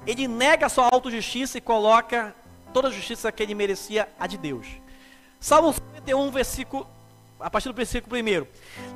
Ele 0.07 0.27
nega 0.27 0.65
a 0.65 0.69
sua 0.69 0.89
autojustiça 0.91 1.59
e 1.59 1.61
coloca 1.61 2.35
toda 2.73 2.87
a 2.87 2.91
justiça 2.91 3.31
que 3.31 3.43
ele 3.43 3.53
merecia 3.53 4.09
a 4.19 4.25
de 4.25 4.39
Deus. 4.39 4.65
Salmo 5.39 5.71
51, 5.71 6.31
versículo, 6.31 6.87
a 7.39 7.47
partir 7.47 7.69
do 7.69 7.75
versículo 7.75 8.15
1. 8.19 8.47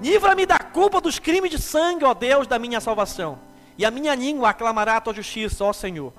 Livra-me 0.01 0.47
da 0.47 0.57
culpa 0.57 0.99
dos 0.99 1.19
crimes 1.19 1.51
de 1.51 1.61
sangue, 1.61 2.03
ó 2.03 2.15
Deus, 2.15 2.47
da 2.47 2.57
minha 2.57 2.81
salvação. 2.81 3.37
E 3.77 3.85
a 3.85 3.91
minha 3.91 4.15
língua 4.15 4.49
aclamará 4.49 4.97
a 4.97 5.01
tua 5.01 5.13
justiça, 5.13 5.63
ó 5.63 5.71
Senhor. 5.71 6.11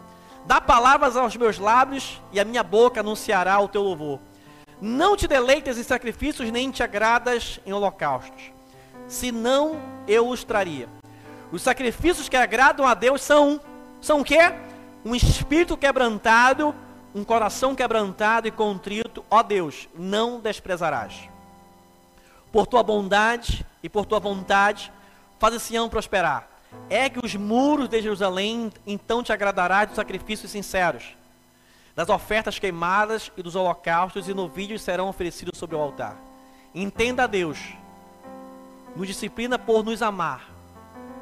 Dá 0.47 0.61
palavras 0.61 1.17
aos 1.17 1.35
meus 1.35 1.59
lábios 1.59 2.23
e 2.33 2.39
a 2.39 2.45
minha 2.45 2.63
boca 2.63 3.01
anunciará 3.01 3.59
o 3.59 3.67
teu 3.67 3.83
louvor. 3.83 4.21
Não 4.81 5.17
te 5.17 5.27
deleites 5.27 5.79
em 5.79 5.83
sacrifícios, 5.83 6.51
nem 6.51 6.71
te 6.71 6.83
agradas 6.83 7.61
em 7.65 7.73
holocaustos. 7.73 8.53
Senão 9.09 9.81
eu 10.07 10.29
os 10.29 10.45
traria. 10.45 10.89
Os 11.53 11.63
sacrifícios 11.63 12.29
que 12.29 12.37
agradam 12.37 12.87
a 12.87 12.95
Deus 12.95 13.23
são, 13.23 13.61
são 14.01 14.21
o 14.21 14.25
quê? 14.25 14.53
Um 15.05 15.15
espírito 15.15 15.77
quebrantado 15.77 16.75
um 17.17 17.25
coração 17.25 17.75
quebrantado 17.75 18.47
e 18.47 18.51
contrito, 18.51 19.25
ó 19.31 19.43
Deus, 19.43 19.89
não 19.95 20.39
desprezarás. 20.39 21.31
Por 22.53 22.67
tua 22.67 22.83
bondade 22.83 23.65
e 23.83 23.89
por 23.89 24.05
tua 24.05 24.21
vontade, 24.21 24.93
faz 25.39 25.63
Sião 25.63 25.89
prosperar. 25.89 26.47
É 26.91 27.09
que 27.09 27.19
os 27.25 27.35
muros 27.35 27.89
de 27.89 28.03
Jerusalém, 28.03 28.71
então 28.87 29.23
te 29.23 29.33
agradarás 29.33 29.87
dos 29.89 29.97
sacrifícios 29.97 30.51
sinceros, 30.51 31.17
das 31.97 32.09
ofertas 32.09 32.59
queimadas 32.61 33.33
e 33.37 33.43
dos 33.43 33.57
holocaustos 33.57 34.29
e 34.29 34.35
novilhos 34.35 34.83
serão 34.83 35.09
oferecidos 35.09 35.59
sobre 35.59 35.75
o 35.75 35.81
altar. 35.81 36.17
Entenda 36.73 37.27
Deus, 37.27 37.59
nos 38.95 39.09
disciplina 39.09 39.59
por 39.59 39.83
nos 39.83 40.01
amar, 40.03 40.49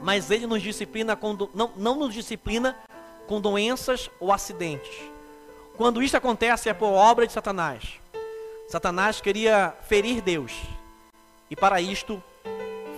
mas 0.02 0.30
Ele 0.30 0.46
nos 0.46 0.60
disciplina 0.60 1.16
com, 1.16 1.48
não, 1.54 1.70
não 1.74 1.94
nos 1.96 2.12
disciplina 2.12 2.76
com 3.26 3.40
doenças 3.40 4.10
ou 4.20 4.30
acidentes 4.30 5.14
quando 5.76 6.02
isso 6.02 6.16
acontece 6.16 6.68
é 6.68 6.74
por 6.74 6.86
obra 6.86 7.26
de 7.26 7.32
Satanás. 7.32 8.00
Satanás 8.68 9.20
queria 9.20 9.74
ferir 9.88 10.20
Deus. 10.20 10.52
E 11.50 11.56
para 11.56 11.80
isto 11.80 12.22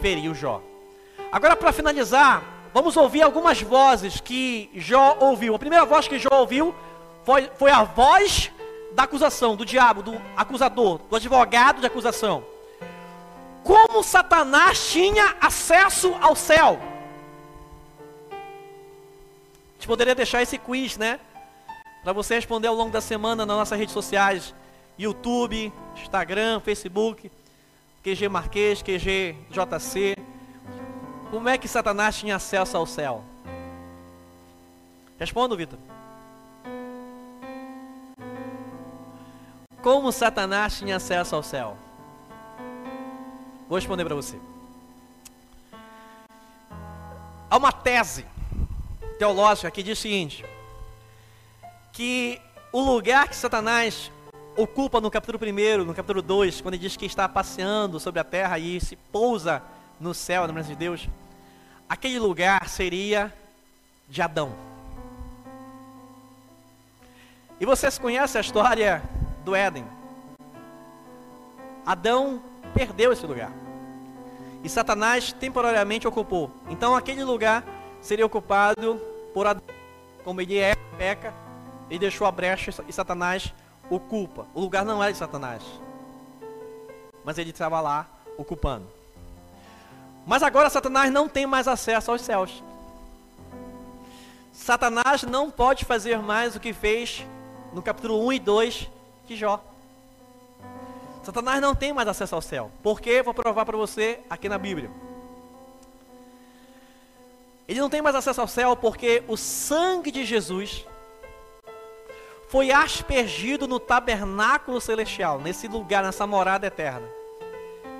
feriu 0.00 0.34
Jó. 0.34 0.62
Agora 1.32 1.56
para 1.56 1.72
finalizar, 1.72 2.42
vamos 2.74 2.96
ouvir 2.96 3.22
algumas 3.22 3.62
vozes 3.62 4.20
que 4.20 4.70
Jó 4.74 5.16
ouviu. 5.20 5.54
A 5.54 5.58
primeira 5.58 5.86
voz 5.86 6.06
que 6.06 6.18
Jó 6.18 6.28
ouviu 6.32 6.74
foi, 7.26 7.50
foi 7.56 7.70
a 7.70 7.82
voz 7.82 8.50
da 8.92 9.02
acusação, 9.02 9.56
do 9.56 9.66
diabo, 9.66 10.02
do 10.02 10.18
acusador, 10.36 10.98
do 11.10 11.16
advogado 11.16 11.80
de 11.80 11.86
acusação. 11.86 12.42
Como 13.62 14.02
Satanás 14.02 14.90
tinha 14.90 15.36
acesso 15.40 16.14
ao 16.22 16.34
céu? 16.34 16.80
A 18.30 18.34
gente 19.74 19.86
poderia 19.86 20.14
deixar 20.14 20.40
esse 20.40 20.56
quiz, 20.56 20.96
né? 20.96 21.20
para 22.06 22.12
você 22.12 22.36
responder 22.36 22.68
ao 22.68 22.74
longo 22.76 22.92
da 22.92 23.00
semana 23.00 23.44
nas 23.44 23.56
nossas 23.56 23.76
redes 23.76 23.92
sociais, 23.92 24.54
YouTube, 24.96 25.72
Instagram, 25.96 26.60
Facebook, 26.60 27.28
QG 28.04 28.28
Marquês, 28.28 28.80
QG 28.80 29.34
JC. 29.50 30.16
Como 31.32 31.48
é 31.48 31.58
que 31.58 31.66
Satanás 31.66 32.16
tinha 32.16 32.36
acesso 32.36 32.76
ao 32.76 32.86
céu? 32.86 33.24
Responda, 35.18 35.56
Vitor. 35.56 35.80
Como 39.82 40.10
Satanás 40.12 40.78
tinha 40.78 40.96
acesso 40.96 41.36
ao 41.36 41.42
céu? 41.42 41.76
Vou 43.68 43.76
responder 43.76 44.04
para 44.04 44.14
você. 44.14 44.38
Há 47.48 47.56
uma 47.56 47.72
tese 47.72 48.26
teológica 49.18 49.70
que 49.70 49.82
diz 49.82 49.98
o 49.98 50.02
seguinte: 50.02 50.44
que 51.92 52.40
o 52.72 52.80
lugar 52.80 53.28
que 53.28 53.36
Satanás 53.36 54.10
ocupa 54.56 55.00
no 55.00 55.10
capítulo 55.10 55.38
1, 55.38 55.84
no 55.84 55.94
capítulo 55.94 56.22
2, 56.22 56.60
quando 56.60 56.74
ele 56.74 56.82
diz 56.82 56.96
que 56.96 57.06
está 57.06 57.28
passeando 57.28 58.00
sobre 58.00 58.20
a 58.20 58.24
terra 58.24 58.58
e 58.58 58.80
se 58.80 58.96
pousa 58.96 59.62
no 60.00 60.14
céu, 60.14 60.46
na 60.46 60.52
presença 60.52 60.74
de 60.74 60.78
Deus, 60.78 61.08
aquele 61.88 62.18
lugar 62.18 62.68
seria 62.68 63.32
de 64.08 64.22
Adão. 64.22 64.54
E 67.58 67.64
vocês 67.64 67.98
conhecem 67.98 68.38
a 68.38 68.42
história 68.42 69.02
do 69.46 69.54
Éden? 69.54 69.86
Adão 71.86 72.42
perdeu 72.74 73.12
esse 73.12 73.24
lugar. 73.24 73.52
E 74.64 74.68
Satanás 74.68 75.32
temporariamente 75.32 76.08
ocupou. 76.08 76.50
Então 76.68 76.96
aquele 76.96 77.22
lugar 77.22 77.64
seria 78.00 78.26
ocupado 78.26 79.00
por 79.32 79.46
Adão. 79.46 79.62
Como 80.24 80.40
ele 80.40 80.58
é, 80.58 80.74
peca, 80.98 81.32
ele 81.88 82.00
deixou 82.00 82.26
a 82.26 82.32
brecha 82.32 82.74
e 82.88 82.92
Satanás 82.92 83.54
ocupa. 83.88 84.48
O 84.52 84.60
lugar 84.60 84.84
não 84.84 85.00
era 85.00 85.12
de 85.12 85.18
Satanás. 85.18 85.62
Mas 87.24 87.38
ele 87.38 87.50
estava 87.50 87.80
lá 87.80 88.04
ocupando. 88.36 88.88
Mas 90.26 90.42
agora 90.42 90.68
Satanás 90.68 91.12
não 91.12 91.28
tem 91.28 91.46
mais 91.46 91.68
acesso 91.68 92.10
aos 92.10 92.22
céus. 92.22 92.64
Satanás 94.52 95.22
não 95.22 95.52
pode 95.52 95.84
fazer 95.84 96.18
mais 96.18 96.56
o 96.56 96.60
que 96.60 96.72
fez 96.72 97.24
no 97.72 97.80
capítulo 97.80 98.26
1 98.26 98.32
e 98.32 98.38
2 98.40 98.95
de 99.26 99.36
Jó. 99.36 99.62
Satanás 101.22 101.60
não 101.60 101.74
tem 101.74 101.92
mais 101.92 102.08
acesso 102.08 102.34
ao 102.34 102.40
céu. 102.40 102.70
Por 102.82 103.00
quê? 103.00 103.22
Vou 103.22 103.34
provar 103.34 103.66
para 103.66 103.76
você 103.76 104.20
aqui 104.30 104.48
na 104.48 104.58
Bíblia. 104.58 104.90
Ele 107.68 107.80
não 107.80 107.90
tem 107.90 108.00
mais 108.00 108.14
acesso 108.14 108.40
ao 108.40 108.46
céu 108.46 108.76
porque 108.76 109.24
o 109.26 109.36
sangue 109.36 110.12
de 110.12 110.24
Jesus 110.24 110.86
foi 112.48 112.70
aspergido 112.70 113.66
no 113.66 113.80
tabernáculo 113.80 114.80
celestial, 114.80 115.40
nesse 115.40 115.66
lugar, 115.66 116.04
nessa 116.04 116.26
morada 116.26 116.66
eterna, 116.68 117.08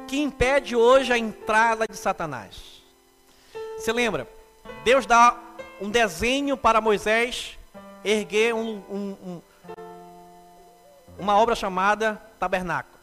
que 0.06 0.18
impede 0.18 0.76
hoje 0.76 1.12
a 1.12 1.18
entrada 1.18 1.84
de 1.88 1.96
Satanás. 1.96 2.80
Você 3.76 3.92
lembra? 3.92 4.28
Deus 4.84 5.04
dá 5.04 5.36
um 5.80 5.90
desenho 5.90 6.56
para 6.56 6.80
Moisés 6.80 7.58
erguer 8.04 8.54
um, 8.54 8.80
um, 8.88 9.16
um, 9.24 9.42
uma 11.18 11.36
obra 11.36 11.54
chamada 11.54 12.20
tabernáculo. 12.38 12.96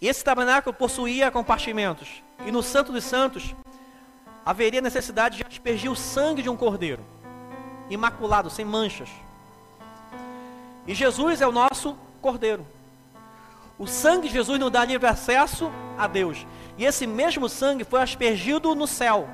Esse 0.00 0.24
tabernáculo 0.24 0.74
possuía 0.74 1.30
compartimentos. 1.30 2.22
E 2.44 2.50
no 2.50 2.62
Santo 2.62 2.92
dos 2.92 3.04
Santos 3.04 3.54
haveria 4.44 4.80
necessidade 4.80 5.36
de 5.36 5.44
aspergir 5.44 5.90
o 5.90 5.96
sangue 5.96 6.42
de 6.42 6.50
um 6.50 6.56
cordeiro, 6.56 7.04
imaculado, 7.88 8.50
sem 8.50 8.64
manchas. 8.64 9.08
E 10.86 10.94
Jesus 10.94 11.40
é 11.40 11.46
o 11.46 11.52
nosso 11.52 11.96
cordeiro. 12.20 12.66
O 13.78 13.86
sangue 13.86 14.28
de 14.28 14.34
Jesus 14.34 14.58
nos 14.58 14.70
dá 14.70 14.84
livre 14.84 15.06
acesso 15.06 15.70
a 15.96 16.06
Deus. 16.06 16.46
E 16.76 16.84
esse 16.84 17.06
mesmo 17.06 17.48
sangue 17.48 17.84
foi 17.84 18.02
aspergido 18.02 18.74
no 18.74 18.86
céu. 18.86 19.28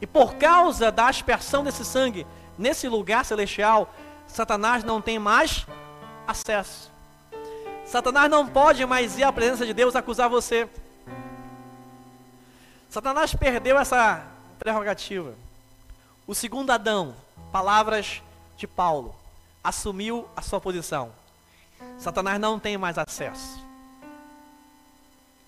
E 0.00 0.06
por 0.06 0.34
causa 0.34 0.92
da 0.92 1.08
aspersão 1.08 1.64
desse 1.64 1.84
sangue 1.84 2.26
nesse 2.58 2.88
lugar 2.88 3.24
celestial, 3.24 3.92
Satanás 4.26 4.84
não 4.84 5.00
tem 5.00 5.18
mais 5.18 5.66
acesso. 6.26 6.90
Satanás 7.84 8.30
não 8.30 8.46
pode 8.46 8.84
mais 8.86 9.18
ir 9.18 9.24
à 9.24 9.32
presença 9.32 9.66
de 9.66 9.74
Deus 9.74 9.94
acusar 9.94 10.28
você. 10.28 10.68
Satanás 12.88 13.34
perdeu 13.34 13.78
essa 13.78 14.24
prerrogativa. 14.58 15.34
O 16.26 16.34
segundo 16.34 16.70
Adão, 16.70 17.14
palavras 17.50 18.22
de 18.56 18.66
Paulo 18.66 19.14
assumiu 19.62 20.28
a 20.36 20.42
sua 20.42 20.60
posição. 20.60 21.12
Satanás 21.98 22.40
não 22.40 22.58
tem 22.58 22.78
mais 22.78 22.98
acesso. 22.98 23.60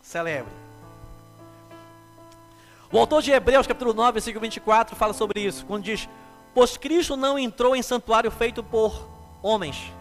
Celebre. 0.02 0.52
O 2.92 2.98
autor 2.98 3.22
de 3.22 3.32
Hebreus, 3.32 3.66
capítulo 3.66 3.92
9, 3.92 4.12
versículo 4.12 4.42
24, 4.42 4.94
fala 4.94 5.12
sobre 5.12 5.40
isso, 5.40 5.64
quando 5.66 5.84
diz: 5.84 6.08
Pois 6.54 6.76
Cristo 6.76 7.16
não 7.16 7.36
entrou 7.36 7.74
em 7.74 7.82
santuário 7.82 8.30
feito 8.30 8.62
por 8.62 9.08
homens, 9.42 9.92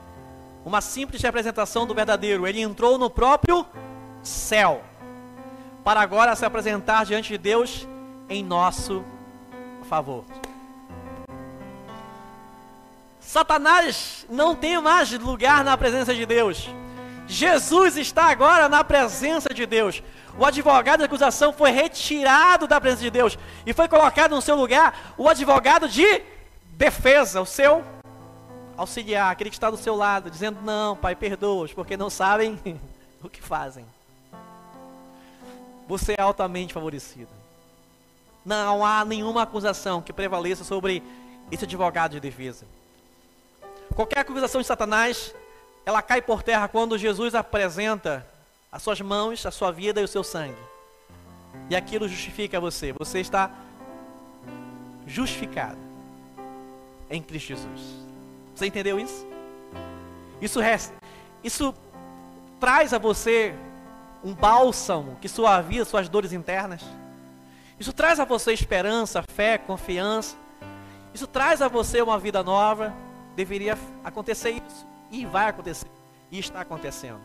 uma 0.63 0.81
simples 0.81 1.21
representação 1.21 1.87
do 1.87 1.95
verdadeiro, 1.95 2.47
ele 2.47 2.61
entrou 2.61 2.97
no 2.97 3.09
próprio 3.09 3.65
céu, 4.21 4.83
para 5.83 5.99
agora 5.99 6.35
se 6.35 6.45
apresentar 6.45 7.05
diante 7.05 7.29
de 7.29 7.37
Deus 7.39 7.87
em 8.29 8.43
nosso 8.43 9.03
favor. 9.89 10.23
Satanás 13.19 14.27
não 14.29 14.55
tem 14.55 14.79
mais 14.79 15.11
lugar 15.11 15.63
na 15.63 15.75
presença 15.75 16.13
de 16.13 16.23
Deus. 16.23 16.69
Jesus 17.25 17.97
está 17.97 18.25
agora 18.25 18.69
na 18.69 18.83
presença 18.83 19.49
de 19.51 19.65
Deus. 19.65 20.03
O 20.37 20.45
advogado 20.45 20.99
de 20.99 21.05
acusação 21.05 21.51
foi 21.51 21.71
retirado 21.71 22.67
da 22.67 22.79
presença 22.79 23.03
de 23.03 23.09
Deus 23.09 23.39
e 23.65 23.73
foi 23.73 23.87
colocado 23.87 24.35
no 24.35 24.41
seu 24.41 24.55
lugar 24.55 25.13
o 25.17 25.27
advogado 25.27 25.87
de 25.89 26.21
defesa, 26.77 27.41
o 27.41 27.45
seu 27.45 27.83
auxiliar, 28.75 29.31
aquele 29.31 29.49
que 29.49 29.55
está 29.55 29.69
do 29.69 29.77
seu 29.77 29.95
lado, 29.95 30.29
dizendo: 30.29 30.61
Não, 30.61 30.95
Pai, 30.95 31.15
perdoa-os, 31.15 31.73
porque 31.73 31.95
não 31.95 32.09
sabem 32.09 32.59
o 33.21 33.29
que 33.29 33.41
fazem. 33.41 33.85
Você 35.87 36.15
é 36.17 36.21
altamente 36.21 36.73
favorecido. 36.73 37.29
Não 38.45 38.85
há 38.85 39.05
nenhuma 39.05 39.43
acusação 39.43 40.01
que 40.01 40.11
prevaleça 40.11 40.63
sobre 40.63 41.03
esse 41.51 41.65
advogado 41.65 42.11
de 42.11 42.19
defesa. 42.19 42.65
Qualquer 43.95 44.19
acusação 44.19 44.59
de 44.59 44.67
Satanás, 44.67 45.33
ela 45.85 46.01
cai 46.01 46.21
por 46.21 46.41
terra 46.41 46.67
quando 46.67 46.97
Jesus 46.97 47.35
apresenta 47.35 48.25
as 48.71 48.81
suas 48.81 48.99
mãos, 49.01 49.45
a 49.45 49.51
sua 49.51 49.71
vida 49.71 50.01
e 50.01 50.03
o 50.03 50.07
seu 50.07 50.23
sangue. 50.23 50.57
E 51.69 51.75
aquilo 51.75 52.07
justifica 52.07 52.59
você. 52.59 52.91
Você 52.93 53.19
está 53.19 53.51
justificado 55.05 55.82
em 57.13 57.21
Cristo 57.21 57.49
Jesus. 57.49 57.81
Você 58.55 58.65
entendeu 58.65 58.99
isso? 58.99 59.25
Isso, 60.41 60.59
resta, 60.59 60.93
isso 61.43 61.73
traz 62.59 62.93
a 62.93 62.97
você 62.97 63.53
um 64.23 64.33
bálsamo 64.33 65.17
que 65.21 65.29
suaviza 65.29 65.85
suas 65.85 66.09
dores 66.09 66.33
internas. 66.33 66.81
Isso 67.79 67.93
traz 67.93 68.19
a 68.19 68.25
você 68.25 68.51
esperança, 68.53 69.21
fé, 69.21 69.57
confiança. 69.57 70.35
Isso 71.13 71.27
traz 71.27 71.61
a 71.61 71.67
você 71.67 72.01
uma 72.01 72.17
vida 72.17 72.43
nova. 72.43 72.93
Deveria 73.35 73.77
acontecer 74.03 74.51
isso. 74.51 74.87
E 75.11 75.25
vai 75.25 75.49
acontecer. 75.49 75.87
E 76.31 76.39
está 76.39 76.61
acontecendo. 76.61 77.21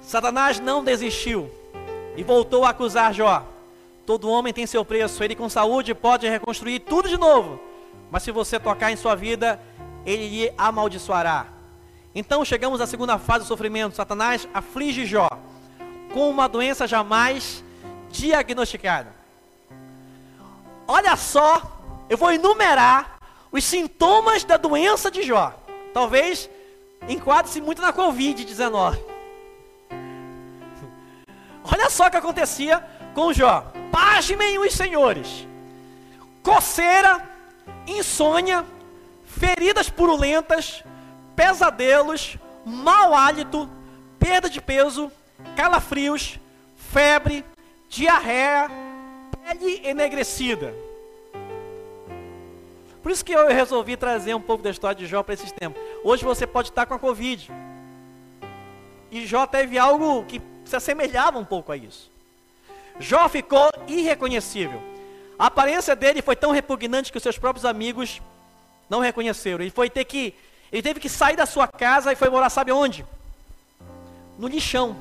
Satanás 0.00 0.58
não 0.58 0.82
desistiu 0.82 1.50
e 2.16 2.24
voltou 2.24 2.64
a 2.64 2.70
acusar 2.70 3.14
Jó. 3.14 3.46
Todo 4.06 4.28
homem 4.28 4.52
tem 4.52 4.66
seu 4.66 4.84
preço, 4.84 5.22
ele 5.22 5.36
com 5.36 5.48
saúde 5.48 5.94
pode 5.94 6.28
reconstruir 6.28 6.80
tudo 6.80 7.08
de 7.08 7.16
novo. 7.16 7.60
Mas 8.10 8.22
se 8.22 8.30
você 8.30 8.58
tocar 8.58 8.90
em 8.90 8.96
sua 8.96 9.14
vida, 9.14 9.60
ele 10.04 10.28
lhe 10.28 10.52
amaldiçoará. 10.58 11.46
Então 12.14 12.44
chegamos 12.44 12.80
à 12.80 12.86
segunda 12.86 13.18
fase 13.18 13.44
do 13.44 13.48
sofrimento. 13.48 13.94
Satanás 13.94 14.48
aflige 14.52 15.06
Jó 15.06 15.28
com 16.12 16.28
uma 16.28 16.48
doença 16.48 16.86
jamais 16.86 17.62
diagnosticada. 18.10 19.14
Olha 20.86 21.16
só, 21.16 21.62
eu 22.08 22.18
vou 22.18 22.32
enumerar 22.32 23.18
os 23.52 23.64
sintomas 23.64 24.42
da 24.42 24.56
doença 24.56 25.10
de 25.10 25.22
Jó. 25.22 25.54
Talvez 25.94 26.50
enquadre-se 27.08 27.60
muito 27.60 27.80
na 27.80 27.92
Covid-19. 27.92 28.98
Olha 31.62 31.88
só 31.88 32.08
o 32.08 32.10
que 32.10 32.16
acontecia 32.16 32.84
com 33.14 33.32
Jó. 33.32 33.72
Pasmem 33.92 34.58
os 34.58 34.72
senhores. 34.72 35.46
Coceira, 36.42 37.29
insônia, 37.98 38.64
feridas 39.24 39.88
purulentas, 39.88 40.82
pesadelos, 41.34 42.36
mau 42.64 43.14
hálito, 43.14 43.68
perda 44.18 44.48
de 44.48 44.60
peso, 44.60 45.10
calafrios, 45.56 46.38
febre, 46.76 47.44
diarreia, 47.88 48.70
pele 49.42 49.80
enegrecida. 49.84 50.74
Por 53.02 53.10
isso 53.10 53.24
que 53.24 53.32
eu 53.32 53.48
resolvi 53.48 53.96
trazer 53.96 54.34
um 54.34 54.40
pouco 54.40 54.62
da 54.62 54.70
história 54.70 54.94
de 54.94 55.06
Jó 55.06 55.22
para 55.22 55.34
esses 55.34 55.50
tempos. 55.50 55.80
Hoje 56.04 56.22
você 56.22 56.46
pode 56.46 56.68
estar 56.68 56.84
com 56.84 56.94
a 56.94 56.98
Covid. 56.98 57.50
E 59.10 59.26
Jó 59.26 59.46
teve 59.46 59.78
algo 59.78 60.24
que 60.24 60.40
se 60.64 60.76
assemelhava 60.76 61.38
um 61.38 61.44
pouco 61.44 61.72
a 61.72 61.76
isso. 61.76 62.10
Jó 62.98 63.26
ficou 63.28 63.70
irreconhecível. 63.88 64.89
A 65.40 65.46
aparência 65.46 65.96
dele 65.96 66.20
foi 66.20 66.36
tão 66.36 66.50
repugnante 66.50 67.10
que 67.10 67.16
os 67.16 67.22
seus 67.22 67.38
próprios 67.38 67.64
amigos 67.64 68.20
não 68.90 69.00
reconheceram. 69.00 69.62
Ele 69.62 69.70
foi 69.70 69.88
ter 69.88 70.04
que, 70.04 70.34
ele 70.70 70.82
teve 70.82 71.00
que 71.00 71.08
sair 71.08 71.34
da 71.34 71.46
sua 71.46 71.66
casa 71.66 72.12
e 72.12 72.14
foi 72.14 72.28
morar, 72.28 72.50
sabe 72.50 72.70
onde? 72.72 73.06
No 74.38 74.46
lixão. 74.46 74.94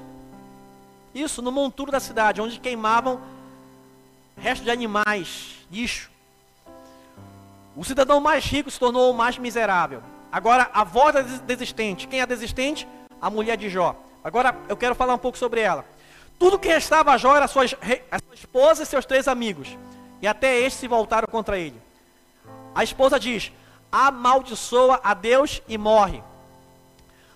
Isso, 1.14 1.42
no 1.42 1.52
monturo 1.52 1.92
da 1.92 2.00
cidade, 2.00 2.40
onde 2.40 2.58
queimavam 2.58 3.20
restos 4.38 4.64
de 4.64 4.72
animais, 4.72 5.58
lixo. 5.70 6.10
O 7.76 7.84
cidadão 7.84 8.22
mais 8.22 8.46
rico 8.46 8.72
se 8.72 8.80
tornou 8.80 9.12
o 9.12 9.14
mais 9.14 9.38
miserável. 9.38 10.02
Agora, 10.32 10.70
a 10.72 10.86
voz 10.86 11.16
da 11.16 11.22
desistente. 11.22 12.08
Quem 12.08 12.22
é 12.22 12.26
desistente? 12.26 12.88
A 13.22 13.30
mulher 13.30 13.58
de 13.58 13.70
Jó. 13.70 13.94
Agora 14.24 14.56
eu 14.70 14.78
quero 14.78 14.96
falar 14.96 15.16
um 15.16 15.20
pouco 15.20 15.38
sobre 15.38 15.60
ela. 15.60 15.84
Tudo 16.40 16.58
que 16.58 16.70
restava 16.70 17.12
a 17.12 17.18
Jó 17.18 17.36
era 17.36 17.44
a 17.44 17.50
sua, 17.50 17.66
a 17.66 18.20
sua 18.20 18.36
esposa 18.36 18.84
e 18.84 18.86
seus 18.86 19.06
três 19.06 19.28
amigos. 19.28 19.78
E 20.22 20.28
até 20.28 20.60
estes 20.60 20.82
se 20.82 20.88
voltaram 20.88 21.28
contra 21.28 21.58
ele. 21.58 21.80
A 22.76 22.84
esposa 22.84 23.20
diz: 23.20 23.52
amaldiçoa 23.92 25.00
a 25.04 25.14
Deus 25.14 25.62
e 25.68 25.78
morre. 25.78 26.24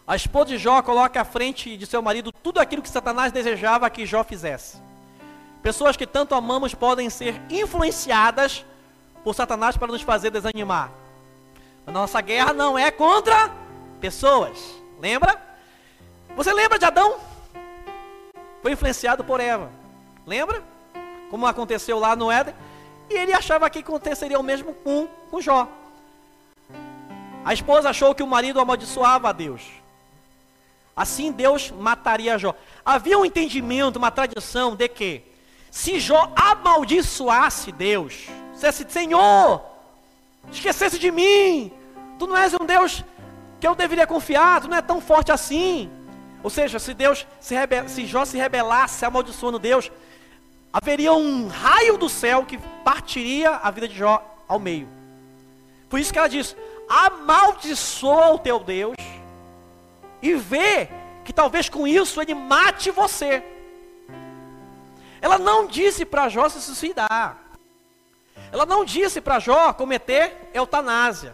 A 0.05 0.15
esposa 0.15 0.47
de 0.47 0.57
Jó 0.57 0.81
coloca 0.81 1.21
à 1.21 1.25
frente 1.25 1.77
de 1.77 1.85
seu 1.85 2.01
marido 2.01 2.31
tudo 2.31 2.59
aquilo 2.59 2.81
que 2.81 2.89
Satanás 2.89 3.31
desejava 3.31 3.89
que 3.89 4.05
Jó 4.05 4.23
fizesse. 4.23 4.81
Pessoas 5.61 5.95
que 5.95 6.05
tanto 6.05 6.35
amamos 6.35 6.75
podem 6.75 7.09
ser 7.09 7.41
influenciadas 7.49 8.65
por 9.23 9.33
Satanás 9.33 9.77
para 9.77 9.87
nos 9.87 10.01
fazer 10.01 10.29
desanimar. 10.29 10.91
A 11.87 11.91
nossa 11.91 12.19
guerra 12.19 12.51
não 12.51 12.77
é 12.77 12.91
contra 12.91 13.49
pessoas. 14.01 14.57
Lembra? 14.99 15.41
Você 16.35 16.51
lembra 16.51 16.77
de 16.77 16.85
Adão? 16.85 17.17
Foi 18.61 18.73
influenciado 18.73 19.23
por 19.23 19.39
Eva. 19.39 19.69
Lembra? 20.25 20.61
Como 21.29 21.47
aconteceu 21.47 21.97
lá 21.97 22.13
no 22.15 22.29
Éden. 22.29 22.53
E 23.13 23.17
ele 23.17 23.31
achava 23.31 23.69
que 23.69 23.79
aconteceria 23.79 24.39
o 24.39 24.43
mesmo 24.43 24.73
com, 24.73 25.07
com 25.29 25.39
Jó. 25.39 25.69
A 27.45 27.53
esposa 27.53 27.91
achou 27.91 28.15
que 28.15 28.23
o 28.23 28.27
marido 28.27 28.59
amaldiçoava 28.59 29.29
a 29.29 29.31
Deus. 29.31 29.61
Assim 30.95 31.31
Deus 31.31 31.69
mataria 31.69 32.39
Jó. 32.39 32.55
Havia 32.83 33.19
um 33.19 33.23
entendimento, 33.23 33.97
uma 33.97 34.09
tradição 34.09 34.75
de 34.75 34.87
que 34.87 35.21
se 35.69 35.99
Jó 35.99 36.31
amaldiçoasse 36.35 37.71
Deus, 37.71 38.25
dissesse, 38.51 38.83
Senhor, 38.89 39.61
esquecesse 40.51 40.97
de 40.97 41.11
mim, 41.11 41.71
tu 42.17 42.25
não 42.25 42.35
és 42.35 42.51
um 42.55 42.65
Deus 42.65 43.03
que 43.59 43.67
eu 43.67 43.75
deveria 43.75 44.07
confiar, 44.07 44.61
tu 44.61 44.67
não 44.67 44.77
é 44.77 44.81
tão 44.81 44.99
forte 44.99 45.31
assim. 45.31 45.87
Ou 46.41 46.49
seja, 46.49 46.79
se 46.79 46.95
Deus 46.95 47.27
se, 47.39 47.53
rebel, 47.53 47.87
se 47.87 48.07
Jó 48.07 48.25
se 48.25 48.37
rebelasse 48.37 49.05
amaldiçoando 49.05 49.59
Deus, 49.59 49.91
haveria 50.73 51.13
um 51.13 51.47
raio 51.47 51.97
do 51.97 52.09
céu 52.09 52.43
que 52.45 52.57
partiria 52.83 53.51
a 53.51 53.69
vida 53.69 53.87
de 53.87 53.95
Jó 53.95 54.21
ao 54.47 54.59
meio. 54.59 54.89
Por 55.87 55.99
isso 55.99 56.11
que 56.11 56.17
ela 56.17 56.27
diz: 56.27 56.55
amaldiçoa 56.89 58.31
o 58.31 58.39
teu 58.39 58.59
Deus 58.59 58.95
e 60.21 60.33
vê 60.33 60.89
que 61.23 61.31
talvez 61.31 61.69
com 61.69 61.87
isso 61.87 62.19
ele 62.19 62.33
mate 62.33 62.89
você. 62.89 63.43
Ela 65.21 65.37
não 65.37 65.67
disse 65.67 66.03
para 66.03 66.27
Jó 66.27 66.49
se 66.49 66.59
suicidar. 66.59 67.37
Ela 68.51 68.65
não 68.65 68.83
disse 68.83 69.21
para 69.21 69.39
Jó 69.39 69.71
cometer 69.73 70.49
eutanásia. 70.53 71.33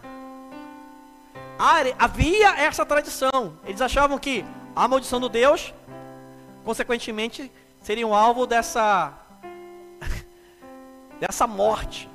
Havia 1.98 2.50
essa 2.60 2.86
tradição. 2.86 3.58
Eles 3.64 3.80
achavam 3.80 4.18
que 4.18 4.44
a 4.76 4.86
maldição 4.86 5.20
do 5.20 5.28
Deus, 5.28 5.74
consequentemente, 6.64 7.50
seria 7.82 8.06
um 8.06 8.14
alvo 8.14 8.46
dessa 8.46 9.12
dessa 11.20 11.46
morte. 11.46 12.08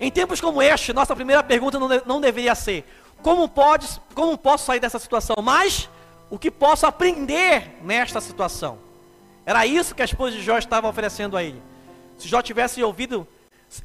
Em 0.00 0.10
tempos 0.10 0.40
como 0.40 0.60
este, 0.60 0.92
nossa 0.92 1.14
primeira 1.14 1.42
pergunta 1.42 1.78
não, 1.78 1.88
não 2.06 2.20
deveria 2.20 2.54
ser: 2.54 2.84
como 3.22 3.48
pode, 3.48 3.86
como 4.14 4.36
posso 4.36 4.64
sair 4.64 4.80
dessa 4.80 4.98
situação? 4.98 5.36
Mas 5.42 5.88
o 6.30 6.38
que 6.38 6.50
posso 6.50 6.86
aprender 6.86 7.78
nesta 7.82 8.20
situação? 8.20 8.78
Era 9.46 9.66
isso 9.66 9.94
que 9.94 10.02
a 10.02 10.04
esposa 10.06 10.32
de 10.32 10.42
Jó 10.42 10.56
estava 10.58 10.88
oferecendo 10.88 11.36
a 11.36 11.42
ele. 11.42 11.62
Se 12.18 12.26
Jó 12.26 12.40
tivesse 12.40 12.82
ouvido, 12.82 13.26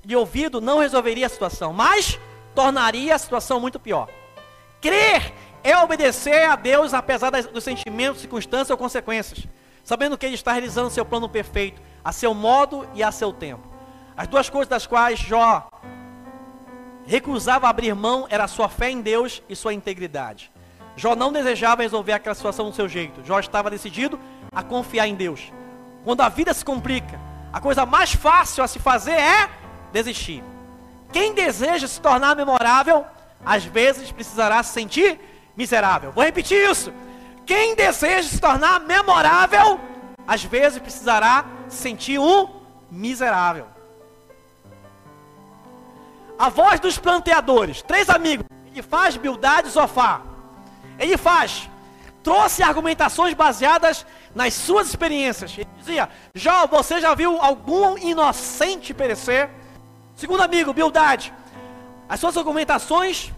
lhe 0.06 0.16
ouvido, 0.16 0.62
não 0.62 0.80
resolveria 0.80 1.26
a 1.26 1.30
situação, 1.30 1.74
mas 1.74 2.18
tornaria 2.56 3.14
a 3.14 3.20
situação 3.20 3.60
muito 3.60 3.80
pior. 3.80 4.08
Crer 4.82 5.34
é 5.64 5.78
obedecer 5.78 6.50
a 6.50 6.56
Deus 6.56 6.94
apesar 6.94 7.30
dos 7.30 7.64
sentimentos, 7.64 8.22
circunstâncias 8.22 8.70
ou 8.70 8.78
consequências, 8.78 9.46
sabendo 9.84 10.18
que 10.18 10.26
Ele 10.26 10.36
está 10.36 10.54
realizando 10.54 10.90
seu 10.90 11.06
plano 11.06 11.28
perfeito, 11.28 11.82
a 12.04 12.12
seu 12.12 12.34
modo 12.34 12.88
e 12.94 13.04
a 13.04 13.12
seu 13.12 13.32
tempo. 13.34 13.68
As 14.16 14.28
duas 14.28 14.50
coisas 14.50 14.68
das 14.68 14.86
quais 14.86 15.20
Jó 15.20 15.70
recusava 17.06 17.68
abrir 17.68 17.96
mão 17.96 18.28
era 18.30 18.48
sua 18.48 18.70
fé 18.70 18.90
em 18.92 19.02
Deus 19.02 19.42
e 19.50 19.56
sua 19.56 19.74
integridade. 19.74 20.52
Jó 20.96 21.16
não 21.16 21.32
desejava 21.32 21.82
resolver 21.82 22.14
aquela 22.14 22.36
situação 22.36 22.70
do 22.70 22.76
seu 22.76 22.88
jeito. 22.88 23.24
Jó 23.24 23.40
estava 23.40 23.70
decidido 23.70 24.20
a 24.52 24.62
confiar 24.62 25.08
em 25.08 25.16
Deus. 25.16 25.52
Quando 26.04 26.22
a 26.22 26.30
vida 26.30 26.54
se 26.54 26.64
complica, 26.66 27.20
a 27.52 27.60
coisa 27.60 27.86
mais 27.86 28.14
fácil 28.14 28.64
a 28.64 28.68
se 28.68 28.80
fazer 28.80 29.14
é 29.14 29.50
desistir. 29.92 30.44
Quem 31.12 31.34
deseja 31.34 31.88
se 31.88 32.00
tornar 32.00 32.36
memorável, 32.36 33.06
às 33.46 33.64
vezes 33.64 34.12
precisará 34.12 34.62
se 34.62 34.74
sentir 34.74 35.20
miserável. 35.56 36.12
Vou 36.12 36.24
repetir 36.24 36.70
isso. 36.70 36.94
Quem 37.46 37.76
deseja 37.76 38.30
se 38.30 38.40
tornar 38.40 38.82
memorável, 38.82 39.80
às 40.28 40.44
vezes 40.44 40.80
precisará 40.80 41.46
sentir 41.70 42.20
um 42.20 42.48
miserável. 42.92 43.68
A 46.38 46.50
voz 46.50 46.80
dos 46.80 46.98
planteadores, 46.98 47.82
três 47.82 48.10
amigos, 48.10 48.46
ele 48.72 48.82
faz 48.82 49.18
Bildade 49.18 49.70
e. 49.70 50.24
Ele 50.98 51.18
faz, 51.18 51.70
trouxe 52.24 52.64
argumentações 52.64 53.34
baseadas 53.34 54.06
nas 54.34 54.54
suas 54.54 54.88
experiências. 54.88 55.58
Ele 55.58 55.68
dizia: 55.78 56.10
Jó, 56.34 56.68
você 56.68 57.02
já 57.02 57.14
viu 57.14 57.42
algum 57.42 57.98
inocente 57.98 58.94
perecer? 58.94 59.50
Segundo 60.16 60.42
amigo, 60.42 60.74
Bildade, 60.74 61.34
as 62.08 62.20
suas 62.20 62.36
argumentações 62.36 63.32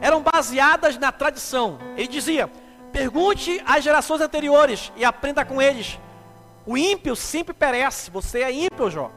eram 0.00 0.22
baseadas 0.22 0.98
na 0.98 1.10
tradição. 1.10 1.78
Ele 1.96 2.08
dizia: 2.08 2.50
pergunte 2.92 3.62
às 3.66 3.84
gerações 3.84 4.20
anteriores 4.20 4.92
e 4.96 5.04
aprenda 5.04 5.44
com 5.44 5.60
eles. 5.60 5.98
O 6.68 6.76
ímpio 6.76 7.16
sempre 7.16 7.54
perece. 7.54 8.10
Você 8.10 8.42
é 8.42 8.52
ímpio, 8.52 8.90
Jó. 8.90 9.10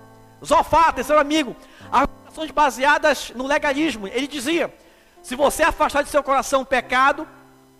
Zofá, 0.43 0.89
terceiro 0.93 1.19
amigo, 1.19 1.53
argumentações 1.91 2.49
baseadas 2.49 3.33
no 3.35 3.45
legalismo. 3.45 4.07
Ele 4.07 4.25
dizia: 4.25 4.73
se 5.21 5.35
você 5.35 5.61
afastar 5.61 6.01
de 6.01 6.09
seu 6.09 6.23
coração 6.23 6.61
o 6.61 6.65
pecado, 6.65 7.27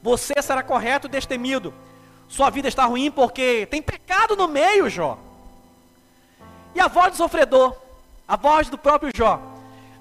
você 0.04 0.34
será 0.42 0.62
correto 0.62 1.08
e 1.08 1.10
destemido. 1.10 1.74
Sua 2.28 2.50
vida 2.50 2.68
está 2.68 2.84
ruim 2.84 3.10
porque 3.10 3.66
tem 3.68 3.82
pecado 3.82 4.36
no 4.36 4.46
meio, 4.46 4.90
Jó. 4.90 5.18
E 6.76 6.80
a 6.82 6.90
voz 6.90 7.12
do 7.12 7.18
sofredor, 7.18 7.74
a 8.28 8.36
voz 8.36 8.68
do 8.68 8.78
próprio 8.78 9.10
Jó. 9.16 9.42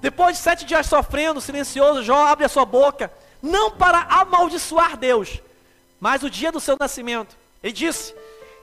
Depois 0.01 0.35
de 0.35 0.43
sete 0.43 0.65
dias 0.65 0.85
sofrendo, 0.85 1.39
silencioso, 1.39 2.03
Jó 2.03 2.27
abre 2.27 2.43
a 2.43 2.49
sua 2.49 2.65
boca, 2.65 3.09
não 3.41 3.71
para 3.71 4.01
amaldiçoar 4.01 4.97
Deus, 4.97 5.41
mas 5.97 6.23
o 6.23 6.29
dia 6.29 6.51
do 6.51 6.59
seu 6.59 6.75
nascimento. 6.77 7.37
Ele 7.63 7.71
disse: 7.71 8.13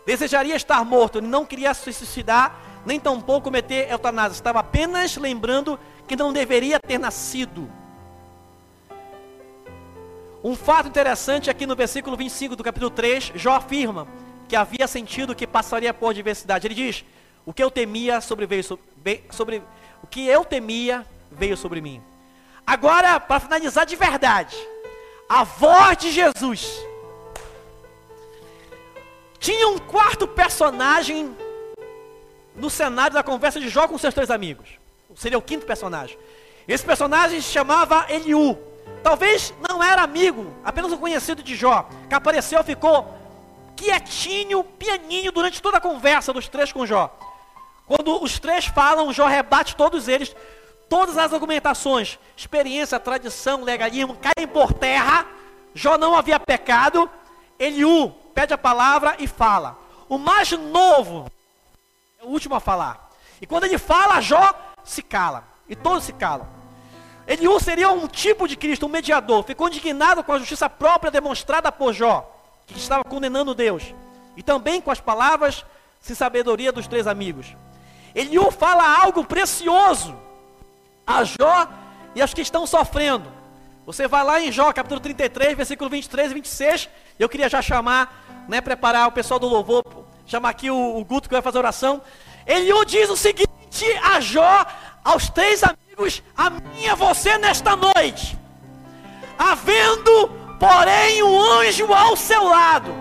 desejaria 0.09 0.56
estar 0.56 0.82
morto, 0.86 1.20
não 1.20 1.44
queria 1.44 1.74
se 1.74 1.92
suicidar, 1.92 2.59
nem 2.86 2.98
tampouco 2.98 3.42
cometer 3.42 3.90
eutanásia, 3.90 4.36
estava 4.36 4.61
apenas 4.61 5.18
lembrando 5.18 5.78
que 6.06 6.16
não 6.16 6.32
deveria 6.32 6.80
ter 6.80 6.96
nascido. 6.96 7.70
Um 10.42 10.56
fato 10.56 10.88
interessante 10.88 11.50
aqui 11.50 11.66
no 11.66 11.76
versículo 11.76 12.16
25 12.16 12.56
do 12.56 12.64
capítulo 12.64 12.88
3, 12.90 13.32
Jó 13.34 13.52
afirma 13.56 14.09
que 14.48 14.56
havia 14.56 14.88
sentido 14.88 15.34
que 15.34 15.46
passaria 15.46 15.92
por 15.92 16.09
adversidade. 16.09 16.66
Ele 16.66 16.74
diz: 16.74 17.04
O 17.44 17.52
que 17.52 17.62
eu 17.62 17.70
temia 17.70 18.22
sobreveio 18.22 18.64
sobre, 18.64 19.24
sobre 19.28 19.62
o 20.02 20.06
que 20.06 20.26
eu 20.26 20.42
temia 20.42 21.04
veio 21.30 21.54
sobre 21.54 21.82
mim. 21.82 22.00
Agora, 22.66 23.20
para 23.20 23.40
finalizar 23.40 23.84
de 23.84 23.96
verdade, 23.96 24.56
a 25.28 25.44
voz 25.44 25.98
de 25.98 26.11
Jesus. 26.12 26.88
Tinha 29.39 29.68
um 29.68 29.78
quarto 29.78 30.26
personagem 30.26 31.36
no 32.55 32.68
cenário 32.68 33.14
da 33.14 33.22
conversa 33.22 33.61
de 33.61 33.68
Jó 33.68 33.86
com 33.86 33.97
seus 33.99 34.14
três 34.14 34.30
amigos. 34.30 34.68
Seria 35.16 35.39
o 35.39 35.43
quinto 35.43 35.66
personagem. 35.66 36.18
Esse 36.66 36.84
personagem 36.84 37.41
se 37.41 37.49
chamava 37.49 38.07
Eliú. 38.09 38.59
Talvez 39.03 39.55
não 39.68 39.82
era 39.82 40.03
amigo, 40.03 40.53
apenas 40.64 40.93
um 40.93 40.97
conhecido 40.97 41.43
de 41.43 41.55
Jó, 41.55 41.89
que 42.09 42.14
apareceu, 42.14 42.62
ficou 42.64 43.14
quietinho, 43.76 44.64
pianinho 44.64 45.30
durante 45.30 45.62
toda 45.62 45.78
a 45.78 45.80
conversa 45.80 46.32
dos 46.32 46.49
três 46.49 46.72
com 46.72 46.84
Jó. 46.84 47.16
Quando 47.86 48.22
os 48.22 48.39
três 48.39 48.66
falam, 48.66 49.12
Jó 49.12 49.26
rebate 49.26 49.76
todos 49.76 50.09
eles, 50.09 50.34
Todas 50.89 51.18
as 51.18 51.34
argumentações, 51.34 52.18
experiência, 52.34 52.99
tradição, 52.99 53.62
legalismo 53.62 54.16
caem 54.16 54.49
por 54.49 54.72
terra. 54.72 55.26
Jó 55.74 55.99
não 55.99 56.16
havia 56.16 56.41
pecado. 56.41 57.11
Eliú 57.59 58.14
pede 58.39 58.55
a 58.55 58.59
palavra 58.59 59.16
e 59.18 59.26
fala. 59.26 59.76
O 60.09 60.16
mais 60.16 60.53
novo 60.53 61.28
é 62.22 62.24
o 62.24 62.28
último 62.28 62.55
a 62.55 62.61
falar. 62.61 63.11
E 63.41 63.47
quando 63.49 63.64
ele 63.64 63.78
fala, 63.78 64.20
Jó 64.20 64.55
se 64.84 65.03
cala. 65.03 65.43
E 65.68 65.74
todos 65.74 66.05
se 66.05 66.12
calam. 66.12 66.47
Eliú 67.26 67.59
seria 67.59 67.91
um 67.91 68.07
tipo 68.07 68.47
de 68.47 68.55
Cristo, 68.55 68.86
um 68.86 68.89
mediador. 68.89 69.43
Ficou 69.43 69.66
indignado 69.66 70.22
com 70.22 70.32
a 70.32 70.39
justiça 70.39 70.70
própria 70.70 71.11
demonstrada 71.11 71.72
por 71.72 71.93
Jó, 71.93 72.32
que 72.68 72.78
estava 72.78 73.03
condenando 73.03 73.57
Deus. 73.57 73.93
E 74.36 74.43
também 74.43 74.80
com 74.80 74.93
as 74.93 75.01
palavras 75.01 75.64
sem 76.01 76.14
sabedoria 76.14 76.70
dos 76.70 76.86
três 76.86 77.09
amigos. 77.09 77.57
Eliú 78.14 78.53
fala 78.53 79.03
algo 79.03 79.24
precioso 79.24 80.16
a 81.05 81.24
Jó 81.24 81.68
e 82.14 82.22
aos 82.22 82.32
que 82.32 82.43
estão 82.43 82.68
sofrendo. 82.68 83.28
Você 83.84 84.07
vai 84.07 84.22
lá 84.22 84.41
em 84.41 84.53
Jó, 84.53 84.72
capítulo 84.72 85.01
33, 85.01 85.57
versículo 85.57 85.91
23 85.91 86.30
e 86.30 86.34
26. 86.34 86.89
Eu 87.19 87.29
queria 87.29 87.49
já 87.49 87.61
chamar, 87.61 88.47
né, 88.49 88.61
preparar 88.61 89.09
o 89.09 89.12
pessoal 89.12 89.41
do 89.41 89.49
louvor, 89.49 89.83
chamar 90.25 90.51
aqui 90.51 90.71
o, 90.71 90.97
o 90.99 91.05
Guto 91.05 91.29
que 91.29 91.35
vai 91.35 91.43
fazer 91.43 91.59
oração. 91.59 92.01
Ele 92.47 92.73
diz 92.85 93.11
o 93.11 93.16
seguinte 93.16 93.49
a 94.03 94.21
Jó, 94.21 94.64
aos 95.05 95.29
três 95.29 95.62
amigos, 95.62 96.23
a 96.37 96.49
minha 96.49 96.95
você 96.95 97.37
nesta 97.39 97.75
noite. 97.75 98.39
Havendo, 99.37 100.29
porém, 100.61 101.23
um 101.23 101.41
anjo 101.41 101.93
ao 101.93 102.16
seu 102.16 102.45
lado, 102.45 102.95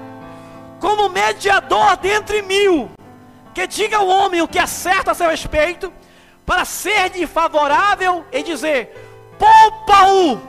como 0.80 1.10
mediador 1.10 1.98
dentre 1.98 2.42
mil, 2.42 2.90
que 3.54 3.68
diga 3.68 3.98
ao 3.98 4.08
homem 4.08 4.42
o 4.42 4.48
que 4.48 4.60
é 4.60 4.66
certo 4.66 5.10
a 5.10 5.14
seu 5.14 5.30
respeito, 5.30 5.94
para 6.46 6.66
ser-lhe 6.66 7.28
favorável 7.28 8.26
e 8.32 8.42
dizer: 8.42 8.96
poupa-o 9.38 10.40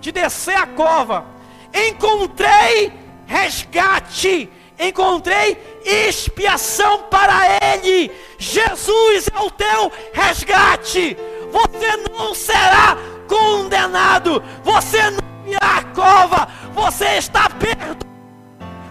de 0.00 0.10
descer 0.10 0.56
a 0.56 0.66
cova. 0.66 1.41
Encontrei 1.74 2.92
resgate, 3.26 4.50
encontrei 4.78 5.56
expiação 5.84 7.04
para 7.04 7.58
ele. 7.74 8.10
Jesus 8.38 9.28
é 9.34 9.40
o 9.40 9.50
teu 9.50 9.90
resgate. 10.12 11.16
Você 11.50 11.96
não 12.10 12.34
será 12.34 12.96
condenado, 13.28 14.42
você 14.62 15.10
não 15.10 15.22
irá 15.46 15.78
à 15.78 15.84
cova, 15.84 16.48
você 16.74 17.16
está 17.16 17.48
perdoado, 17.48 18.06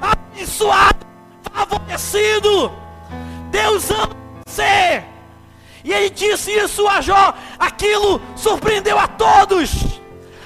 abençoado, 0.01 1.05
favorecido. 1.53 2.71
Deus 3.51 3.91
ama 3.91 4.15
você. 4.45 5.03
E 5.83 5.91
ele 5.91 6.09
disse 6.09 6.51
isso 6.51 6.87
a 6.87 7.01
Jó. 7.01 7.33
Aquilo 7.59 8.21
surpreendeu 8.35 8.97
a 8.97 9.07
todos. 9.07 10.00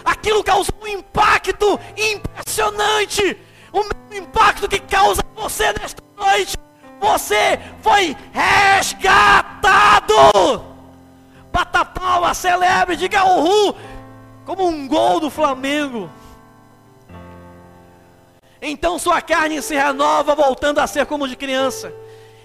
Aquilo 0.05 0.43
causou 0.43 0.75
um 0.81 0.87
impacto 0.87 1.79
impressionante. 1.97 3.37
O 3.73 3.79
mesmo 3.79 4.27
impacto 4.27 4.69
que 4.69 4.79
causa 4.79 5.21
você 5.35 5.73
nesta 5.73 6.01
noite. 6.15 6.55
Você 6.99 7.59
foi 7.81 8.15
resgatado. 8.31 10.13
Bata 11.51 11.83
palma, 11.83 12.33
celebre, 12.33 12.95
diga 12.95 13.25
uhul. 13.25 13.75
Como 14.45 14.67
um 14.67 14.87
gol 14.87 15.19
do 15.19 15.29
Flamengo. 15.29 16.09
Então 18.61 18.97
sua 18.99 19.21
carne 19.21 19.61
se 19.61 19.75
renova, 19.75 20.35
voltando 20.35 20.79
a 20.79 20.87
ser 20.87 21.05
como 21.05 21.27
de 21.27 21.35
criança 21.35 21.91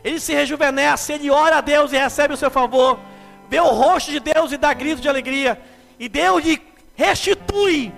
ele 0.03 0.19
se 0.19 0.33
rejuvenesce, 0.33 1.13
ele 1.13 1.31
ora 1.31 1.59
a 1.59 1.61
Deus 1.61 1.93
e 1.93 1.99
recebe 1.99 2.35
o 2.35 2.37
seu 2.37 2.51
favor, 2.51 2.99
vê 3.49 3.61
o 3.61 3.69
rosto 3.69 4.11
de 4.11 4.21
Deus 4.21 4.53
e 4.53 4.57
dá 4.57 4.73
grito 4.73 5.01
de 5.01 5.09
alegria, 5.09 5.61
e 5.99 6.09
Deus 6.09 6.43
lhe 6.43 6.57
restitui, 7.01 7.93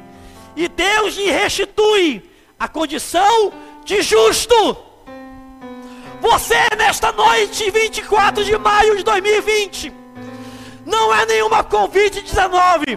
e 0.55 0.69
Deus 0.69 1.17
lhe 1.17 1.29
restitui 1.31 2.31
a 2.59 2.69
condição 2.69 3.53
de 3.85 4.01
justo. 4.01 4.77
Você 6.21 6.69
nesta 6.79 7.11
noite, 7.11 7.69
24 7.69 8.45
de 8.45 8.57
maio 8.57 8.97
de 8.97 9.03
2020, 9.03 9.93
não 10.87 11.13
é 11.13 11.27
nenhuma 11.27 11.65
Covid-19, 11.65 12.97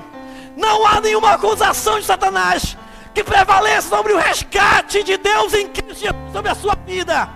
não 0.56 0.86
há 0.86 1.02
nenhuma 1.02 1.32
acusação 1.32 2.00
de 2.00 2.06
Satanás 2.06 2.78
que 3.12 3.24
prevaleça 3.24 3.90
sobre 3.90 4.14
o 4.14 4.18
resgate 4.18 5.02
de 5.02 5.18
Deus 5.18 5.54
em 5.56 5.68
Cristo 5.70 6.14
sobre 6.32 6.52
a 6.52 6.56
sua 6.56 6.76
vida. 6.76 7.28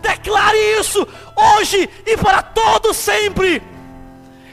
Declare 0.00 0.58
isso 0.80 1.06
hoje 1.36 1.88
e 2.04 2.16
para 2.16 2.42
todo 2.42 2.92
sempre. 2.92 3.62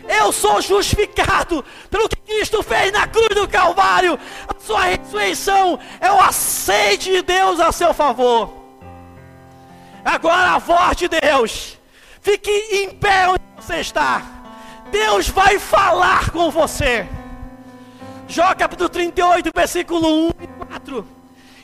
Eu 0.07 0.31
sou 0.31 0.61
justificado 0.61 1.63
pelo 1.89 2.09
que 2.09 2.17
Cristo 2.17 2.61
fez 2.61 2.91
na 2.91 3.07
cruz 3.07 3.29
do 3.29 3.47
Calvário. 3.47 4.19
A 4.47 4.59
sua 4.59 4.83
ressurreição 4.83 5.79
é 5.99 6.11
o 6.11 6.19
aceite 6.19 7.11
de 7.11 7.21
Deus 7.21 7.59
a 7.59 7.71
seu 7.71 7.93
favor. 7.93 8.53
Agora 10.03 10.51
a 10.51 10.57
voz 10.59 10.97
de 10.97 11.07
Deus. 11.07 11.77
Fique 12.21 12.51
em 12.51 12.89
pé 12.91 13.29
onde 13.29 13.41
você 13.55 13.77
está. 13.77 14.21
Deus 14.91 15.29
vai 15.29 15.57
falar 15.57 16.29
com 16.31 16.51
você. 16.51 17.07
Jó 18.27 18.53
capítulo 18.55 18.89
38, 18.89 19.51
versículo 19.55 20.27
1 20.27 20.29
e 20.41 20.47
4. 20.67 21.07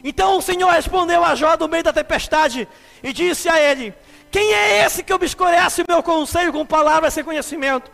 Então 0.03 0.37
o 0.37 0.41
Senhor 0.41 0.69
respondeu 0.71 1.23
a 1.23 1.35
Jó 1.35 1.57
no 1.57 1.67
meio 1.67 1.83
da 1.83 1.91
tempestade 1.91 2.67
e 3.03 3.11
disse 3.11 3.49
a 3.49 3.59
ele: 3.59 3.93
Quem 4.31 4.53
é 4.53 4.85
esse 4.85 5.03
que 5.03 5.13
obscurece 5.13 5.81
o 5.81 5.85
meu 5.87 6.01
conselho 6.01 6.53
com 6.53 6.65
palavras 6.65 7.13
sem 7.13 7.23
conhecimento? 7.23 7.91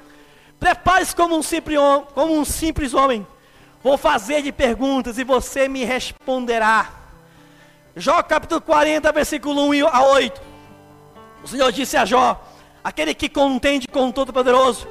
Prepare-se 0.60 1.16
como, 1.16 1.36
um 1.36 1.44
simples, 1.44 1.78
como 2.14 2.38
um 2.38 2.46
simples 2.46 2.94
homem. 2.94 3.26
Vou 3.84 3.98
fazer 3.98 4.42
de 4.42 4.52
perguntas 4.52 5.18
e 5.18 5.24
você 5.24 5.68
me 5.68 5.84
responderá. 5.84 6.90
Jó 7.96 8.22
capítulo 8.24 8.60
40, 8.62 9.12
versículo 9.12 9.70
1 9.70 9.88
a 9.88 10.04
8. 10.04 10.42
O 11.44 11.48
Senhor 11.48 11.72
disse 11.72 11.96
a 11.96 12.04
Jó: 12.04 12.44
Aquele 12.84 13.14
que 13.14 13.30
contende 13.30 13.88
com 13.88 14.10
o 14.10 14.14
Todo-Poderoso 14.14 14.88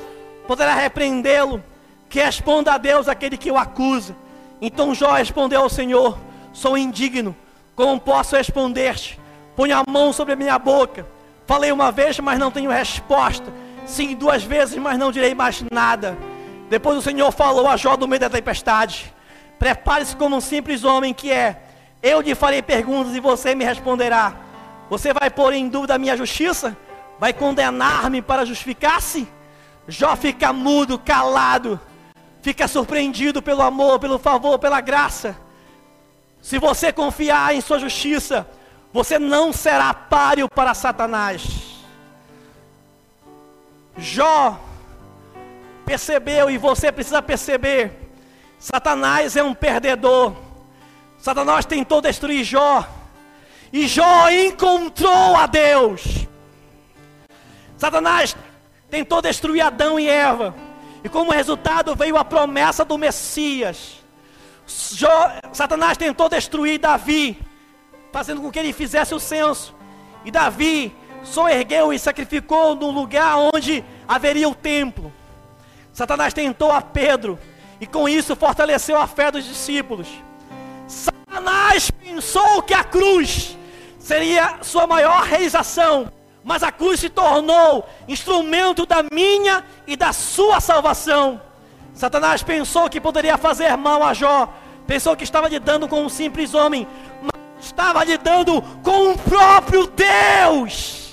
poderá 0.47 0.75
repreendê-lo, 0.75 1.63
que 2.09 2.23
responda 2.23 2.73
a 2.73 2.79
Deus 2.79 3.09
aquele 3.09 3.37
que 3.37 3.51
o 3.51 3.59
acusa. 3.59 4.17
Então 4.61 4.95
Jó 4.95 5.13
respondeu 5.13 5.63
ao 5.63 5.69
Senhor: 5.69 6.17
Sou 6.53 6.79
indigno, 6.79 7.37
como 7.75 8.01
posso 8.01 8.37
responder-te? 8.37 9.19
Ponha 9.57 9.79
a 9.79 9.91
mão 9.91 10.13
sobre 10.13 10.35
a 10.35 10.37
minha 10.37 10.59
boca. 10.59 11.07
Falei 11.47 11.73
uma 11.73 11.91
vez, 11.91 12.19
mas 12.21 12.39
não 12.39 12.51
tenho 12.51 12.71
resposta. 12.71 13.53
Sim, 13.87 14.15
duas 14.15 14.43
vezes, 14.43 14.77
mas 14.77 14.99
não 14.99 15.13
direi 15.13 15.35
mais 15.35 15.63
nada. 15.71 16.17
Depois 16.69 16.97
o 16.97 17.03
Senhor 17.03 17.31
falou 17.31 17.69
a 17.69 17.77
Jó 17.77 17.97
do 17.97 18.09
meio 18.09 18.21
da 18.21 18.31
tempestade: 18.31 19.13
Prepare-se 19.59 20.17
como 20.17 20.37
um 20.37 20.41
simples 20.41 20.85
homem 20.85 21.13
que 21.13 21.31
é. 21.31 21.63
Eu 22.03 22.21
lhe 22.21 22.35
farei 22.35 22.61
perguntas 22.61 23.15
e 23.15 23.21
você 23.21 23.55
me 23.55 23.65
responderá. 23.65 24.35
Você 24.91 25.13
vai 25.13 25.31
pôr 25.31 25.53
em 25.55 25.69
dúvida 25.69 25.95
a 25.95 25.99
minha 25.99 26.17
justiça? 26.17 26.77
Vai 27.19 27.33
condenar-me 27.33 28.21
para 28.21 28.45
justificar-se? 28.45 29.27
Jó 29.89 30.15
fica 30.17 30.53
mudo, 30.53 30.99
calado, 30.99 31.81
fica 32.43 32.69
surpreendido 32.69 33.41
pelo 33.41 33.63
amor, 33.63 33.99
pelo 33.99 34.19
favor, 34.19 34.59
pela 34.59 34.81
graça. 34.81 35.37
Se 36.43 36.59
você 36.59 36.93
confiar 36.93 37.55
em 37.55 37.61
sua 37.63 37.79
justiça, 37.79 38.47
você 38.93 39.19
não 39.19 39.53
será 39.53 39.95
páreo 39.95 40.49
para 40.49 40.75
Satanás. 40.75 41.64
Jó 43.97 44.61
percebeu 45.85 46.51
e 46.51 46.59
você 46.59 46.91
precisa 46.91 47.23
perceber: 47.23 47.93
Satanás 48.59 49.37
é 49.37 49.43
um 49.43 49.55
perdedor. 49.55 50.35
Satanás 51.19 51.65
tentou 51.65 52.01
destruir 52.01 52.45
Jó. 52.45 52.87
E 53.73 53.87
Jó 53.87 54.29
encontrou 54.31 55.37
a 55.37 55.47
Deus. 55.47 56.27
Satanás 57.77 58.37
tentou 58.91 59.21
destruir 59.21 59.63
Adão 59.63 59.99
e 59.99 60.09
Eva. 60.09 60.55
E 61.03 61.09
como 61.09 61.33
resultado 61.33 61.95
veio 61.95 62.17
a 62.17 62.25
promessa 62.25 62.85
do 62.85 62.97
Messias. 62.97 64.03
Jó, 64.67 65.33
Satanás 65.53 65.99
tentou 65.99 66.29
destruir 66.29 66.79
Davi, 66.79 67.39
fazendo 68.11 68.41
com 68.41 68.51
que 68.51 68.59
ele 68.59 68.73
fizesse 68.73 69.15
o 69.15 69.21
censo. 69.21 69.75
E 70.25 70.31
Davi 70.31 70.95
só 71.25 71.49
ergueu 71.49 71.93
e 71.93 71.99
sacrificou 71.99 72.75
no 72.75 72.91
lugar 72.91 73.37
onde 73.37 73.83
haveria 74.07 74.49
o 74.49 74.55
templo. 74.55 75.13
Satanás 75.93 76.35
tentou 76.35 76.71
a 76.71 76.81
Pedro 76.81 77.39
e 77.81 77.87
com 77.87 78.09
isso 78.09 78.37
fortaleceu 78.37 78.99
a 78.99 79.07
fé 79.07 79.31
dos 79.31 79.45
discípulos. 79.45 80.09
Satanás 80.87 81.91
pensou 81.91 82.63
que 82.63 82.75
a 82.75 82.85
cruz 82.85 83.57
seria 83.99 84.59
sua 84.63 84.87
maior 84.87 85.23
realização, 85.23 86.13
mas 86.43 86.63
a 86.63 86.71
cruz 86.71 87.01
se 87.01 87.09
tornou 87.09 87.89
instrumento 88.07 88.85
da 88.85 89.03
minha 89.11 89.65
e 89.87 89.97
da 89.97 90.13
sua 90.13 90.61
salvação. 90.61 91.41
Satanás 91.95 92.43
pensou 92.43 92.91
que 92.91 93.01
poderia 93.01 93.39
fazer 93.39 93.77
mal 93.77 94.03
a 94.03 94.13
Jó, 94.13 94.53
pensou 94.87 95.17
que 95.17 95.25
estava 95.25 95.49
lidando 95.49 95.89
com 95.89 96.05
um 96.05 96.09
simples 96.09 96.55
homem, 96.55 96.87
mas 97.23 97.65
estava 97.65 98.05
lidando 98.05 98.61
com 98.83 99.13
o 99.13 99.19
próprio 99.19 99.87
Deus. 99.87 101.04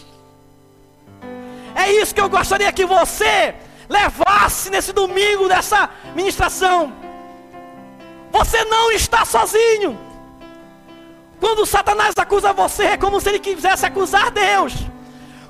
É 1.81 1.91
isso 1.93 2.13
que 2.13 2.21
eu 2.21 2.29
gostaria 2.29 2.71
que 2.71 2.85
você 2.85 3.55
levasse 3.89 4.69
nesse 4.69 4.93
domingo 4.93 5.47
dessa 5.47 5.89
ministração. 6.15 6.93
Você 8.31 8.63
não 8.65 8.91
está 8.91 9.25
sozinho. 9.25 9.99
Quando 11.39 11.65
Satanás 11.65 12.13
acusa 12.15 12.53
você, 12.53 12.83
é 12.83 12.97
como 12.97 13.19
se 13.19 13.29
ele 13.29 13.39
quisesse 13.39 13.85
acusar 13.85 14.29
Deus. 14.29 14.73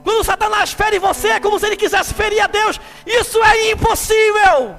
Quando 0.06 0.24
Satanás 0.24 0.72
fere 0.72 0.98
você, 1.00 1.28
é 1.30 1.40
como 1.40 1.60
se 1.60 1.66
ele 1.66 1.76
quisesse 1.76 2.14
ferir 2.14 2.42
a 2.42 2.48
Deus. 2.48 2.80
Isso 3.06 3.38
é 3.44 3.72
impossível. 3.72 4.76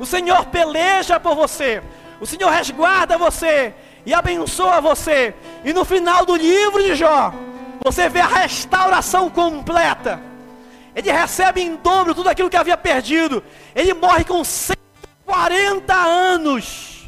O 0.00 0.04
Senhor 0.04 0.44
peleja 0.46 1.20
por 1.20 1.36
você. 1.36 1.82
O 2.20 2.26
Senhor 2.26 2.50
resguarda 2.50 3.16
você 3.16 3.72
e 4.04 4.12
abençoa 4.12 4.80
você. 4.80 5.34
E 5.64 5.72
no 5.72 5.84
final 5.84 6.26
do 6.26 6.34
livro 6.34 6.82
de 6.82 6.96
Jó, 6.96 7.32
você 7.84 8.08
vê 8.08 8.20
a 8.20 8.26
restauração 8.26 9.30
completa. 9.30 10.20
Ele 10.98 11.12
recebe 11.12 11.60
em 11.60 11.76
dobro 11.76 12.12
tudo 12.12 12.28
aquilo 12.28 12.50
que 12.50 12.56
havia 12.56 12.76
perdido. 12.76 13.40
Ele 13.72 13.94
morre 13.94 14.24
com 14.24 14.42
140 14.42 15.94
anos. 15.94 17.06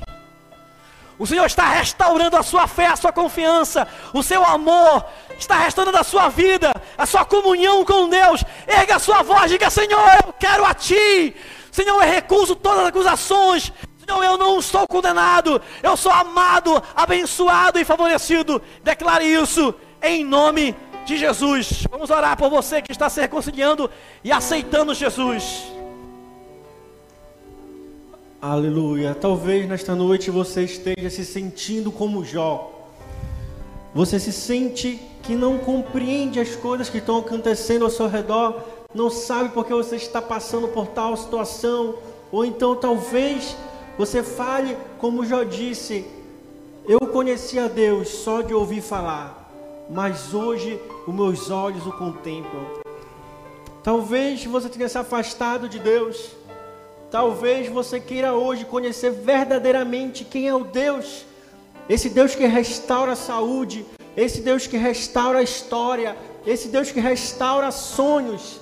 O 1.19 1.27
Senhor 1.27 1.45
está 1.45 1.65
restaurando 1.65 2.37
a 2.37 2.43
sua 2.45 2.69
fé, 2.69 2.87
a 2.87 2.95
sua 2.95 3.13
confiança, 3.13 3.89
o 4.15 4.23
seu 4.23 4.45
amor, 4.45 5.05
está 5.37 5.59
restaurando 5.59 5.99
a 5.99 6.05
sua 6.05 6.29
vida, 6.29 6.73
a 6.97 7.05
sua 7.05 7.25
comunhão 7.25 7.85
com 7.85 8.09
Deus. 8.09 8.45
Erga 8.65 8.95
a 8.95 9.01
sua 9.01 9.23
voz, 9.25 9.51
diga: 9.51 9.69
Senhor, 9.69 10.09
eu 10.25 10.33
quero 10.35 10.65
a 10.65 10.73
Ti. 10.73 11.35
Senhor, 11.73 12.01
eu 12.01 12.09
recuso 12.09 12.55
todas 12.55 12.83
as 12.83 12.87
acusações. 12.87 13.73
Senhor, 14.07 14.23
eu 14.23 14.39
não 14.39 14.61
estou 14.61 14.87
condenado, 14.87 15.61
eu 15.83 15.97
sou 15.97 16.13
amado, 16.13 16.81
abençoado 16.95 17.77
e 17.81 17.85
favorecido. 17.85 18.63
Declare 18.85 19.25
isso 19.25 19.75
em 20.01 20.25
nome 20.25 20.73
de 20.73 20.90
de 21.11 21.19
Jesus. 21.19 21.85
Vamos 21.91 22.09
orar 22.09 22.37
por 22.37 22.49
você 22.49 22.81
que 22.81 22.93
está 22.93 23.09
se 23.11 23.21
reconciliando 23.21 23.91
e 24.23 24.31
aceitando 24.31 24.95
Jesus. 24.95 25.65
Aleluia. 28.41 29.15
Talvez 29.15 29.69
nesta 29.69 29.95
noite 29.95 30.31
você 30.31 30.63
esteja 30.63 31.11
se 31.11 31.25
sentindo 31.25 31.91
como 31.91 32.25
Jó. 32.25 32.71
Você 33.93 34.21
se 34.21 34.33
sente 34.33 35.01
que 35.23 35.35
não 35.35 35.59
compreende 35.59 36.39
as 36.39 36.55
coisas 36.55 36.89
que 36.89 36.99
estão 36.99 37.19
acontecendo 37.19 37.85
ao 37.85 37.91
seu 37.91 38.09
redor, 38.09 38.63
não 38.95 39.11
sabe 39.11 39.51
porque 39.51 39.75
você 39.75 39.97
está 39.97 40.23
passando 40.23 40.69
por 40.69 40.87
tal 40.87 41.17
situação, 41.17 41.97
ou 42.31 42.45
então 42.45 42.77
talvez 42.77 43.57
você 43.99 44.23
fale 44.23 44.77
como 44.99 45.27
Jó 45.27 45.43
disse: 45.43 46.07
Eu 46.87 47.01
conheci 47.01 47.59
a 47.59 47.67
Deus 47.67 48.09
só 48.09 48.43
de 48.43 48.55
ouvir 48.55 48.81
falar 48.81 49.40
mas 49.91 50.33
hoje 50.33 50.81
os 51.07 51.13
meus 51.13 51.51
olhos 51.51 51.85
o 51.87 51.93
contemplam. 51.93 52.65
Talvez 53.83 54.45
você 54.45 54.69
tenha 54.69 54.89
se 54.89 54.97
afastado 54.97 55.69
de 55.69 55.79
Deus. 55.79 56.31
Talvez 57.11 57.69
você 57.69 57.99
queira 57.99 58.35
hoje 58.35 58.65
conhecer 58.65 59.11
verdadeiramente 59.11 60.25
quem 60.25 60.47
é 60.47 60.55
o 60.55 60.63
Deus, 60.63 61.25
esse 61.89 62.09
Deus 62.09 62.37
que 62.37 62.47
restaura 62.47 63.13
a 63.13 63.17
saúde, 63.17 63.85
esse 64.17 64.41
Deus 64.43 64.69
que 64.69 64.77
restaura 64.77 65.41
a 65.41 65.43
história, 65.43 66.17
esse 66.47 66.69
Deus 66.69 66.93
que 66.93 67.01
restaura 67.01 67.73
sonhos. 67.73 68.61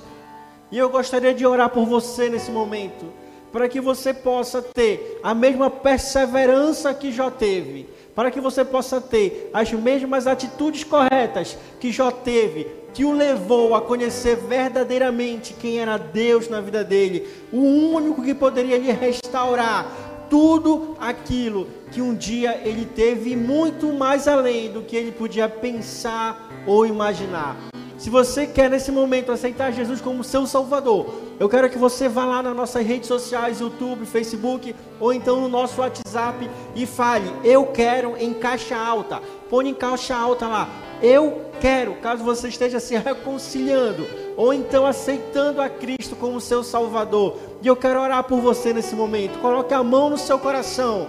E 0.72 0.78
eu 0.78 0.88
gostaria 0.88 1.34
de 1.34 1.44
orar 1.44 1.68
por 1.68 1.84
você 1.84 2.30
nesse 2.30 2.50
momento, 2.50 3.04
para 3.52 3.68
que 3.68 3.82
você 3.82 4.14
possa 4.14 4.62
ter 4.62 5.20
a 5.22 5.34
mesma 5.34 5.68
perseverança 5.68 6.94
que 6.94 7.12
já 7.12 7.30
teve 7.30 7.97
para 8.18 8.32
que 8.32 8.40
você 8.40 8.64
possa 8.64 9.00
ter 9.00 9.48
as 9.54 9.72
mesmas 9.72 10.26
atitudes 10.26 10.82
corretas 10.82 11.56
que 11.78 11.92
Jó 11.92 12.10
teve, 12.10 12.66
que 12.92 13.04
o 13.04 13.12
levou 13.12 13.76
a 13.76 13.80
conhecer 13.80 14.34
verdadeiramente 14.34 15.54
quem 15.54 15.78
era 15.78 15.96
Deus 15.96 16.48
na 16.48 16.60
vida 16.60 16.82
dele, 16.82 17.28
o 17.52 17.60
único 17.60 18.20
que 18.24 18.34
poderia 18.34 18.76
lhe 18.76 18.90
restaurar 18.90 19.86
tudo 20.28 20.96
aquilo 20.98 21.68
que 21.92 22.02
um 22.02 22.12
dia 22.12 22.60
ele 22.64 22.86
teve, 22.86 23.36
muito 23.36 23.92
mais 23.92 24.26
além 24.26 24.72
do 24.72 24.82
que 24.82 24.96
ele 24.96 25.12
podia 25.12 25.48
pensar 25.48 26.64
ou 26.66 26.84
imaginar. 26.84 27.56
Se 27.98 28.10
você 28.10 28.46
quer 28.46 28.70
nesse 28.70 28.92
momento 28.92 29.32
aceitar 29.32 29.72
Jesus 29.72 30.00
como 30.00 30.22
seu 30.22 30.46
Salvador, 30.46 31.12
eu 31.40 31.48
quero 31.48 31.68
que 31.68 31.76
você 31.76 32.08
vá 32.08 32.24
lá 32.24 32.40
nas 32.40 32.54
nossas 32.54 32.86
redes 32.86 33.08
sociais, 33.08 33.60
YouTube, 33.60 34.06
Facebook, 34.06 34.72
ou 35.00 35.12
então 35.12 35.40
no 35.40 35.48
nosso 35.48 35.80
WhatsApp 35.80 36.48
e 36.76 36.86
fale: 36.86 37.28
Eu 37.42 37.66
quero 37.66 38.16
em 38.16 38.32
caixa 38.32 38.76
alta. 38.76 39.20
Põe 39.50 39.70
em 39.70 39.74
caixa 39.74 40.14
alta 40.14 40.46
lá. 40.46 40.68
Eu 41.02 41.50
quero, 41.60 41.96
caso 41.96 42.22
você 42.22 42.46
esteja 42.46 42.78
se 42.78 42.94
reconciliando, 42.98 44.06
ou 44.36 44.54
então 44.54 44.86
aceitando 44.86 45.60
a 45.60 45.68
Cristo 45.68 46.14
como 46.14 46.40
seu 46.40 46.62
Salvador. 46.62 47.36
E 47.60 47.66
eu 47.66 47.74
quero 47.74 48.00
orar 48.00 48.22
por 48.22 48.40
você 48.40 48.72
nesse 48.72 48.94
momento. 48.94 49.40
Coloque 49.40 49.74
a 49.74 49.82
mão 49.82 50.08
no 50.08 50.18
seu 50.18 50.38
coração. 50.38 51.08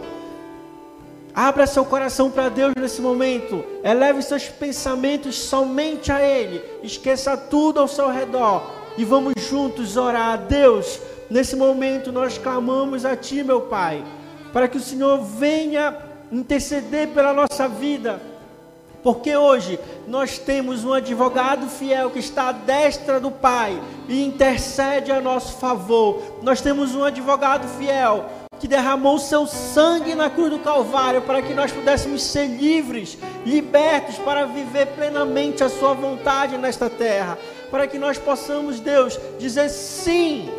Abra 1.42 1.66
seu 1.66 1.86
coração 1.86 2.30
para 2.30 2.50
Deus 2.50 2.74
nesse 2.78 3.02
momento. 3.02 3.64
Eleve 3.82 4.22
seus 4.22 4.50
pensamentos 4.50 5.38
somente 5.38 6.12
a 6.12 6.22
Ele. 6.22 6.62
Esqueça 6.84 7.38
tudo 7.38 7.80
ao 7.80 7.88
seu 7.88 8.12
redor. 8.12 8.70
E 8.98 9.06
vamos 9.06 9.36
juntos 9.50 9.96
orar 9.96 10.34
a 10.34 10.36
Deus. 10.36 11.00
Nesse 11.30 11.56
momento 11.56 12.12
nós 12.12 12.38
clamamos 12.38 13.06
a 13.06 13.16
Ti, 13.16 13.42
meu 13.42 13.62
Pai, 13.62 14.04
para 14.52 14.68
que 14.68 14.76
o 14.76 14.82
Senhor 14.82 15.22
venha 15.22 15.96
interceder 16.30 17.08
pela 17.08 17.32
nossa 17.32 17.70
vida. 17.70 18.20
Porque 19.02 19.34
hoje 19.34 19.80
nós 20.10 20.38
temos 20.38 20.84
um 20.84 20.92
advogado 20.92 21.70
fiel 21.70 22.10
que 22.10 22.20
está 22.20 22.50
à 22.50 22.52
destra 22.52 23.18
do 23.18 23.32
Pai 23.32 23.82
e 24.10 24.26
intercede 24.26 25.10
a 25.10 25.22
nosso 25.22 25.58
favor. 25.58 26.22
Nós 26.42 26.60
temos 26.60 26.94
um 26.94 27.04
advogado 27.06 27.66
fiel 27.78 28.26
que 28.60 28.68
derramou 28.68 29.16
o 29.16 29.20
seu 29.20 29.48
sangue 29.48 30.14
na 30.14 30.30
cruz 30.30 30.52
do 30.52 30.60
Calvário 30.60 31.22
para 31.22 31.42
que 31.42 31.54
nós 31.54 31.72
pudéssemos 31.72 32.22
ser 32.22 32.48
livres, 32.48 33.18
libertos 33.46 34.18
para 34.18 34.46
viver 34.46 34.88
plenamente 34.88 35.64
a 35.64 35.70
Sua 35.70 35.94
vontade 35.94 36.58
nesta 36.58 36.90
terra. 36.90 37.38
Para 37.72 37.88
que 37.88 37.98
nós 37.98 38.18
possamos, 38.18 38.80
Deus, 38.80 39.20
dizer 39.38 39.70
sim 39.70 40.50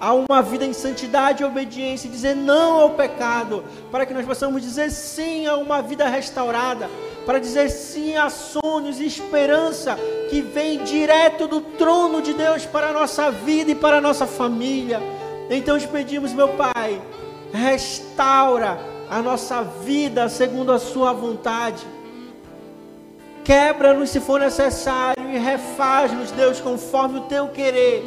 a 0.00 0.12
uma 0.12 0.42
vida 0.42 0.64
em 0.64 0.72
santidade 0.72 1.42
e 1.42 1.46
obediência, 1.46 2.10
dizer 2.10 2.34
não 2.34 2.80
ao 2.80 2.90
pecado, 2.90 3.64
para 3.90 4.04
que 4.04 4.12
nós 4.12 4.26
possamos 4.26 4.60
dizer 4.60 4.90
sim 4.90 5.46
a 5.46 5.56
uma 5.56 5.80
vida 5.80 6.06
restaurada, 6.08 6.90
para 7.24 7.38
dizer 7.38 7.70
sim 7.70 8.16
a 8.16 8.28
sonhos 8.28 9.00
e 9.00 9.06
esperança 9.06 9.96
que 10.28 10.40
vem 10.40 10.82
direto 10.84 11.46
do 11.46 11.60
trono 11.60 12.20
de 12.20 12.34
Deus 12.34 12.66
para 12.66 12.88
a 12.88 12.92
nossa 12.92 13.30
vida 13.30 13.70
e 13.70 13.74
para 13.74 13.98
a 13.98 14.00
nossa 14.00 14.26
família. 14.26 15.00
Então 15.48 15.78
te 15.78 15.86
pedimos, 15.86 16.32
meu 16.32 16.48
Pai, 16.48 17.00
restaura 17.54 18.78
a 19.08 19.22
nossa 19.22 19.62
vida 19.62 20.28
segundo 20.28 20.72
a 20.72 20.78
Sua 20.78 21.12
vontade. 21.12 21.86
Quebra-nos 23.44 24.10
se 24.10 24.20
for 24.20 24.40
necessário 24.40 25.30
e 25.30 25.38
refaz-nos, 25.38 26.32
Deus, 26.32 26.60
conforme 26.60 27.20
o 27.20 27.22
Teu 27.22 27.48
querer, 27.48 28.02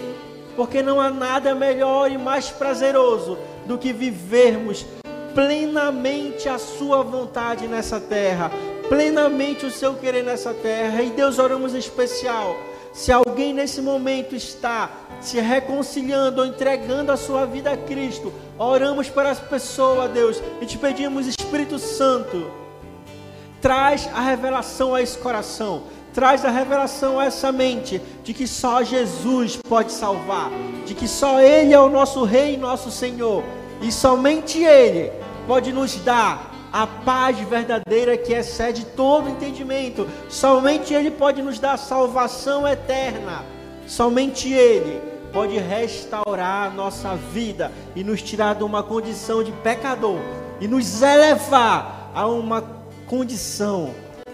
porque 0.56 0.84
não 0.84 1.00
há 1.00 1.10
nada 1.10 1.56
melhor 1.56 2.12
e 2.12 2.18
mais 2.18 2.50
prazeroso 2.50 3.38
do 3.66 3.78
que 3.78 3.94
vivermos 3.94 4.86
plenamente 5.34 6.50
a 6.50 6.58
Sua 6.58 7.02
vontade 7.04 7.68
nessa 7.68 8.02
terra, 8.02 8.52
plenamente 8.90 9.66
o 9.66 9.72
Seu 9.72 9.94
querer 9.94 10.24
nessa 10.24 10.54
terra. 10.54 11.02
E 11.02 11.12
Deus, 11.12 11.40
oramos 11.40 11.74
em 11.74 11.80
especial. 11.80 12.54
Se 12.98 13.12
alguém 13.12 13.54
nesse 13.54 13.80
momento 13.80 14.36
está 14.36 14.90
se 15.22 15.40
reconciliando 15.40 16.42
ou 16.42 16.48
entregando 16.48 17.12
a 17.12 17.16
sua 17.16 17.46
vida 17.46 17.72
a 17.72 17.78
Cristo, 17.78 18.34
oramos 18.58 19.08
para 19.08 19.30
as 19.30 19.40
pessoas, 19.40 20.10
Deus, 20.10 20.42
e 20.60 20.66
te 20.66 20.80
pedimos, 20.80 21.28
Espírito 21.28 21.78
Santo, 21.78 22.50
traz 23.62 24.10
a 24.12 24.22
revelação 24.22 24.96
a 24.96 25.02
esse 25.04 25.16
coração, 25.20 25.84
traz 26.12 26.44
a 26.44 26.50
revelação 26.50 27.20
a 27.20 27.26
essa 27.26 27.52
mente 27.52 28.02
de 28.24 28.34
que 28.34 28.48
só 28.48 28.84
Jesus 28.84 29.58
pode 29.58 29.92
salvar, 29.92 30.50
de 30.84 30.96
que 30.96 31.08
só 31.08 31.40
Ele 31.40 31.76
é 31.76 31.80
o 31.80 31.90
nosso 31.90 32.24
Rei 32.24 32.56
e 32.56 32.58
nosso 32.58 32.90
Senhor, 32.90 33.44
e 33.80 33.92
somente 33.92 34.64
Ele 34.64 35.12
pode 35.46 35.72
nos 35.72 35.98
dar 35.98 36.52
a 36.72 36.86
paz 36.86 37.40
verdadeira 37.40 38.18
que 38.18 38.34
excede 38.34 38.86
todo 38.86 39.30
entendimento. 39.30 40.08
Somente 40.30 40.94
Ele 40.94 41.12
pode 41.12 41.42
nos 41.42 41.60
dar 41.60 41.78
salvação 41.78 42.68
eterna. 42.68 43.44
Somente 43.88 44.52
Ele 44.52 45.02
pode 45.32 45.58
restaurar 45.58 46.68
a 46.68 46.74
nossa 46.74 47.16
vida 47.16 47.72
e 47.96 48.04
nos 48.04 48.22
tirar 48.22 48.56
de 48.56 48.64
uma 48.64 48.84
condição 48.84 49.44
de 49.44 49.52
pecador 49.52 50.20
e 50.60 50.68
nos 50.68 51.02
elevar 51.02 52.12
a 52.14 52.28
uma 52.28 52.64
condição 53.06 53.94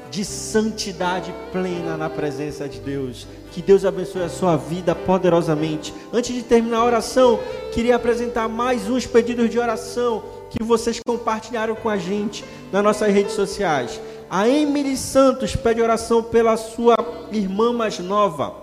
de 0.09 0.23
santidade 0.23 1.33
plena 1.51 1.97
na 1.97 2.09
presença 2.09 2.69
de 2.69 2.79
Deus. 2.79 3.27
Que 3.51 3.61
Deus 3.61 3.83
abençoe 3.83 4.21
a 4.23 4.29
sua 4.29 4.55
vida 4.55 4.93
poderosamente. 4.93 5.93
Antes 6.13 6.35
de 6.35 6.43
terminar 6.43 6.77
a 6.77 6.85
oração, 6.85 7.39
queria 7.71 7.95
apresentar 7.95 8.47
mais 8.47 8.87
uns 8.87 9.07
pedidos 9.07 9.49
de 9.49 9.57
oração 9.57 10.23
que 10.53 10.63
vocês 10.63 10.99
compartilharam 11.05 11.75
com 11.75 11.89
a 11.89 11.97
gente 11.97 12.45
nas 12.71 12.83
nossas 12.83 13.11
redes 13.11 13.33
sociais. 13.33 13.99
A 14.29 14.47
Emily 14.47 14.95
Santos 14.95 15.55
pede 15.55 15.81
oração 15.81 16.23
pela 16.23 16.55
sua 16.57 16.95
irmã 17.31 17.73
mais 17.73 17.99
nova. 17.99 18.55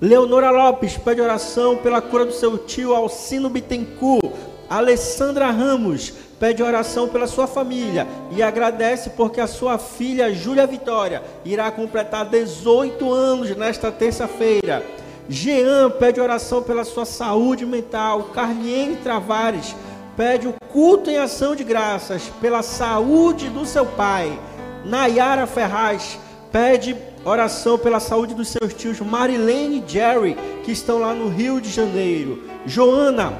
Leonora 0.00 0.50
Lopes 0.50 0.96
pede 0.96 1.20
oração 1.20 1.76
pela 1.76 2.00
cura 2.00 2.24
do 2.24 2.32
seu 2.32 2.56
tio 2.58 2.94
Alcino 2.94 3.50
Bittencourt. 3.50 4.32
Alessandra 4.68 5.50
Ramos 5.50 6.12
pede 6.38 6.62
oração 6.62 7.08
pela 7.08 7.26
sua 7.26 7.46
família 7.46 8.06
e 8.30 8.42
agradece 8.42 9.10
porque 9.10 9.40
a 9.40 9.46
sua 9.46 9.76
filha 9.76 10.32
Júlia 10.32 10.66
Vitória 10.66 11.22
irá 11.44 11.70
completar 11.70 12.24
18 12.24 13.12
anos 13.12 13.54
nesta 13.56 13.92
terça-feira. 13.92 14.82
Jean 15.28 15.90
pede 15.90 16.20
oração 16.20 16.62
pela 16.62 16.82
sua 16.82 17.04
saúde 17.04 17.64
mental. 17.64 18.30
Carliene 18.34 18.96
Travares 18.96 19.76
pede 20.16 20.48
o 20.48 20.54
culto 20.72 21.10
em 21.10 21.16
ação 21.16 21.54
de 21.54 21.64
graças 21.64 22.30
pela 22.40 22.62
saúde 22.62 23.48
do 23.48 23.64
seu 23.64 23.86
pai. 23.86 24.38
Nayara 24.84 25.46
Ferraz 25.46 26.18
pede 26.50 26.96
oração 27.24 27.78
pela 27.78 28.00
saúde 28.00 28.34
dos 28.34 28.48
seus 28.48 28.72
tios 28.74 29.00
Marilene 29.00 29.82
e 29.84 29.90
Jerry, 29.90 30.36
que 30.64 30.72
estão 30.72 30.98
lá 30.98 31.12
no 31.12 31.28
Rio 31.28 31.60
de 31.60 31.70
Janeiro. 31.70 32.42
Joana 32.66 33.32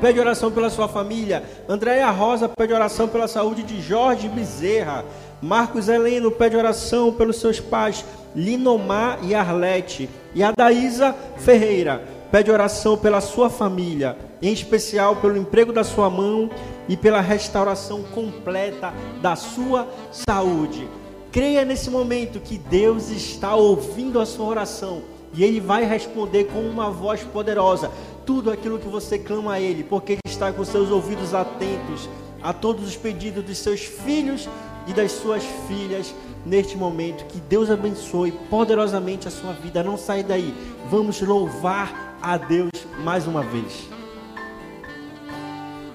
pede 0.00 0.18
oração 0.18 0.50
pela 0.50 0.70
sua 0.70 0.88
família. 0.88 1.42
Andréia 1.68 2.10
Rosa 2.10 2.48
pede 2.48 2.72
oração 2.72 3.08
pela 3.08 3.28
saúde 3.28 3.62
de 3.62 3.80
Jorge 3.80 4.28
Bezerra. 4.28 5.04
Marcos 5.40 5.88
Heleno 5.88 6.30
pede 6.30 6.56
oração 6.56 7.12
pelos 7.12 7.40
seus 7.40 7.60
pais, 7.60 8.04
Linomar 8.34 9.18
e 9.22 9.34
Arlete. 9.34 10.08
E 10.34 10.42
a 10.42 10.52
Daísa 10.52 11.14
Ferreira 11.36 12.17
pede 12.30 12.50
oração 12.50 12.96
pela 12.96 13.20
sua 13.20 13.48
família, 13.48 14.16
em 14.42 14.52
especial 14.52 15.16
pelo 15.16 15.36
emprego 15.36 15.72
da 15.72 15.82
sua 15.82 16.10
mão 16.10 16.50
e 16.88 16.96
pela 16.96 17.20
restauração 17.20 18.02
completa 18.02 18.92
da 19.20 19.34
sua 19.34 19.88
saúde. 20.12 20.88
Creia 21.32 21.64
nesse 21.64 21.90
momento 21.90 22.40
que 22.40 22.58
Deus 22.58 23.10
está 23.10 23.54
ouvindo 23.54 24.20
a 24.20 24.26
sua 24.26 24.46
oração 24.46 25.02
e 25.34 25.44
Ele 25.44 25.60
vai 25.60 25.84
responder 25.84 26.44
com 26.44 26.60
uma 26.60 26.90
voz 26.90 27.22
poderosa 27.22 27.90
tudo 28.24 28.50
aquilo 28.50 28.78
que 28.78 28.88
você 28.88 29.18
clama 29.18 29.54
a 29.54 29.60
Ele, 29.60 29.82
porque 29.82 30.12
Ele 30.12 30.20
está 30.26 30.52
com 30.52 30.64
seus 30.64 30.90
ouvidos 30.90 31.34
atentos 31.34 32.08
a 32.42 32.52
todos 32.52 32.86
os 32.86 32.96
pedidos 32.96 33.44
dos 33.44 33.58
seus 33.58 33.80
filhos 33.80 34.48
e 34.86 34.92
das 34.92 35.12
suas 35.12 35.42
filhas 35.66 36.14
neste 36.46 36.76
momento. 36.76 37.24
Que 37.26 37.40
Deus 37.40 37.70
abençoe 37.70 38.32
poderosamente 38.32 39.28
a 39.28 39.30
sua 39.30 39.52
vida. 39.52 39.82
Não 39.82 39.98
sai 39.98 40.22
daí. 40.22 40.54
Vamos 40.90 41.20
louvar 41.20 42.07
a 42.22 42.36
Deus 42.36 42.70
mais 43.02 43.26
uma 43.26 43.42
vez. 43.42 43.88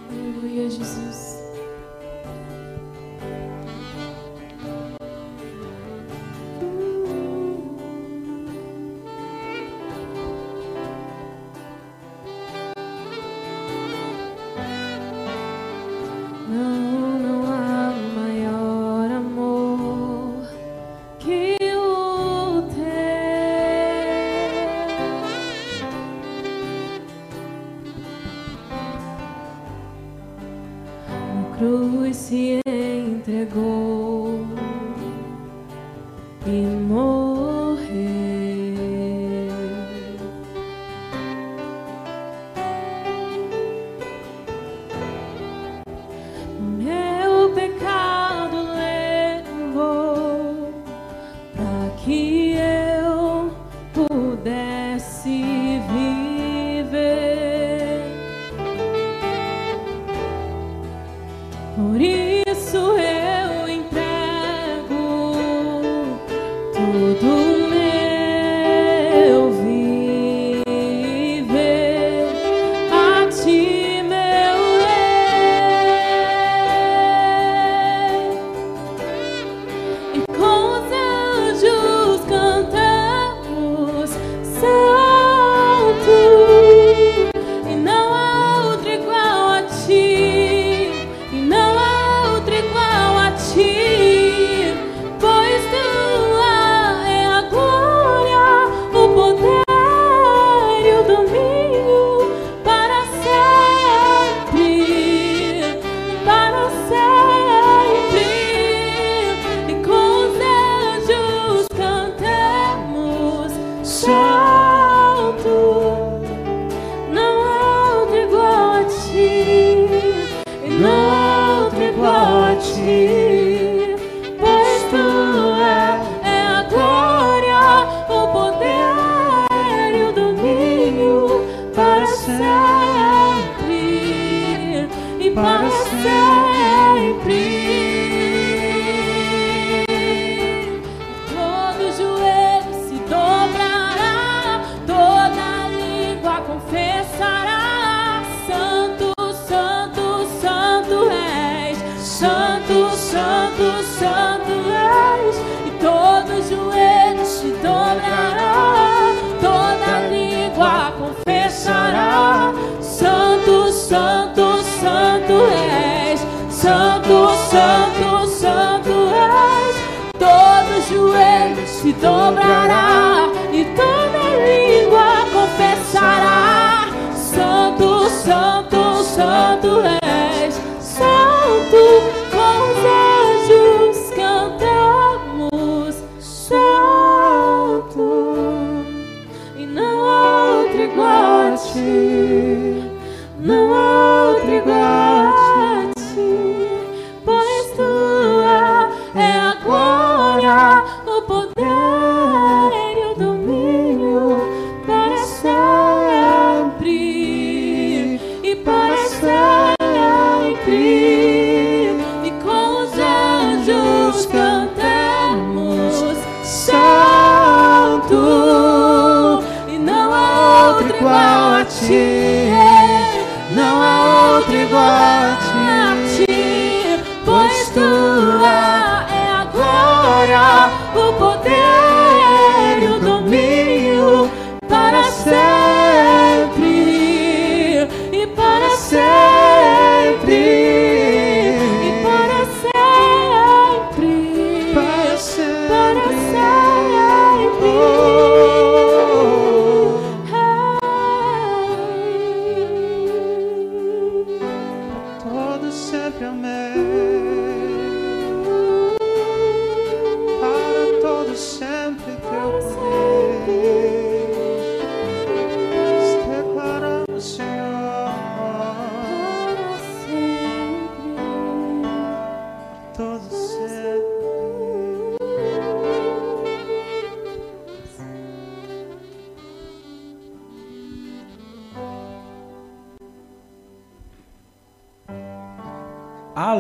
Aleluia, 0.10 0.70
Jesus. 0.70 1.23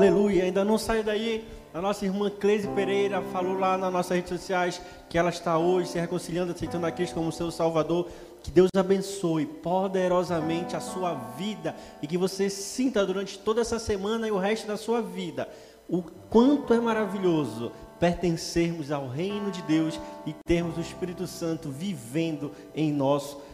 Aleluia, 0.04 0.44
ainda 0.44 0.66
não 0.66 0.78
saiu 0.78 1.02
daí. 1.02 1.48
A 1.74 1.80
nossa 1.80 2.04
irmã 2.04 2.30
Cleise 2.30 2.68
Pereira 2.68 3.22
falou 3.32 3.58
lá 3.58 3.78
nas 3.78 3.92
nossas 3.92 4.18
redes 4.18 4.38
sociais 4.38 4.82
que 5.10 5.18
ela 5.18 5.30
está 5.30 5.58
hoje 5.58 5.92
se 5.92 5.98
reconciliando, 5.98 6.52
aceitando 6.52 6.86
a 6.86 6.92
Cristo 6.92 7.16
como 7.16 7.32
seu 7.32 7.50
Salvador. 7.50 8.10
Que 8.44 8.52
Deus 8.52 8.70
abençoe 8.76 9.46
poderosamente 9.46 10.76
a 10.76 10.82
sua 10.82 11.14
vida 11.38 11.74
e 12.02 12.08
que 12.08 12.18
você 12.18 12.50
sinta 12.50 13.06
durante 13.06 13.40
toda 13.40 13.62
essa 13.62 13.80
semana 13.80 14.28
e 14.28 14.32
o 14.32 14.38
resto 14.38 14.68
da 14.68 14.76
sua 14.76 15.02
vida 15.02 15.48
o 15.88 16.02
quanto 16.02 16.74
é 16.74 16.80
maravilhoso 16.80 17.72
pertencermos 18.00 18.92
ao 18.92 19.08
reino 19.08 19.52
de 19.52 19.62
Deus 19.62 20.00
e 20.26 20.34
termos 20.46 20.78
o 20.78 20.82
Espírito 20.82 21.26
Santo 21.28 21.70
vivendo 21.70 22.52
em 22.76 22.92
nosso 22.92 23.38
coração. 23.38 23.53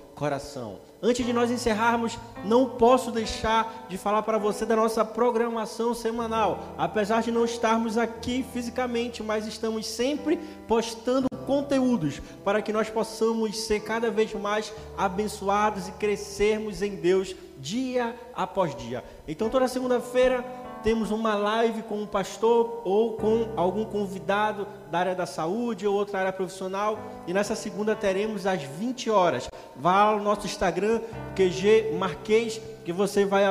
Antes 1.02 1.26
de 1.26 1.32
nós 1.32 1.50
encerrarmos, 1.50 2.20
não 2.44 2.72
posso 2.72 3.10
deixar 3.10 3.86
de 3.88 3.98
falar 3.98 4.22
para 4.24 4.38
você 4.38 4.66
da 4.66 4.76
nossa 4.76 5.06
programação 5.06 5.94
semanal. 5.94 6.76
Apesar 6.78 7.22
de 7.22 7.32
não 7.32 7.46
estarmos 7.46 7.98
aqui 7.98 8.46
fisicamente, 8.52 9.24
mas 9.24 9.48
estamos 9.48 9.86
sempre 9.86 10.38
postando 10.68 11.30
conteúdos 11.48 12.22
para 12.44 12.62
que 12.62 12.74
nós 12.74 12.90
possamos 12.90 13.58
ser 13.58 13.80
cada 13.80 14.12
vez 14.12 14.34
mais 14.34 14.74
abençoados 14.98 15.88
e 15.88 15.94
crescermos 15.94 16.82
em 16.82 16.98
Deus 16.98 17.34
dia 17.58 18.14
após 18.36 18.76
dia. 18.76 19.06
Então, 19.26 19.50
toda 19.50 19.70
segunda-feira 19.70 20.44
temos 20.84 21.12
uma 21.12 21.36
live 21.36 21.82
com 21.84 22.02
um 22.02 22.06
pastor 22.06 22.82
ou 22.84 23.14
com 23.14 23.54
algum 23.56 23.86
convidado 23.86 24.68
da 24.91 24.99
área 24.99 25.16
da 25.16 25.26
saúde 25.26 25.88
ou 25.88 25.95
outra 25.95 26.20
área 26.20 26.34
profissional. 26.34 26.99
E 27.28 27.34
nessa 27.34 27.56
segunda 27.56 27.95
teremos 27.95 28.45
às 28.45 28.61
20 28.61 29.10
horas. 29.10 29.49
Vá 29.76 30.02
ao 30.02 30.20
nosso 30.20 30.45
Instagram, 30.45 31.02
QG 31.36 31.94
Marquês, 31.98 32.60
que 32.84 32.91
você 32.91 33.24
vai, 33.24 33.44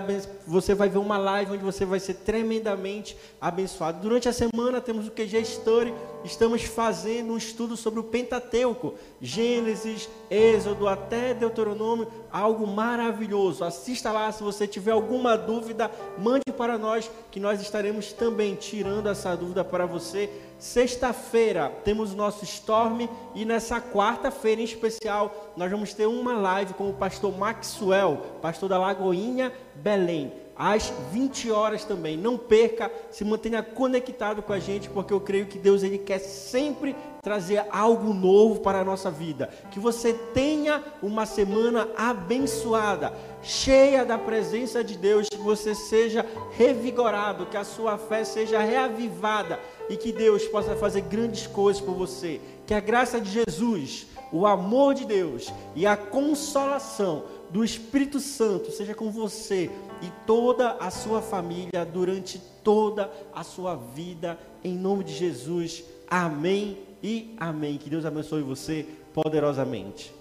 você 0.46 0.74
vai 0.74 0.88
ver 0.88 0.98
uma 0.98 1.16
live 1.16 1.52
onde 1.52 1.64
você 1.64 1.84
vai 1.84 2.00
ser 2.00 2.14
tremendamente 2.14 3.16
abençoado. 3.40 4.00
Durante 4.00 4.28
a 4.28 4.32
semana 4.32 4.80
temos 4.80 5.06
o 5.06 5.10
QG 5.10 5.40
Story. 5.42 5.94
Estamos 6.24 6.64
fazendo 6.64 7.32
um 7.32 7.36
estudo 7.36 7.76
sobre 7.76 8.00
o 8.00 8.02
Pentateuco, 8.02 8.94
Gênesis, 9.22 10.08
Êxodo 10.28 10.88
até 10.88 11.32
Deuteronômio, 11.32 12.08
algo 12.32 12.66
maravilhoso. 12.66 13.62
Assista 13.64 14.10
lá, 14.10 14.32
se 14.32 14.42
você 14.42 14.66
tiver 14.66 14.90
alguma 14.90 15.36
dúvida, 15.36 15.90
mande 16.18 16.52
para 16.56 16.76
nós 16.76 17.08
que 17.30 17.38
nós 17.38 17.60
estaremos 17.60 18.12
também 18.12 18.56
tirando 18.56 19.08
essa 19.08 19.36
dúvida 19.36 19.64
para 19.64 19.86
você. 19.86 20.28
Sexta-feira 20.58 21.72
temos 21.84 22.12
o 22.12 22.16
nosso 22.16 22.42
Storm 22.42 23.08
e 23.32 23.44
nessa 23.44 23.80
quarta-feira 23.80 24.60
em 24.60 24.64
especial 24.64 25.52
nós 25.56 25.70
vamos 25.70 25.94
ter 25.94 26.06
uma 26.06 26.36
live 26.36 26.74
com 26.74 26.90
o 26.90 26.94
pastor 26.94 27.36
Maxwell, 27.38 28.16
pastor 28.42 28.68
da 28.68 28.76
Lagoinha, 28.76 29.52
Belém 29.76 30.32
às 30.58 30.92
20 31.12 31.52
horas 31.52 31.84
também. 31.84 32.16
Não 32.16 32.36
perca, 32.36 32.90
se 33.12 33.24
mantenha 33.24 33.62
conectado 33.62 34.42
com 34.42 34.52
a 34.52 34.58
gente, 34.58 34.90
porque 34.90 35.12
eu 35.12 35.20
creio 35.20 35.46
que 35.46 35.56
Deus 35.56 35.84
ele 35.84 35.98
quer 35.98 36.18
sempre 36.18 36.96
trazer 37.22 37.64
algo 37.70 38.12
novo 38.12 38.60
para 38.60 38.80
a 38.80 38.84
nossa 38.84 39.10
vida. 39.10 39.48
Que 39.70 39.78
você 39.78 40.12
tenha 40.12 40.82
uma 41.00 41.26
semana 41.26 41.88
abençoada, 41.96 43.12
cheia 43.42 44.04
da 44.04 44.18
presença 44.18 44.82
de 44.82 44.96
Deus, 44.96 45.28
que 45.28 45.36
você 45.36 45.74
seja 45.74 46.26
revigorado, 46.56 47.46
que 47.46 47.56
a 47.56 47.64
sua 47.64 47.96
fé 47.96 48.24
seja 48.24 48.58
reavivada 48.58 49.60
e 49.88 49.96
que 49.96 50.12
Deus 50.12 50.44
possa 50.46 50.76
fazer 50.76 51.02
grandes 51.02 51.46
coisas 51.46 51.82
por 51.82 51.94
você. 51.94 52.40
Que 52.66 52.74
a 52.74 52.80
graça 52.80 53.20
de 53.20 53.30
Jesus, 53.30 54.06
o 54.32 54.46
amor 54.46 54.94
de 54.94 55.04
Deus 55.04 55.52
e 55.74 55.86
a 55.86 55.96
consolação 55.96 57.24
do 57.50 57.64
Espírito 57.64 58.20
Santo 58.20 58.70
seja 58.70 58.94
com 58.94 59.10
você 59.10 59.70
e 60.02 60.10
toda 60.26 60.72
a 60.72 60.90
sua 60.90 61.22
família 61.22 61.84
durante 61.84 62.38
toda 62.62 63.10
a 63.34 63.42
sua 63.42 63.74
vida, 63.74 64.38
em 64.62 64.74
nome 64.74 65.04
de 65.04 65.14
Jesus. 65.14 65.84
Amém 66.08 66.78
e 67.02 67.34
amém. 67.38 67.78
Que 67.78 67.90
Deus 67.90 68.04
abençoe 68.04 68.42
você 68.42 68.86
poderosamente. 69.14 70.17